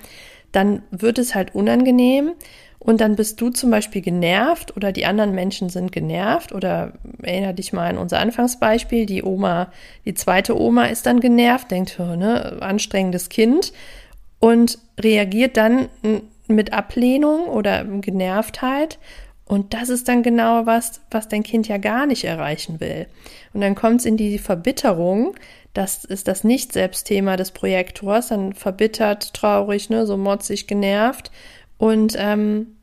dann 0.52 0.84
wird 0.92 1.18
es 1.18 1.34
halt 1.34 1.56
unangenehm 1.56 2.34
und 2.86 3.02
dann 3.02 3.16
bist 3.16 3.42
du 3.42 3.50
zum 3.50 3.72
Beispiel 3.72 4.02
genervt 4.02 4.78
oder 4.78 4.92
die 4.92 5.08
anderen 5.08 5.32
Menschen 5.32 5.70
sind 5.70 5.92
genervt 5.92 6.52
oder 6.52 6.94
erinnere 7.24 7.56
dich 7.56 7.74
mal 7.74 7.90
an 7.90 7.98
unser 7.98 8.20
Anfangsbeispiel, 8.20 9.08
die 9.08 9.24
Oma, 9.24 9.72
die 10.06 10.14
zweite 10.14 10.60
Oma 10.60 10.86
ist 10.86 11.08
dann 11.08 11.20
genervt, 11.20 11.72
denkt, 11.72 11.98
ne, 11.98 12.58
anstrengendes 12.62 13.30
Kind. 13.30 13.74
Und 14.38 14.78
reagiert 15.00 15.58
dann 15.58 15.90
mit 16.48 16.74
Ablehnung 16.74 17.48
oder 17.48 17.84
Genervtheit. 17.84 19.00
Und 19.46 19.74
das 19.74 19.90
ist 19.90 20.08
dann 20.08 20.22
genau 20.22 20.68
was, 20.68 21.02
was 21.10 21.28
dein 21.28 21.42
Kind 21.42 21.68
ja 21.68 21.78
gar 21.78 22.06
nicht 22.06 22.24
erreichen 22.24 22.80
will. 22.80 23.08
Und 23.54 23.62
dann 23.62 23.74
kommt 23.74 24.02
es 24.02 24.06
in 24.06 24.18
die 24.18 24.38
Verbitterung, 24.38 25.34
das 25.74 26.06
ist 26.06 26.28
das 26.28 26.44
Nicht-Selbstthema 26.44 27.36
des 27.36 27.52
Projektors, 27.52 28.28
dann 28.28 28.54
verbittert, 28.54 29.34
traurig, 29.34 29.90
ne, 29.90 30.06
so 30.06 30.18
motzig, 30.18 30.68
genervt 30.68 31.32
und 31.78 32.16
ähm, 32.18 32.76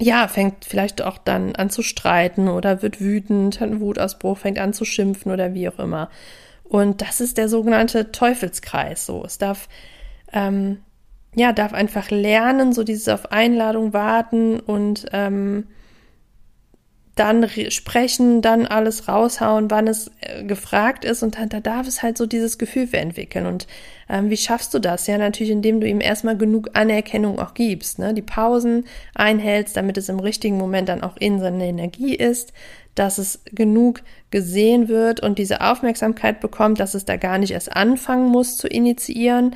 ja, 0.00 0.28
fängt 0.28 0.64
vielleicht 0.64 1.02
auch 1.02 1.18
dann 1.18 1.56
an 1.56 1.70
zu 1.70 1.82
streiten 1.82 2.48
oder 2.48 2.82
wird 2.82 3.00
wütend, 3.00 3.60
hat 3.60 3.70
einen 3.70 3.80
Wutausbruch, 3.80 4.38
fängt 4.38 4.58
an 4.58 4.72
zu 4.72 4.84
schimpfen 4.84 5.32
oder 5.32 5.54
wie 5.54 5.68
auch 5.68 5.78
immer. 5.78 6.08
Und 6.64 7.02
das 7.02 7.20
ist 7.20 7.38
der 7.38 7.48
sogenannte 7.48 8.12
Teufelskreis. 8.12 9.06
So, 9.06 9.24
es 9.24 9.38
darf, 9.38 9.68
ähm, 10.32 10.78
ja, 11.34 11.52
darf 11.52 11.72
einfach 11.72 12.10
lernen, 12.10 12.72
so 12.72 12.84
dieses 12.84 13.08
auf 13.08 13.32
Einladung 13.32 13.92
warten 13.92 14.60
und 14.60 15.06
ähm, 15.12 15.66
dann 17.18 17.48
sprechen, 17.70 18.42
dann 18.42 18.66
alles 18.66 19.08
raushauen, 19.08 19.70
wann 19.70 19.88
es 19.88 20.10
äh, 20.20 20.44
gefragt 20.44 21.04
ist 21.04 21.22
und 21.22 21.38
dann, 21.38 21.48
da 21.48 21.60
darf 21.60 21.86
es 21.86 22.02
halt 22.02 22.16
so 22.16 22.26
dieses 22.26 22.58
Gefühl 22.58 22.86
für 22.86 22.98
entwickeln. 22.98 23.46
Und 23.46 23.66
ähm, 24.08 24.30
wie 24.30 24.36
schaffst 24.36 24.72
du 24.74 24.78
das? 24.78 25.06
Ja, 25.06 25.18
natürlich, 25.18 25.52
indem 25.52 25.80
du 25.80 25.88
ihm 25.88 26.00
erstmal 26.00 26.36
genug 26.36 26.70
Anerkennung 26.74 27.38
auch 27.38 27.54
gibst, 27.54 27.98
ne? 27.98 28.14
die 28.14 28.22
Pausen 28.22 28.84
einhältst, 29.14 29.76
damit 29.76 29.98
es 29.98 30.08
im 30.08 30.20
richtigen 30.20 30.58
Moment 30.58 30.88
dann 30.88 31.02
auch 31.02 31.16
in 31.16 31.40
seiner 31.40 31.64
Energie 31.64 32.14
ist, 32.14 32.52
dass 32.94 33.18
es 33.18 33.40
genug 33.52 34.02
gesehen 34.30 34.88
wird 34.88 35.20
und 35.20 35.38
diese 35.38 35.60
Aufmerksamkeit 35.60 36.40
bekommt, 36.40 36.80
dass 36.80 36.94
es 36.94 37.04
da 37.04 37.16
gar 37.16 37.38
nicht 37.38 37.52
erst 37.52 37.74
anfangen 37.74 38.28
muss 38.28 38.56
zu 38.56 38.68
initiieren. 38.68 39.54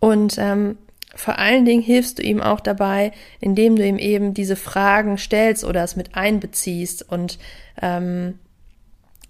Und 0.00 0.36
ähm, 0.38 0.76
vor 1.14 1.38
allen 1.38 1.64
Dingen 1.64 1.82
hilfst 1.82 2.18
du 2.18 2.22
ihm 2.22 2.40
auch 2.40 2.60
dabei, 2.60 3.12
indem 3.40 3.76
du 3.76 3.86
ihm 3.86 3.98
eben 3.98 4.34
diese 4.34 4.56
Fragen 4.56 5.18
stellst 5.18 5.64
oder 5.64 5.82
es 5.84 5.96
mit 5.96 6.14
einbeziehst 6.16 7.08
und 7.08 7.38
ähm, 7.80 8.38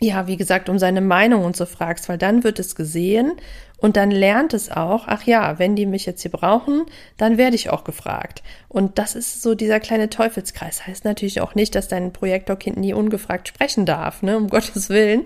ja, 0.00 0.26
wie 0.26 0.36
gesagt, 0.36 0.68
um 0.68 0.78
seine 0.78 1.00
Meinung 1.00 1.44
und 1.44 1.56
so 1.56 1.66
fragst, 1.66 2.08
weil 2.08 2.18
dann 2.18 2.44
wird 2.44 2.58
es 2.58 2.74
gesehen 2.74 3.32
und 3.78 3.96
dann 3.96 4.10
lernt 4.10 4.54
es 4.54 4.70
auch, 4.70 5.04
ach 5.06 5.24
ja, 5.24 5.58
wenn 5.58 5.76
die 5.76 5.86
mich 5.86 6.06
jetzt 6.06 6.22
hier 6.22 6.30
brauchen, 6.30 6.84
dann 7.16 7.38
werde 7.38 7.56
ich 7.56 7.70
auch 7.70 7.84
gefragt. 7.84 8.42
Und 8.68 8.98
das 8.98 9.14
ist 9.14 9.42
so 9.42 9.54
dieser 9.54 9.80
kleine 9.80 10.10
Teufelskreis. 10.10 10.86
Heißt 10.86 11.04
natürlich 11.04 11.40
auch 11.40 11.54
nicht, 11.54 11.74
dass 11.74 11.88
dein 11.88 12.12
Projektorkind 12.12 12.76
nie 12.76 12.92
ungefragt 12.92 13.48
sprechen 13.48 13.86
darf, 13.86 14.22
ne, 14.22 14.36
um 14.36 14.48
Gottes 14.50 14.88
Willen. 14.88 15.22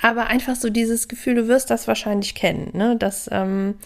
Aber 0.00 0.26
einfach 0.26 0.56
so 0.56 0.68
dieses 0.68 1.08
Gefühl, 1.08 1.36
du 1.36 1.48
wirst 1.48 1.70
das 1.70 1.88
wahrscheinlich 1.88 2.34
kennen, 2.34 2.70
ne, 2.74 2.96
dass, 2.96 3.28
ähm, 3.32 3.76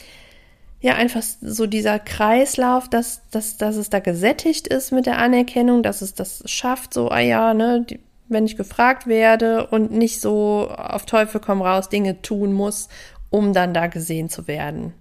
ja, 0.81 0.95
einfach 0.95 1.23
so 1.23 1.67
dieser 1.67 1.99
Kreislauf, 1.99 2.89
dass, 2.89 3.23
dass, 3.31 3.59
dass 3.59 3.77
es 3.77 3.91
da 3.91 4.01
gesättigt 4.01 4.67
ist 4.67 4.93
mit 4.93 5.07
der 5.07 5.19
Anerkennung, 5.19 5.83
dass 5.83 6.01
es 6.01 6.15
das 6.15 6.43
schafft, 6.47 6.95
so, 6.95 7.11
ah 7.11 7.21
ja, 7.21 7.53
ne, 7.53 7.85
die, 7.89 8.01
wenn 8.29 8.47
ich 8.47 8.57
gefragt 8.57 9.07
werde 9.07 9.67
und 9.67 9.91
nicht 9.91 10.21
so 10.21 10.71
auf 10.71 11.05
Teufel 11.05 11.41
komm 11.41 11.61
raus 11.61 11.89
Dinge 11.89 12.23
tun 12.23 12.53
muss, 12.53 12.89
um 13.29 13.53
dann 13.53 13.75
da 13.75 13.89
gesehen 13.89 14.31
zu 14.31 14.47
werden. 14.47 14.95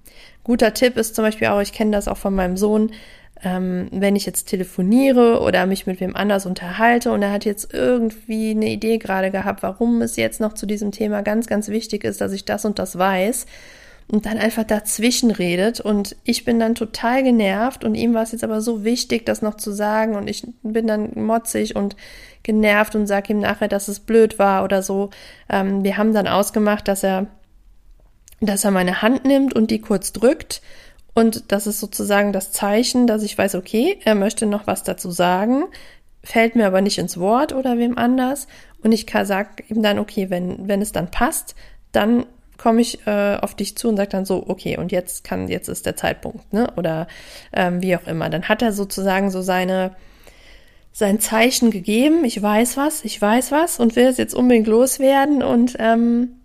Guter 0.43 0.73
Tipp 0.73 0.97
ist 0.97 1.15
zum 1.15 1.23
Beispiel 1.23 1.47
auch, 1.47 1.61
ich 1.61 1.73
kenne 1.73 1.91
das 1.91 2.07
auch 2.07 2.17
von 2.17 2.35
meinem 2.35 2.57
Sohn, 2.57 2.91
ähm, 3.43 3.87
wenn 3.91 4.15
ich 4.15 4.25
jetzt 4.25 4.45
telefoniere 4.45 5.39
oder 5.41 5.65
mich 5.65 5.87
mit 5.87 6.01
wem 6.01 6.15
anders 6.15 6.45
unterhalte 6.45 7.11
und 7.11 7.21
er 7.21 7.31
hat 7.31 7.45
jetzt 7.45 7.73
irgendwie 7.73 8.51
eine 8.51 8.69
Idee 8.69 8.97
gerade 8.97 9.31
gehabt, 9.31 9.63
warum 9.63 10.01
es 10.01 10.17
jetzt 10.17 10.41
noch 10.41 10.53
zu 10.53 10.65
diesem 10.65 10.91
Thema 10.91 11.21
ganz, 11.21 11.47
ganz 11.47 11.69
wichtig 11.69 12.03
ist, 12.03 12.19
dass 12.19 12.33
ich 12.33 12.43
das 12.43 12.65
und 12.65 12.79
das 12.79 12.97
weiß, 12.97 13.45
und 14.11 14.25
dann 14.25 14.37
einfach 14.39 14.63
dazwischen 14.63 15.29
redet. 15.29 15.79
Und 15.79 16.15
ich 16.23 16.43
bin 16.43 16.59
dann 16.59 16.75
total 16.75 17.23
genervt 17.23 17.83
und 17.83 17.95
ihm 17.95 18.13
war 18.13 18.23
es 18.23 18.31
jetzt 18.31 18.43
aber 18.43 18.59
so 18.59 18.83
wichtig, 18.83 19.25
das 19.25 19.41
noch 19.41 19.55
zu 19.55 19.71
sagen. 19.71 20.15
Und 20.15 20.27
ich 20.27 20.47
bin 20.63 20.87
dann 20.87 21.11
motzig 21.15 21.75
und 21.75 21.95
genervt 22.41 22.95
und 22.95 23.05
sage 23.05 23.33
ihm 23.33 23.39
nachher, 23.39 23.67
dass 23.67 23.87
es 23.87 23.99
blöd 23.99 24.39
war 24.39 24.63
oder 24.63 24.81
so. 24.81 25.11
Ähm, 25.47 25.83
wir 25.83 25.97
haben 25.97 26.13
dann 26.13 26.27
ausgemacht, 26.27 26.87
dass 26.87 27.03
er, 27.03 27.27
dass 28.41 28.63
er 28.63 28.71
meine 28.71 29.03
Hand 29.03 29.25
nimmt 29.25 29.53
und 29.53 29.69
die 29.69 29.79
kurz 29.79 30.11
drückt. 30.11 30.61
Und 31.13 31.51
das 31.51 31.67
ist 31.67 31.79
sozusagen 31.79 32.33
das 32.33 32.51
Zeichen, 32.51 33.05
dass 33.05 33.21
ich 33.21 33.37
weiß, 33.37 33.55
okay, 33.55 33.99
er 34.05 34.15
möchte 34.15 34.47
noch 34.47 34.65
was 34.65 34.83
dazu 34.83 35.11
sagen, 35.11 35.65
fällt 36.23 36.55
mir 36.55 36.65
aber 36.65 36.81
nicht 36.81 36.97
ins 36.97 37.19
Wort 37.19 37.53
oder 37.53 37.77
wem 37.77 37.97
anders. 37.97 38.47
Und 38.81 38.91
ich 38.91 39.05
sage 39.23 39.63
ihm 39.67 39.83
dann, 39.83 39.99
okay, 39.99 40.31
wenn, 40.31 40.67
wenn 40.67 40.81
es 40.81 40.91
dann 40.91 41.11
passt, 41.11 41.53
dann 41.91 42.25
komme 42.59 42.81
ich 42.81 43.07
äh, 43.07 43.37
auf 43.41 43.55
dich 43.55 43.75
zu 43.75 43.89
und 43.89 43.97
sage 43.97 44.09
dann 44.09 44.25
so, 44.25 44.43
okay, 44.47 44.77
und 44.77 44.91
jetzt 44.91 45.23
kann, 45.23 45.47
jetzt 45.47 45.69
ist 45.69 45.85
der 45.85 45.95
Zeitpunkt, 45.95 46.53
ne? 46.53 46.71
Oder 46.75 47.07
ähm, 47.53 47.81
wie 47.81 47.95
auch 47.95 48.05
immer. 48.05 48.29
Dann 48.29 48.47
hat 48.47 48.61
er 48.61 48.73
sozusagen 48.73 49.31
so 49.31 49.41
seine 49.41 49.95
sein 50.91 51.19
Zeichen 51.19 51.71
gegeben, 51.71 52.25
ich 52.25 52.41
weiß 52.41 52.75
was, 52.75 53.05
ich 53.05 53.21
weiß 53.21 53.51
was 53.51 53.79
und 53.79 53.95
will 53.95 54.07
es 54.07 54.17
jetzt 54.17 54.33
unbedingt 54.33 54.67
loswerden 54.67 55.41
und 55.43 55.75
ähm, 55.79 56.39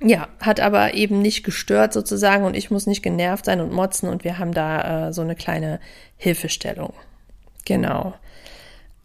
ja, 0.00 0.28
hat 0.40 0.60
aber 0.60 0.94
eben 0.94 1.20
nicht 1.20 1.42
gestört 1.42 1.92
sozusagen 1.92 2.44
und 2.44 2.56
ich 2.56 2.70
muss 2.70 2.86
nicht 2.86 3.02
genervt 3.02 3.44
sein 3.44 3.60
und 3.60 3.72
motzen 3.72 4.08
und 4.08 4.24
wir 4.24 4.38
haben 4.38 4.54
da 4.54 5.08
äh, 5.08 5.12
so 5.12 5.22
eine 5.22 5.34
kleine 5.34 5.80
Hilfestellung. 6.16 6.94
Genau. 7.64 8.14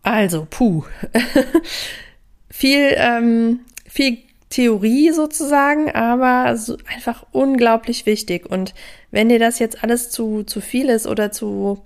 Also, 0.03 0.47
puh. 0.49 0.83
viel, 2.49 2.93
ähm, 2.95 3.61
viel 3.87 4.19
Theorie 4.53 5.11
sozusagen, 5.11 5.89
aber 5.89 6.55
so 6.57 6.77
einfach 6.93 7.25
unglaublich 7.31 8.05
wichtig. 8.05 8.45
Und 8.45 8.75
wenn 9.09 9.29
dir 9.29 9.39
das 9.39 9.57
jetzt 9.57 9.83
alles 9.83 10.11
zu, 10.11 10.43
zu 10.43 10.61
viel 10.61 10.89
ist 10.89 11.07
oder 11.07 11.31
zu, 11.31 11.81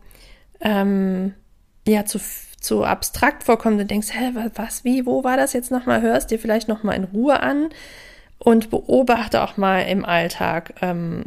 ähm, 0.60 1.34
ja, 1.88 2.04
zu, 2.04 2.20
zu 2.60 2.84
abstrakt 2.84 3.46
vorkommt 3.46 3.80
und 3.80 3.90
denkst, 3.90 4.10
hä, 4.12 4.34
was, 4.56 4.84
wie, 4.84 5.06
wo 5.06 5.24
war 5.24 5.38
das 5.38 5.54
jetzt 5.54 5.72
nochmal, 5.72 6.02
hörst 6.02 6.30
dir 6.30 6.40
vielleicht 6.40 6.68
nochmal 6.68 6.98
in 6.98 7.06
Ruhe 7.06 7.40
an 7.40 7.70
und 8.38 8.70
beobachte 8.70 9.42
auch 9.44 9.56
mal 9.56 9.84
im 9.84 10.04
Alltag 10.04 10.74
ähm, 10.82 11.24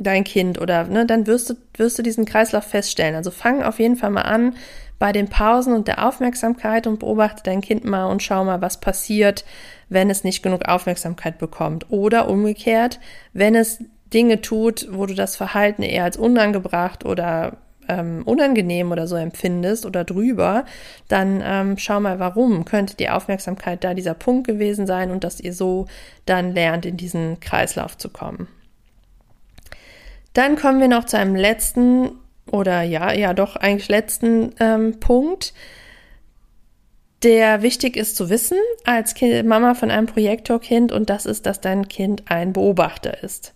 dein 0.00 0.24
Kind 0.24 0.60
oder, 0.60 0.82
ne, 0.84 1.06
dann 1.06 1.28
wirst 1.28 1.48
du, 1.48 1.54
wirst 1.76 1.96
du 1.96 2.02
diesen 2.02 2.24
Kreislauf 2.24 2.64
feststellen. 2.64 3.14
Also 3.14 3.30
fang 3.30 3.62
auf 3.62 3.78
jeden 3.78 3.94
Fall 3.94 4.10
mal 4.10 4.22
an 4.22 4.56
bei 5.02 5.10
den 5.10 5.26
Pausen 5.26 5.74
und 5.74 5.88
der 5.88 6.06
Aufmerksamkeit 6.06 6.86
und 6.86 7.00
beobachte 7.00 7.42
dein 7.42 7.60
Kind 7.60 7.84
mal 7.84 8.04
und 8.04 8.22
schau 8.22 8.44
mal, 8.44 8.62
was 8.62 8.78
passiert, 8.78 9.44
wenn 9.88 10.10
es 10.10 10.22
nicht 10.22 10.44
genug 10.44 10.68
Aufmerksamkeit 10.68 11.38
bekommt. 11.38 11.90
Oder 11.90 12.28
umgekehrt, 12.28 13.00
wenn 13.32 13.56
es 13.56 13.82
Dinge 14.14 14.42
tut, 14.42 14.86
wo 14.92 15.04
du 15.06 15.14
das 15.14 15.34
Verhalten 15.34 15.82
eher 15.82 16.04
als 16.04 16.16
unangebracht 16.16 17.04
oder 17.04 17.56
ähm, 17.88 18.22
unangenehm 18.24 18.92
oder 18.92 19.08
so 19.08 19.16
empfindest 19.16 19.86
oder 19.86 20.04
drüber, 20.04 20.66
dann 21.08 21.42
ähm, 21.44 21.78
schau 21.78 21.98
mal, 21.98 22.20
warum 22.20 22.64
könnte 22.64 22.94
die 22.94 23.10
Aufmerksamkeit 23.10 23.82
da 23.82 23.94
dieser 23.94 24.14
Punkt 24.14 24.46
gewesen 24.46 24.86
sein 24.86 25.10
und 25.10 25.24
dass 25.24 25.40
ihr 25.40 25.52
so 25.52 25.86
dann 26.26 26.54
lernt, 26.54 26.86
in 26.86 26.96
diesen 26.96 27.40
Kreislauf 27.40 27.98
zu 27.98 28.08
kommen. 28.08 28.46
Dann 30.32 30.54
kommen 30.54 30.78
wir 30.78 30.86
noch 30.86 31.06
zu 31.06 31.18
einem 31.18 31.34
letzten 31.34 32.21
oder 32.50 32.82
ja, 32.82 33.12
ja 33.12 33.34
doch 33.34 33.56
eigentlich 33.56 33.88
letzten 33.88 34.54
ähm, 34.60 34.98
Punkt, 35.00 35.52
der 37.22 37.62
wichtig 37.62 37.96
ist 37.96 38.16
zu 38.16 38.30
wissen 38.30 38.58
als 38.84 39.14
kind, 39.14 39.46
Mama 39.46 39.74
von 39.74 39.90
einem 39.90 40.06
Projektorkind 40.06 40.92
und 40.92 41.08
das 41.08 41.26
ist, 41.26 41.46
dass 41.46 41.60
dein 41.60 41.88
Kind 41.88 42.24
ein 42.26 42.52
Beobachter 42.52 43.22
ist. 43.22 43.54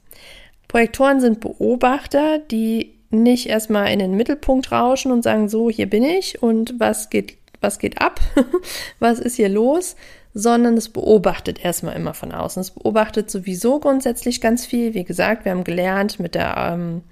Projektoren 0.69 1.21
sind 1.21 1.41
Beobachter, 1.41 2.39
die 2.39 2.95
nicht 3.11 3.47
erstmal 3.47 3.93
in 3.93 3.99
den 3.99 4.15
Mittelpunkt 4.17 4.73
rauschen 4.73 5.13
und 5.13 5.23
sagen, 5.23 5.49
so, 5.49 5.71
hier 5.71 5.89
bin 5.89 6.05
ich 6.05 6.43
und 6.43 6.75
was 6.79 7.11
geht, 7.11 7.39
was 7.61 7.79
geht 7.79 8.01
ab? 8.01 8.21
was 8.99 9.19
ist 9.19 9.37
hier 9.37 9.49
los? 9.49 9.97
Sondern 10.39 10.77
es 10.77 10.91
beobachtet 10.91 11.65
erstmal 11.65 11.97
immer 11.97 12.13
von 12.13 12.31
außen. 12.31 12.61
Es 12.61 12.71
beobachtet 12.73 13.31
sowieso 13.31 13.81
grundsätzlich 13.81 14.43
ganz 14.43 14.67
viel. 14.67 14.93
Wie 14.93 15.05
gesagt, 15.05 15.47
wir 15.47 15.53
haben 15.53 15.65
gelernt 15.65 16.21
mit 16.21 16.35
der, 16.35 16.73
ähm, 16.75 17.03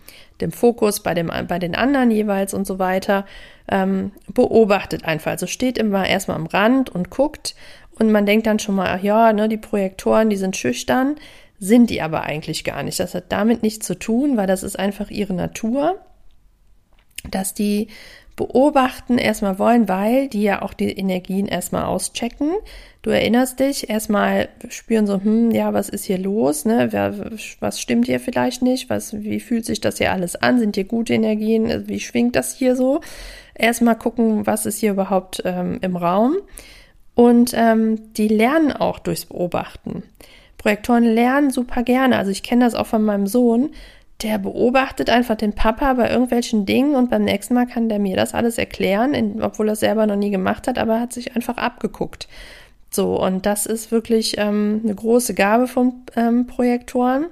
dem 0.43 0.53
Fokus 0.53 1.01
bei, 1.01 1.15
dem, 1.15 1.31
bei 1.49 1.59
den 1.59 1.75
anderen 1.75 2.11
jeweils 2.11 2.53
und 2.53 2.67
so 2.67 2.79
weiter 2.79 3.25
ähm, 3.69 4.13
beobachtet 4.29 5.07
einfach. 5.07 5.31
Also 5.31 5.47
steht 5.47 5.79
immer 5.79 6.07
erstmal 6.07 6.37
am 6.37 6.45
Rand 6.47 6.91
und 6.91 7.09
guckt 7.09 7.55
und 7.99 8.13
man 8.13 8.27
denkt 8.27 8.47
dann 8.47 8.59
schon 8.59 8.75
mal, 8.75 8.89
ach 8.89 9.03
ja, 9.03 9.33
ne, 9.33 9.49
die 9.49 9.57
Projektoren, 9.57 10.29
die 10.29 10.37
sind 10.37 10.57
schüchtern, 10.57 11.17
sind 11.59 11.89
die 11.89 12.03
aber 12.03 12.25
eigentlich 12.25 12.63
gar 12.63 12.83
nicht. 12.83 13.01
Das 13.01 13.15
hat 13.15 13.31
damit 13.31 13.63
nichts 13.63 13.87
zu 13.87 13.99
tun, 13.99 14.37
weil 14.37 14.47
das 14.47 14.63
ist 14.63 14.79
einfach 14.79 15.11
ihre 15.11 15.33
Natur, 15.33 15.99
dass 17.31 17.55
die 17.55 17.89
beobachten 18.37 19.19
erstmal 19.19 19.59
wollen, 19.59 19.89
weil 19.89 20.29
die 20.29 20.43
ja 20.43 20.63
auch 20.63 20.75
die 20.75 20.91
Energien 20.91 21.47
erstmal 21.47 21.85
auschecken. 21.85 22.51
Du 23.03 23.11
erinnerst 23.11 23.61
dich, 23.61 23.91
erstmal 23.91 24.49
spüren 24.69 25.07
so, 25.07 25.23
hm, 25.23 25.51
ja, 25.51 25.73
was 25.73 25.89
ist 25.89 26.05
hier 26.05 26.19
los, 26.19 26.65
ne? 26.65 26.91
Was 27.61 27.81
stimmt 27.81 28.07
hier 28.07 28.19
vielleicht 28.19 28.63
nicht? 28.63 28.91
Was, 28.91 29.23
wie 29.23 29.41
fühlt 29.41 29.67
sich 29.67 29.81
das 29.81 29.99
hier 29.99 30.13
alles 30.13 30.37
an? 30.37 30.59
Sind 30.59 30.75
hier 30.75 30.85
gute 30.85 31.15
Energien? 31.15 31.87
Wie 31.87 32.01
schwingt 32.01 32.35
das 32.35 32.55
hier 32.55 32.77
so? 32.77 33.01
erstmal 33.55 33.97
gucken, 33.97 34.47
was 34.47 34.67
ist 34.67 34.79
hier 34.79 34.93
überhaupt 34.93 35.43
ähm, 35.45 35.79
im 35.81 35.97
Raum. 35.97 36.37
Und 37.15 37.53
ähm, 37.55 38.13
die 38.15 38.29
lernen 38.29 38.73
auch 38.73 38.99
durchs 38.99 39.27
Beobachten. 39.27 40.03
Projektoren 40.59 41.05
lernen 41.05 41.51
super 41.51 41.83
gerne. 41.83 42.19
Also 42.19 42.31
ich 42.31 42.43
kenne 42.43 42.65
das 42.65 42.75
auch 42.75 42.87
von 42.87 43.05
meinem 43.05 43.27
Sohn. 43.27 43.71
Der 44.25 44.39
beobachtet 44.39 45.11
einfach 45.11 45.37
den 45.37 45.53
Papa 45.53 45.93
bei 45.93 46.11
irgendwelchen 46.11 46.65
Dingen 46.65 46.97
und 46.97 47.11
beim 47.11 47.25
nächsten 47.25 47.53
Mal 47.55 47.67
kann 47.67 47.91
der 47.91 47.99
mir 47.99 48.17
das 48.17 48.35
alles 48.35 48.57
erklären, 48.57 49.13
in, 49.13 49.43
obwohl 49.43 49.69
er 49.69 49.75
es 49.75 49.81
selber 49.81 50.07
noch 50.07 50.17
nie 50.17 50.31
gemacht 50.31 50.67
hat, 50.67 50.79
aber 50.79 50.99
hat 50.99 51.13
sich 51.13 51.37
einfach 51.37 51.59
abgeguckt. 51.59 52.27
So, 52.91 53.21
und 53.21 53.45
das 53.45 53.67
ist 53.67 53.93
wirklich 53.93 54.39
ähm, 54.39 54.81
eine 54.83 54.95
große 54.95 55.35
Gabe 55.35 55.69
von 55.69 56.05
ähm, 56.17 56.47
Projektoren. 56.47 57.27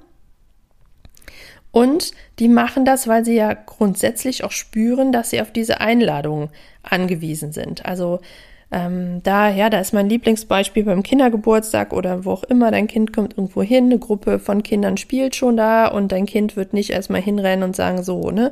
Und 1.71 2.11
die 2.37 2.47
machen 2.47 2.85
das, 2.85 3.07
weil 3.07 3.25
sie 3.25 3.33
ja 3.33 3.53
grundsätzlich 3.53 4.43
auch 4.43 4.51
spüren, 4.51 5.11
dass 5.11 5.31
sie 5.31 5.41
auf 5.41 5.51
diese 5.51 5.81
Einladung 5.81 6.51
angewiesen 6.83 7.53
sind. 7.53 7.85
Also 7.85 8.19
Ähm, 8.73 9.21
da, 9.21 9.49
ja, 9.49 9.69
da 9.69 9.79
ist 9.79 9.93
mein 9.93 10.09
Lieblingsbeispiel 10.09 10.83
beim 10.83 11.03
Kindergeburtstag 11.03 11.93
oder 11.93 12.25
wo 12.25 12.31
auch 12.31 12.43
immer. 12.43 12.71
Dein 12.71 12.87
Kind 12.87 13.13
kommt 13.13 13.37
irgendwo 13.37 13.61
hin, 13.61 13.85
eine 13.85 13.99
Gruppe 13.99 14.39
von 14.39 14.63
Kindern 14.63 14.97
spielt 14.97 15.35
schon 15.35 15.57
da 15.57 15.87
und 15.87 16.11
dein 16.11 16.25
Kind 16.25 16.55
wird 16.55 16.73
nicht 16.73 16.89
erstmal 16.89 17.21
hinrennen 17.21 17.63
und 17.63 17.75
sagen, 17.75 18.01
so, 18.01 18.31
ne, 18.31 18.51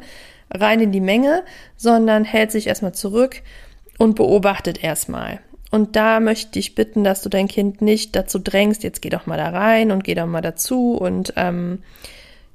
rein 0.53 0.79
in 0.79 0.91
die 0.91 1.01
Menge, 1.01 1.43
sondern 1.75 2.23
hält 2.23 2.51
sich 2.51 2.67
erstmal 2.67 2.93
zurück 2.93 3.41
und 3.97 4.15
beobachtet 4.15 4.83
erstmal. 4.83 5.39
Und 5.71 5.95
da 5.95 6.19
möchte 6.19 6.59
ich 6.59 6.75
bitten, 6.75 7.03
dass 7.03 7.23
du 7.23 7.29
dein 7.29 7.47
Kind 7.47 7.81
nicht 7.81 8.15
dazu 8.15 8.37
drängst, 8.37 8.83
jetzt 8.83 9.01
geh 9.01 9.09
doch 9.09 9.25
mal 9.25 9.37
da 9.37 9.49
rein 9.49 9.89
und 9.89 10.03
geh 10.03 10.13
doch 10.13 10.27
mal 10.27 10.41
dazu 10.41 10.97
und 10.97 11.33
ähm, 11.35 11.79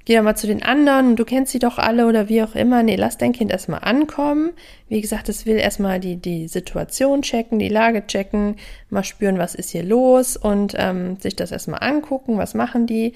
geh 0.07 0.15
doch 0.15 0.23
mal 0.23 0.37
zu 0.37 0.47
den 0.47 0.63
anderen, 0.63 1.17
du 1.17 1.25
kennst 1.25 1.51
sie 1.51 1.59
doch 1.59 1.77
alle 1.77 2.07
oder 2.07 2.29
wie 2.29 2.41
auch 2.41 2.55
immer. 2.55 2.81
Nee, 2.81 2.95
lass 2.95 3.17
dein 3.17 3.33
Kind 3.33 3.51
erstmal 3.51 3.81
ankommen. 3.81 4.51
Wie 4.87 5.01
gesagt, 5.01 5.27
es 5.27 5.45
will 5.45 5.57
erstmal 5.57 5.99
die, 5.99 6.15
die 6.15 6.47
Situation 6.47 7.23
checken, 7.23 7.59
die 7.59 7.67
Lage 7.67 8.07
checken, 8.07 8.55
mal 8.89 9.03
spüren, 9.03 9.37
was 9.37 9.53
ist 9.53 9.71
hier 9.71 9.83
los 9.83 10.37
und 10.37 10.75
ähm, 10.77 11.17
sich 11.17 11.35
das 11.35 11.51
erstmal 11.51 11.83
angucken, 11.83 12.37
was 12.37 12.53
machen 12.53 12.87
die. 12.87 13.15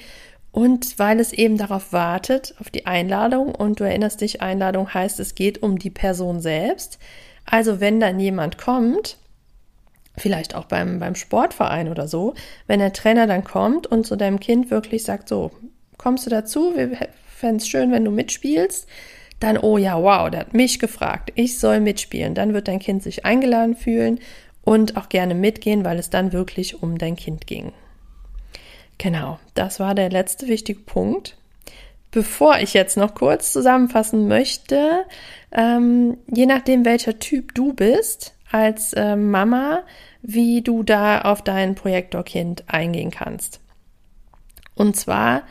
Und 0.52 1.00
weil 1.00 1.22
es 1.22 1.32
eben 1.32 1.58
darauf 1.58 1.94
wartet, 1.94 2.56
auf 2.60 2.70
die 2.70 2.86
Einladung, 2.86 3.56
und 3.56 3.80
du 3.80 3.86
erinnerst 3.86 4.20
dich, 4.20 4.42
Einladung 4.42 4.94
heißt, 4.94 5.18
es 5.22 5.34
geht 5.34 5.64
um 5.64 5.80
die 5.80 5.92
Person 5.92 6.42
selbst. 6.42 7.00
Also 7.46 7.80
wenn 7.80 8.02
dann 8.02 8.20
jemand 8.20 8.58
kommt, 8.58 9.16
vielleicht 10.18 10.56
auch 10.56 10.66
beim, 10.66 11.00
beim 11.00 11.16
Sportverein 11.16 11.88
oder 11.88 12.10
so, 12.10 12.34
wenn 12.68 12.80
der 12.80 12.92
Trainer 12.92 13.28
dann 13.28 13.46
kommt 13.46 13.88
und 13.88 14.06
zu 14.06 14.18
deinem 14.18 14.42
Kind 14.42 14.70
wirklich 14.72 15.06
sagt, 15.06 15.30
so, 15.30 15.52
kommst 16.02 16.26
du 16.26 16.30
dazu? 16.30 16.74
Wir 16.76 17.10
fänden 17.28 17.58
es 17.58 17.68
schön, 17.68 17.92
wenn 17.92 18.06
du 18.06 18.12
mitspielst. 18.12 18.88
Dann, 19.40 19.58
oh 19.58 19.78
ja, 19.78 20.02
wow, 20.02 20.30
der 20.30 20.42
hat 20.42 20.54
mich 20.54 20.80
gefragt, 20.80 21.32
ich 21.36 21.60
soll 21.60 21.80
mitspielen. 21.80 22.36
Dann 22.36 22.54
wird 22.54 22.68
dein 22.68 22.80
Kind 22.80 23.02
sich 23.04 23.26
eingeladen 23.26 23.76
fühlen 23.76 24.20
und 24.64 24.98
auch 24.98 25.10
gerne 25.10 25.34
mitgehen, 25.34 25.84
weil 25.84 25.98
es 25.98 26.10
dann 26.10 26.34
wirklich 26.34 26.82
um 26.84 26.98
dein 26.98 27.16
Kind 27.16 27.48
ging. 27.48 27.72
Genau, 28.98 29.40
das 29.56 29.80
war 29.80 29.96
der 29.96 30.10
letzte 30.10 30.48
wichtige 30.48 30.82
Punkt. 30.82 31.38
Bevor 32.12 32.58
ich 32.60 32.74
jetzt 32.74 32.98
noch 32.98 33.16
kurz 33.16 33.54
zusammenfassen 33.54 34.28
möchte, 34.28 35.06
ähm, 35.52 36.18
je 36.28 36.46
nachdem, 36.46 36.86
welcher 36.86 37.18
Typ 37.18 37.56
du 37.56 37.74
bist 37.74 38.36
als 38.52 38.94
äh, 38.94 39.16
Mama, 39.16 39.84
wie 40.22 40.62
du 40.62 40.84
da 40.84 41.22
auf 41.22 41.42
dein 41.42 41.74
Projektorkind 41.74 42.66
eingehen 42.68 43.12
kannst. 43.12 43.62
Und 44.76 44.96
zwar 44.96 45.44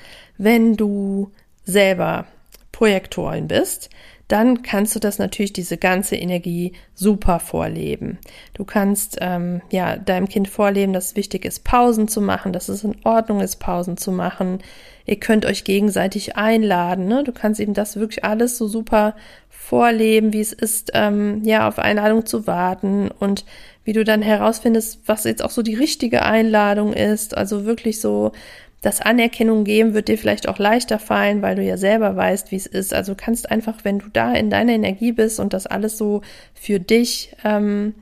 wenn 0.43 0.77
du 0.77 1.33
selber 1.65 2.25
Projektorin 2.73 3.47
bist, 3.47 3.91
dann 4.27 4.63
kannst 4.63 4.95
du 4.95 5.01
das 5.01 5.19
natürlich 5.19 5.53
diese 5.53 5.77
ganze 5.77 6.17
Energie 6.17 6.73
super 6.95 7.41
vorleben. 7.41 8.19
Du 8.55 8.65
kannst 8.65 9.19
ähm, 9.21 9.61
ja 9.71 9.97
deinem 9.97 10.29
Kind 10.29 10.49
vorleben, 10.49 10.95
dass 10.95 11.09
es 11.09 11.17
wichtig 11.17 11.45
ist, 11.45 11.65
Pausen 11.65 12.09
zu 12.09 12.23
machen, 12.23 12.55
dass 12.55 12.71
es 12.71 12.85
in 12.85 12.97
Ordnung 13.05 13.41
ist, 13.41 13.57
Pausen 13.57 13.99
zu 13.99 14.13
machen. 14.13 14.61
Ihr 15.05 15.21
könnt 15.21 15.45
euch 15.45 15.65
gegenseitig 15.65 16.37
einladen. 16.37 17.07
Ne? 17.07 17.23
Du 17.23 17.33
kannst 17.33 17.61
eben 17.61 17.75
das 17.75 17.97
wirklich 17.97 18.25
alles 18.25 18.57
so 18.57 18.67
super 18.67 19.17
vorleben, 19.51 20.33
wie 20.33 20.41
es 20.41 20.55
ist, 20.55 20.93
ähm, 20.95 21.43
ja 21.45 21.69
auf 21.69 21.79
Einladung 21.79 22.25
zu 22.25 22.47
warten 22.47 23.11
und 23.11 23.45
wie 23.85 23.93
du 23.93 24.05
dann 24.05 24.23
herausfindest, 24.23 25.01
was 25.05 25.25
jetzt 25.25 25.43
auch 25.43 25.51
so 25.51 25.63
die 25.63 25.75
richtige 25.75 26.23
Einladung 26.23 26.95
ist. 26.95 27.37
Also 27.37 27.67
wirklich 27.67 28.01
so 28.01 28.33
das 28.81 29.01
Anerkennung 29.01 29.65
geben 29.65 29.93
wird 29.93 30.09
dir 30.09 30.17
vielleicht 30.17 30.49
auch 30.49 30.59
leichter 30.59 30.99
fallen, 30.99 31.43
weil 31.43 31.57
du 31.57 31.63
ja 31.63 31.77
selber 31.77 32.17
weißt, 32.17 32.51
wie 32.51 32.57
es 32.57 32.67
ist. 32.67 32.95
Also 32.95 33.15
kannst 33.15 33.51
einfach, 33.51 33.85
wenn 33.85 33.99
du 33.99 34.07
da 34.11 34.33
in 34.33 34.49
deiner 34.49 34.73
Energie 34.73 35.13
bist 35.13 35.39
und 35.39 35.53
das 35.53 35.67
alles 35.67 35.99
so 35.99 36.23
für 36.55 36.81
dich 36.81 37.37
ähm, 37.45 37.95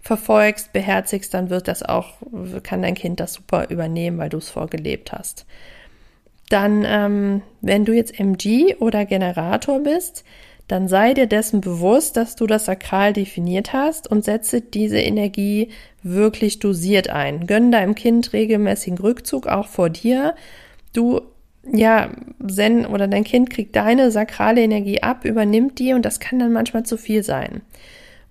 verfolgst, 0.00 0.72
beherzigst, 0.72 1.34
dann 1.34 1.50
wird 1.50 1.68
das 1.68 1.82
auch, 1.82 2.14
kann 2.62 2.82
dein 2.82 2.94
Kind 2.94 3.20
das 3.20 3.34
super 3.34 3.68
übernehmen, 3.68 4.18
weil 4.18 4.30
du 4.30 4.38
es 4.38 4.48
vorgelebt 4.48 5.12
hast. 5.12 5.44
Dann, 6.48 6.84
ähm, 6.86 7.42
wenn 7.60 7.84
du 7.84 7.92
jetzt 7.92 8.18
MG 8.18 8.76
oder 8.76 9.04
Generator 9.04 9.80
bist, 9.80 10.24
dann 10.68 10.88
sei 10.88 11.12
dir 11.12 11.26
dessen 11.26 11.60
bewusst, 11.60 12.16
dass 12.16 12.36
du 12.36 12.46
das 12.46 12.64
Sakral 12.64 13.12
definiert 13.12 13.72
hast 13.74 14.10
und 14.10 14.24
setze 14.24 14.62
diese 14.62 14.98
Energie 14.98 15.68
wirklich 16.04 16.60
dosiert 16.60 17.08
ein. 17.10 17.46
Gönn 17.46 17.72
deinem 17.72 17.94
Kind 17.96 18.32
regelmäßigen 18.32 18.98
Rückzug 18.98 19.48
auch 19.48 19.66
vor 19.66 19.90
dir. 19.90 20.36
Du, 20.92 21.22
ja, 21.72 22.10
Zen 22.46 22.86
oder 22.86 23.08
dein 23.08 23.24
Kind 23.24 23.50
kriegt 23.50 23.74
deine 23.74 24.10
sakrale 24.10 24.60
Energie 24.60 25.02
ab, 25.02 25.24
übernimmt 25.24 25.78
die 25.78 25.94
und 25.94 26.04
das 26.04 26.20
kann 26.20 26.38
dann 26.38 26.52
manchmal 26.52 26.84
zu 26.84 26.96
viel 26.96 27.22
sein. 27.22 27.62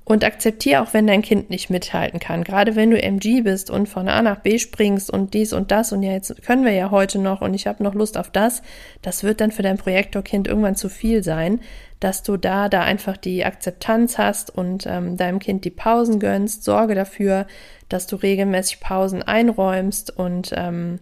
Und 0.05 0.25
akzeptiere 0.25 0.81
auch, 0.81 0.93
wenn 0.93 1.07
dein 1.07 1.21
Kind 1.21 1.49
nicht 1.49 1.69
mithalten 1.69 2.19
kann. 2.19 2.43
Gerade 2.43 2.75
wenn 2.75 2.91
du 2.91 3.01
MG 3.01 3.41
bist 3.41 3.69
und 3.69 3.87
von 3.87 4.09
A 4.09 4.21
nach 4.21 4.39
B 4.39 4.59
springst 4.59 5.09
und 5.09 5.33
dies 5.33 5.53
und 5.53 5.71
das 5.71 5.93
und 5.93 6.03
ja, 6.03 6.11
jetzt 6.11 6.43
können 6.43 6.65
wir 6.65 6.73
ja 6.73 6.91
heute 6.91 7.19
noch 7.19 7.39
und 7.39 7.53
ich 7.53 7.67
habe 7.67 7.81
noch 7.81 7.93
Lust 7.93 8.17
auf 8.17 8.29
das, 8.29 8.63
das 9.01 9.23
wird 9.23 9.39
dann 9.39 9.51
für 9.51 9.61
dein 9.61 9.77
Projektorkind 9.77 10.49
irgendwann 10.49 10.75
zu 10.75 10.89
viel 10.89 11.23
sein, 11.23 11.61
dass 12.01 12.21
du 12.21 12.35
da 12.35 12.67
da 12.67 12.81
einfach 12.81 13.15
die 13.15 13.45
Akzeptanz 13.45 14.17
hast 14.17 14.53
und 14.53 14.85
ähm, 14.87 15.15
deinem 15.15 15.39
Kind 15.39 15.63
die 15.63 15.71
Pausen 15.71 16.19
gönnst. 16.19 16.65
Sorge 16.65 16.95
dafür, 16.95 17.47
dass 17.87 18.05
du 18.05 18.17
regelmäßig 18.17 18.81
Pausen 18.81 19.23
einräumst 19.23 20.17
und 20.17 20.51
ähm, 20.53 20.99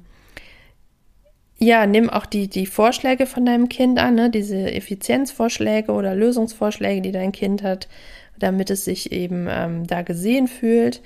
ja, 1.58 1.86
nimm 1.86 2.10
auch 2.10 2.26
die, 2.26 2.50
die 2.50 2.66
Vorschläge 2.66 3.28
von 3.28 3.46
deinem 3.46 3.70
Kind 3.70 4.00
an, 4.00 4.16
ne? 4.16 4.32
diese 4.32 4.72
Effizienzvorschläge 4.74 5.92
oder 5.92 6.16
Lösungsvorschläge, 6.16 7.02
die 7.02 7.12
dein 7.12 7.32
Kind 7.32 7.62
hat 7.62 7.88
damit 8.42 8.70
es 8.70 8.86
sich 8.86 9.12
eben 9.12 9.48
ähm, 9.50 9.88
da 9.88 10.02
gesehen 10.02 10.48
fühlt. 10.48 11.02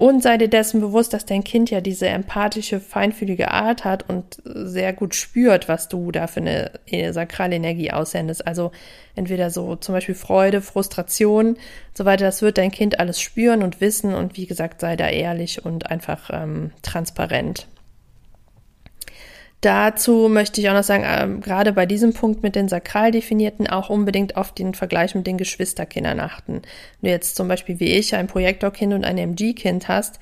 Und 0.00 0.22
sei 0.22 0.38
dir 0.38 0.48
dessen 0.48 0.80
bewusst, 0.80 1.12
dass 1.12 1.26
dein 1.26 1.44
Kind 1.44 1.70
ja 1.70 1.82
diese 1.82 2.08
empathische, 2.08 2.80
feinfühlige 2.80 3.50
Art 3.50 3.84
hat 3.84 4.08
und 4.08 4.38
sehr 4.46 4.94
gut 4.94 5.14
spürt, 5.14 5.68
was 5.68 5.88
du 5.88 6.10
da 6.10 6.26
für 6.26 6.40
eine, 6.40 6.70
eine 6.90 7.12
sakrale 7.12 7.56
Energie 7.56 7.90
aussendest. 7.90 8.46
Also 8.46 8.72
entweder 9.14 9.50
so 9.50 9.76
zum 9.76 9.94
Beispiel 9.94 10.14
Freude, 10.14 10.62
Frustration, 10.62 11.58
so 11.92 12.06
weiter. 12.06 12.24
Das 12.24 12.40
wird 12.40 12.56
dein 12.56 12.70
Kind 12.70 12.98
alles 12.98 13.20
spüren 13.20 13.62
und 13.62 13.82
wissen. 13.82 14.14
Und 14.14 14.38
wie 14.38 14.46
gesagt, 14.46 14.80
sei 14.80 14.96
da 14.96 15.06
ehrlich 15.06 15.66
und 15.66 15.90
einfach 15.90 16.30
ähm, 16.32 16.70
transparent. 16.80 17.66
Dazu 19.60 20.28
möchte 20.30 20.60
ich 20.60 20.70
auch 20.70 20.74
noch 20.74 20.82
sagen, 20.82 21.04
äh, 21.04 21.40
gerade 21.40 21.72
bei 21.72 21.84
diesem 21.84 22.14
Punkt 22.14 22.42
mit 22.42 22.56
den 22.56 22.68
sakral 22.68 23.10
definierten 23.10 23.66
auch 23.66 23.90
unbedingt 23.90 24.36
auf 24.36 24.52
den 24.52 24.72
Vergleich 24.74 25.14
mit 25.14 25.26
den 25.26 25.36
Geschwisterkindern 25.36 26.18
achten. 26.18 26.62
Wenn 27.00 27.08
du 27.08 27.10
jetzt 27.10 27.36
zum 27.36 27.48
Beispiel 27.48 27.78
wie 27.78 27.92
ich 27.92 28.14
ein 28.14 28.26
Projektorkind 28.26 28.94
und 28.94 29.04
ein 29.04 29.18
MG-Kind 29.18 29.88
hast, 29.88 30.18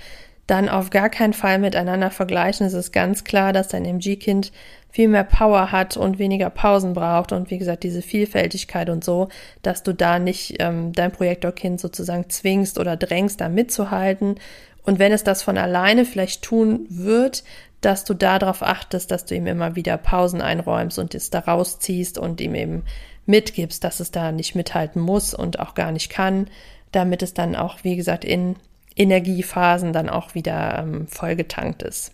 dann 0.49 0.69
auf 0.69 0.91
gar 0.91 1.11
keinen 1.11 1.35
Fall 1.35 1.59
miteinander 1.59 2.11
vergleichen. 2.11 2.67
Es 2.67 2.73
ist 2.73 2.91
ganz 2.91 3.23
klar, 3.23 3.53
dass 3.53 3.69
dein 3.69 3.85
MG-Kind 3.85 4.51
viel 4.91 5.07
mehr 5.07 5.25
Power 5.25 5.71
hat 5.71 5.97
und 5.97 6.19
weniger 6.19 6.49
Pausen 6.51 6.95
braucht 6.95 7.33
und 7.33 7.51
wie 7.51 7.59
gesagt 7.59 7.85
diese 7.85 8.03
Vielfältigkeit 8.03 8.89
und 8.89 9.05
so, 9.05 9.29
dass 9.63 9.83
du 9.83 9.93
da 9.93 10.19
nicht 10.19 10.57
ähm, 10.59 10.93
dein 10.93 11.13
Projektorkind 11.13 11.79
sozusagen 11.79 12.31
zwingst 12.31 12.79
oder 12.79 12.97
drängst, 12.97 13.41
da 13.41 13.51
mitzuhalten. 13.51 14.37
Und 14.85 14.99
wenn 14.99 15.13
es 15.13 15.23
das 15.23 15.43
von 15.43 15.59
alleine 15.59 16.07
vielleicht 16.07 16.43
tun 16.43 16.87
wird, 16.89 17.45
dass 17.81 18.05
du 18.05 18.15
darauf 18.15 18.63
achtest, 18.63 19.11
dass 19.11 19.25
du 19.25 19.35
ihm 19.35 19.47
immer 19.47 19.77
wieder 19.77 19.97
Pausen 19.97 20.41
einräumst 20.41 20.99
und 20.99 21.15
es 21.15 21.31
da 21.31 21.41
rausziehst 21.41 22.19
und 22.19 22.41
ihm 22.41 22.55
eben 22.55 22.83
mitgibst, 23.27 23.85
dass 23.85 24.01
es 24.01 24.11
da 24.11 24.33
nicht 24.33 24.55
mithalten 24.55 25.01
muss 25.01 25.35
und 25.35 25.61
auch 25.61 25.75
gar 25.75 25.93
nicht 25.93 26.11
kann, 26.11 26.49
damit 26.93 27.23
es 27.23 27.35
dann 27.35 27.55
auch, 27.55 27.85
wie 27.85 27.97
gesagt, 27.97 28.25
in 28.25 28.57
Energiephasen 28.97 29.93
dann 29.93 30.09
auch 30.09 30.35
wieder 30.35 30.79
ähm, 30.81 31.07
vollgetankt 31.07 31.83
ist. 31.83 32.13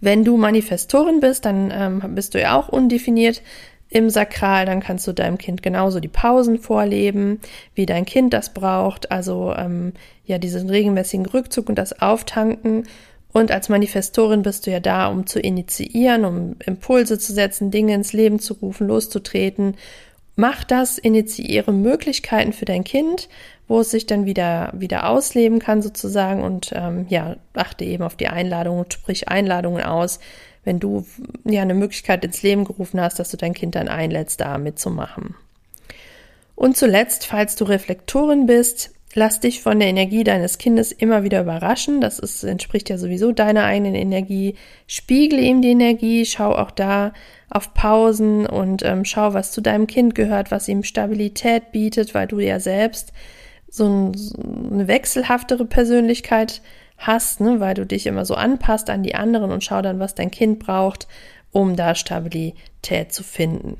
Wenn 0.00 0.24
du 0.24 0.36
Manifestorin 0.36 1.20
bist, 1.20 1.44
dann 1.44 1.72
ähm, 1.74 2.14
bist 2.14 2.34
du 2.34 2.40
ja 2.40 2.58
auch 2.58 2.68
undefiniert 2.68 3.42
im 3.90 4.10
Sakral, 4.10 4.66
dann 4.66 4.80
kannst 4.80 5.06
du 5.06 5.12
deinem 5.12 5.38
Kind 5.38 5.62
genauso 5.62 5.98
die 5.98 6.08
Pausen 6.08 6.58
vorleben, 6.58 7.40
wie 7.74 7.86
dein 7.86 8.04
Kind 8.04 8.34
das 8.34 8.52
braucht, 8.52 9.10
also 9.10 9.54
ähm, 9.56 9.94
ja 10.24 10.38
diesen 10.38 10.68
regelmäßigen 10.68 11.26
Rückzug 11.26 11.68
und 11.68 11.76
das 11.76 12.00
Auftanken 12.00 12.84
und 13.32 13.50
als 13.50 13.68
Manifestorin 13.68 14.42
bist 14.42 14.66
du 14.66 14.70
ja 14.70 14.80
da, 14.80 15.06
um 15.06 15.26
zu 15.26 15.38
initiieren, 15.38 16.24
um 16.24 16.56
Impulse 16.64 17.18
zu 17.18 17.32
setzen, 17.32 17.70
Dinge 17.70 17.94
ins 17.94 18.12
Leben 18.12 18.38
zu 18.38 18.54
rufen, 18.54 18.88
loszutreten. 18.88 19.76
Mach 20.34 20.64
das, 20.64 20.98
initiiere 20.98 21.72
Möglichkeiten 21.72 22.52
für 22.52 22.64
dein 22.64 22.84
Kind, 22.84 23.28
wo 23.66 23.80
es 23.80 23.90
sich 23.90 24.06
dann 24.06 24.24
wieder, 24.24 24.72
wieder 24.74 25.08
ausleben 25.08 25.58
kann 25.58 25.82
sozusagen 25.82 26.42
und 26.42 26.72
ähm, 26.74 27.06
ja, 27.08 27.36
achte 27.54 27.84
eben 27.84 28.02
auf 28.02 28.16
die 28.16 28.28
Einladungen, 28.28 28.90
sprich 28.90 29.28
Einladungen 29.28 29.82
aus, 29.82 30.20
wenn 30.64 30.80
du 30.80 31.06
ja 31.44 31.62
eine 31.62 31.74
Möglichkeit 31.74 32.24
ins 32.24 32.42
Leben 32.42 32.64
gerufen 32.64 33.00
hast, 33.00 33.18
dass 33.18 33.30
du 33.30 33.36
dein 33.36 33.54
Kind 33.54 33.74
dann 33.74 33.88
einlädst, 33.88 34.40
da 34.40 34.58
mitzumachen. 34.58 35.34
Und 36.54 36.76
zuletzt, 36.76 37.26
falls 37.26 37.56
du 37.56 37.64
Reflektorin 37.64 38.46
bist, 38.46 38.90
Lass 39.18 39.40
dich 39.40 39.62
von 39.62 39.80
der 39.80 39.88
Energie 39.88 40.22
deines 40.22 40.58
Kindes 40.58 40.92
immer 40.92 41.24
wieder 41.24 41.40
überraschen. 41.40 42.00
Das 42.00 42.20
ist, 42.20 42.44
entspricht 42.44 42.88
ja 42.88 42.98
sowieso 42.98 43.32
deiner 43.32 43.64
eigenen 43.64 43.96
Energie. 43.96 44.54
Spiegle 44.86 45.40
ihm 45.40 45.60
die 45.60 45.72
Energie, 45.72 46.24
schau 46.24 46.54
auch 46.54 46.70
da 46.70 47.12
auf 47.50 47.74
Pausen 47.74 48.46
und 48.46 48.84
ähm, 48.84 49.04
schau, 49.04 49.34
was 49.34 49.50
zu 49.50 49.60
deinem 49.60 49.88
Kind 49.88 50.14
gehört, 50.14 50.52
was 50.52 50.68
ihm 50.68 50.84
Stabilität 50.84 51.72
bietet, 51.72 52.14
weil 52.14 52.28
du 52.28 52.38
ja 52.38 52.60
selbst 52.60 53.12
so, 53.68 53.88
ein, 53.88 54.14
so 54.14 54.38
eine 54.70 54.86
wechselhaftere 54.86 55.64
Persönlichkeit 55.64 56.62
hast, 56.96 57.40
ne, 57.40 57.58
weil 57.58 57.74
du 57.74 57.86
dich 57.86 58.06
immer 58.06 58.24
so 58.24 58.36
anpasst 58.36 58.88
an 58.88 59.02
die 59.02 59.16
anderen 59.16 59.50
und 59.50 59.64
schau 59.64 59.82
dann, 59.82 59.98
was 59.98 60.14
dein 60.14 60.30
Kind 60.30 60.60
braucht, 60.60 61.08
um 61.50 61.74
da 61.74 61.96
Stabilität 61.96 63.12
zu 63.12 63.24
finden. 63.24 63.78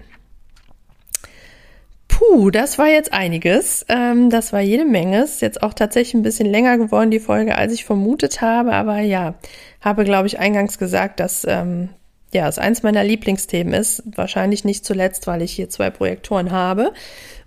Puh, 2.18 2.50
das 2.50 2.78
war 2.78 2.88
jetzt 2.88 3.12
einiges. 3.12 3.86
Ähm, 3.88 4.28
das 4.28 4.52
war 4.52 4.60
jede 4.60 4.84
Menge. 4.84 5.22
Ist 5.22 5.40
jetzt 5.40 5.62
auch 5.62 5.72
tatsächlich 5.72 6.14
ein 6.14 6.22
bisschen 6.22 6.50
länger 6.50 6.76
geworden, 6.76 7.12
die 7.12 7.20
Folge, 7.20 7.56
als 7.56 7.72
ich 7.72 7.84
vermutet 7.84 8.40
habe. 8.40 8.72
Aber 8.72 8.98
ja, 8.98 9.34
habe, 9.80 10.02
glaube 10.02 10.26
ich, 10.26 10.40
eingangs 10.40 10.78
gesagt, 10.78 11.20
dass 11.20 11.46
ähm, 11.48 11.90
ja, 12.34 12.48
es 12.48 12.58
eins 12.58 12.82
meiner 12.82 13.04
Lieblingsthemen 13.04 13.72
ist. 13.72 14.02
Wahrscheinlich 14.16 14.64
nicht 14.64 14.84
zuletzt, 14.84 15.28
weil 15.28 15.42
ich 15.42 15.52
hier 15.52 15.68
zwei 15.68 15.90
Projektoren 15.90 16.50
habe. 16.50 16.92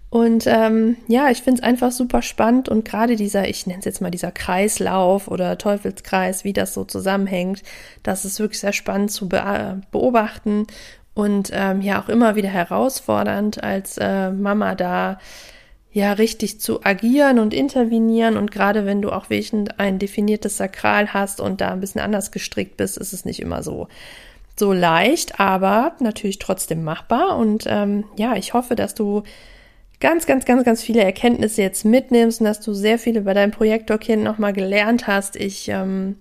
Und 0.09 0.47
ähm, 0.47 0.95
ja, 1.07 1.29
ich 1.29 1.41
finde 1.41 1.61
es 1.61 1.67
einfach 1.67 1.91
super 1.91 2.21
spannend 2.21 2.67
und 2.67 2.83
gerade 2.83 3.15
dieser, 3.15 3.47
ich 3.47 3.65
nenne 3.65 3.79
es 3.79 3.85
jetzt 3.85 4.01
mal 4.01 4.11
dieser 4.11 4.31
Kreislauf 4.31 5.29
oder 5.29 5.57
Teufelskreis, 5.57 6.43
wie 6.43 6.51
das 6.51 6.73
so 6.73 6.83
zusammenhängt, 6.83 7.63
das 8.03 8.25
ist 8.25 8.37
wirklich 8.41 8.59
sehr 8.59 8.73
spannend 8.73 9.11
zu 9.11 9.29
be 9.29 9.81
beobachten 9.89 10.67
und 11.13 11.49
ähm, 11.53 11.81
ja 11.81 12.01
auch 12.01 12.09
immer 12.09 12.35
wieder 12.35 12.49
herausfordernd 12.49 13.63
als 13.63 13.97
äh, 13.97 14.31
Mama 14.31 14.75
da 14.75 15.19
ja 15.91 16.13
richtig 16.13 16.61
zu 16.61 16.83
agieren 16.85 17.39
und 17.39 17.53
intervenieren. 17.53 18.37
Und 18.37 18.51
gerade 18.51 18.85
wenn 18.85 19.01
du 19.01 19.11
auch 19.11 19.29
welchen 19.29 19.69
ein 19.77 19.99
definiertes 19.99 20.57
Sakral 20.57 21.13
hast 21.13 21.41
und 21.41 21.59
da 21.59 21.71
ein 21.71 21.81
bisschen 21.81 22.01
anders 22.01 22.31
gestrickt 22.31 22.77
bist, 22.77 22.97
ist 22.97 23.13
es 23.13 23.25
nicht 23.25 23.41
immer 23.41 23.61
so 23.63 23.87
so 24.57 24.73
leicht, 24.73 25.39
aber 25.39 25.95
natürlich 25.99 26.37
trotzdem 26.39 26.83
machbar. 26.83 27.37
Und 27.37 27.65
ähm, 27.67 28.03
ja, 28.15 28.35
ich 28.35 28.53
hoffe, 28.53 28.75
dass 28.75 28.93
du 28.93 29.23
ganz, 29.99 30.25
ganz, 30.25 30.45
ganz, 30.45 30.63
ganz 30.63 30.83
viele 30.83 31.03
Erkenntnisse 31.03 31.61
jetzt 31.61 31.85
mitnimmst 31.85 32.41
und 32.41 32.45
dass 32.45 32.59
du 32.59 32.73
sehr 32.73 32.99
viele 32.99 33.21
bei 33.21 33.33
deinem 33.33 33.51
Projektorkind 33.51 34.23
nochmal 34.23 34.53
gelernt 34.53 35.07
hast. 35.07 35.35
Ich, 35.35 35.69
ähm, 35.69 36.17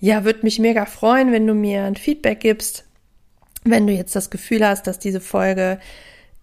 ja, 0.00 0.24
würde 0.24 0.40
mich 0.42 0.58
mega 0.58 0.86
freuen, 0.86 1.30
wenn 1.30 1.46
du 1.46 1.54
mir 1.54 1.84
ein 1.84 1.96
Feedback 1.96 2.40
gibst, 2.40 2.84
wenn 3.64 3.86
du 3.86 3.92
jetzt 3.92 4.16
das 4.16 4.30
Gefühl 4.30 4.66
hast, 4.66 4.86
dass 4.86 4.98
diese 4.98 5.20
Folge 5.20 5.78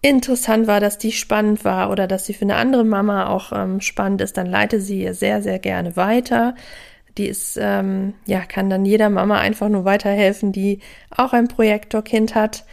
interessant 0.02 0.66
war, 0.66 0.80
dass 0.80 0.98
die 0.98 1.12
spannend 1.12 1.64
war 1.64 1.90
oder 1.90 2.06
dass 2.06 2.24
sie 2.24 2.32
für 2.32 2.42
eine 2.42 2.56
andere 2.56 2.84
Mama 2.84 3.28
auch 3.28 3.52
ähm, 3.52 3.80
spannend 3.80 4.22
ist, 4.22 4.36
dann 4.36 4.46
leite 4.46 4.80
sie 4.80 5.02
ihr 5.02 5.14
sehr, 5.14 5.42
sehr 5.42 5.58
gerne 5.58 5.96
weiter. 5.96 6.54
Die 7.18 7.26
ist, 7.26 7.58
ähm, 7.60 8.14
ja, 8.26 8.40
kann 8.40 8.70
dann 8.70 8.84
jeder 8.84 9.10
Mama 9.10 9.38
einfach 9.38 9.68
nur 9.68 9.84
weiterhelfen, 9.84 10.52
die 10.52 10.80
auch 11.10 11.32
ein 11.32 11.48
Projektorkind 11.48 12.34
hat. 12.34 12.64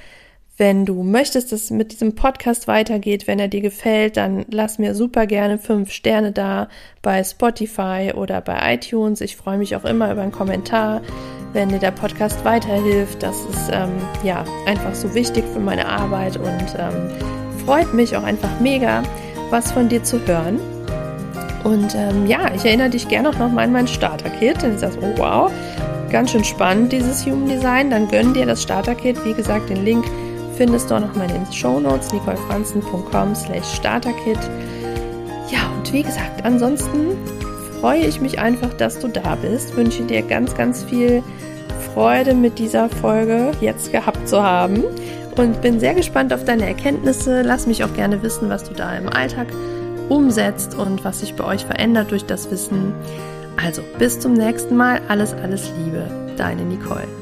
Wenn 0.60 0.88
du 0.88 1.04
möchtest, 1.04 1.52
dass 1.52 1.66
es 1.66 1.70
mit 1.70 1.92
diesem 1.92 2.16
Podcast 2.16 2.68
weitergeht, 2.68 3.28
wenn 3.28 3.38
er 3.38 3.48
dir 3.48 3.62
gefällt, 3.62 4.18
dann 4.18 4.44
lass 4.50 4.80
mir 4.80 4.96
super 4.96 5.28
gerne 5.28 5.60
fünf 5.60 5.92
Sterne 5.92 6.32
da 6.32 6.68
bei 7.04 7.24
Spotify 7.24 8.14
oder 8.16 8.42
bei 8.42 8.74
iTunes. 8.74 9.22
Ich 9.22 9.38
freue 9.38 9.60
mich 9.60 9.76
auch 9.76 9.86
immer 9.86 10.12
über 10.12 10.24
einen 10.24 10.32
Kommentar, 10.32 11.02
wenn 11.54 11.70
dir 11.70 11.78
der 11.78 11.92
Podcast 11.92 12.44
weiterhilft. 12.44 13.22
Das 13.22 13.36
ist 13.42 13.70
ähm, 13.72 13.92
ja 14.24 14.46
einfach 14.66 14.96
so 14.96 15.14
wichtig 15.14 15.44
für 15.54 15.60
meine 15.60 15.88
Arbeit 15.88 16.38
und 16.38 16.66
ähm, 16.80 17.12
freut 17.64 17.94
mich 17.94 18.18
auch 18.18 18.24
einfach 18.24 18.60
mega, 18.60 19.04
was 19.52 19.72
von 19.72 19.90
dir 19.90 20.04
zu 20.04 20.26
hören. 20.26 20.60
Und 21.64 21.94
ähm, 21.94 22.26
ja, 22.26 22.52
ich 22.56 22.66
erinnere 22.66 22.90
dich 22.90 23.08
gerne 23.08 23.30
auch 23.30 23.38
nochmal 23.38 23.66
an 23.66 23.74
mein 23.74 23.88
Starter-Kit. 23.88 24.64
Denn 24.64 24.74
ich 24.74 24.80
sage, 24.80 24.98
oh 25.02 25.14
wow, 25.18 25.52
ganz 26.10 26.32
schön 26.32 26.44
spannend, 26.44 26.94
dieses 26.94 27.28
Human 27.28 27.48
Design. 27.48 27.92
Dann 27.92 28.08
gönn 28.08 28.34
dir 28.34 28.48
das 28.48 28.64
Starter-Kit. 28.64 29.24
Wie 29.24 29.34
gesagt, 29.34 29.70
den 29.70 29.86
Link 29.86 30.06
findest 30.58 30.90
du 30.90 30.96
auch 30.96 31.00
nochmal 31.00 31.30
in 31.30 31.44
den 31.44 31.54
Show 31.54 31.80
Notes, 31.80 32.12
nicolefranzen.com 32.12 33.36
slash 33.36 33.76
starterkit. 33.76 34.40
Ja, 35.50 35.60
und 35.76 35.94
wie 35.94 36.04
gesagt, 36.04 36.44
ansonsten 36.44 37.16
freue 37.80 38.02
ich 38.02 38.20
mich 38.20 38.40
einfach, 38.40 38.74
dass 38.74 39.00
du 39.00 39.08
da 39.08 39.36
bist. 39.36 39.76
Wünsche 39.78 40.04
dir 40.04 40.24
ganz, 40.24 40.56
ganz 40.56 40.84
viel 40.84 41.24
Freude 41.94 42.34
mit 42.34 42.60
dieser 42.60 42.90
Folge 42.90 43.52
jetzt 43.62 43.92
gehabt 43.92 44.28
zu 44.28 44.42
haben 44.42 44.84
und 45.38 45.62
bin 45.62 45.80
sehr 45.80 45.94
gespannt 45.94 46.34
auf 46.34 46.44
deine 46.44 46.66
Erkenntnisse. 46.66 47.44
Lass 47.44 47.68
mich 47.68 47.84
auch 47.84 47.94
gerne 47.94 48.22
wissen, 48.24 48.50
was 48.50 48.64
du 48.64 48.74
da 48.74 48.96
im 48.98 49.10
Alltag 49.10 49.48
umsetzt 50.10 50.76
und 50.76 51.04
was 51.04 51.20
sich 51.20 51.36
bei 51.36 51.44
euch 51.44 51.66
verändert 51.66 52.12
durch 52.12 52.26
das 52.26 52.50
Wissen. 52.50 52.94
Also 53.64 53.82
bis 54.00 54.20
zum 54.20 54.34
nächsten 54.34 54.76
Mal. 54.76 55.02
Alles, 55.08 55.34
alles 55.34 55.72
Liebe. 55.78 56.06
Deine 56.38 56.64
Nicole. 56.64 57.17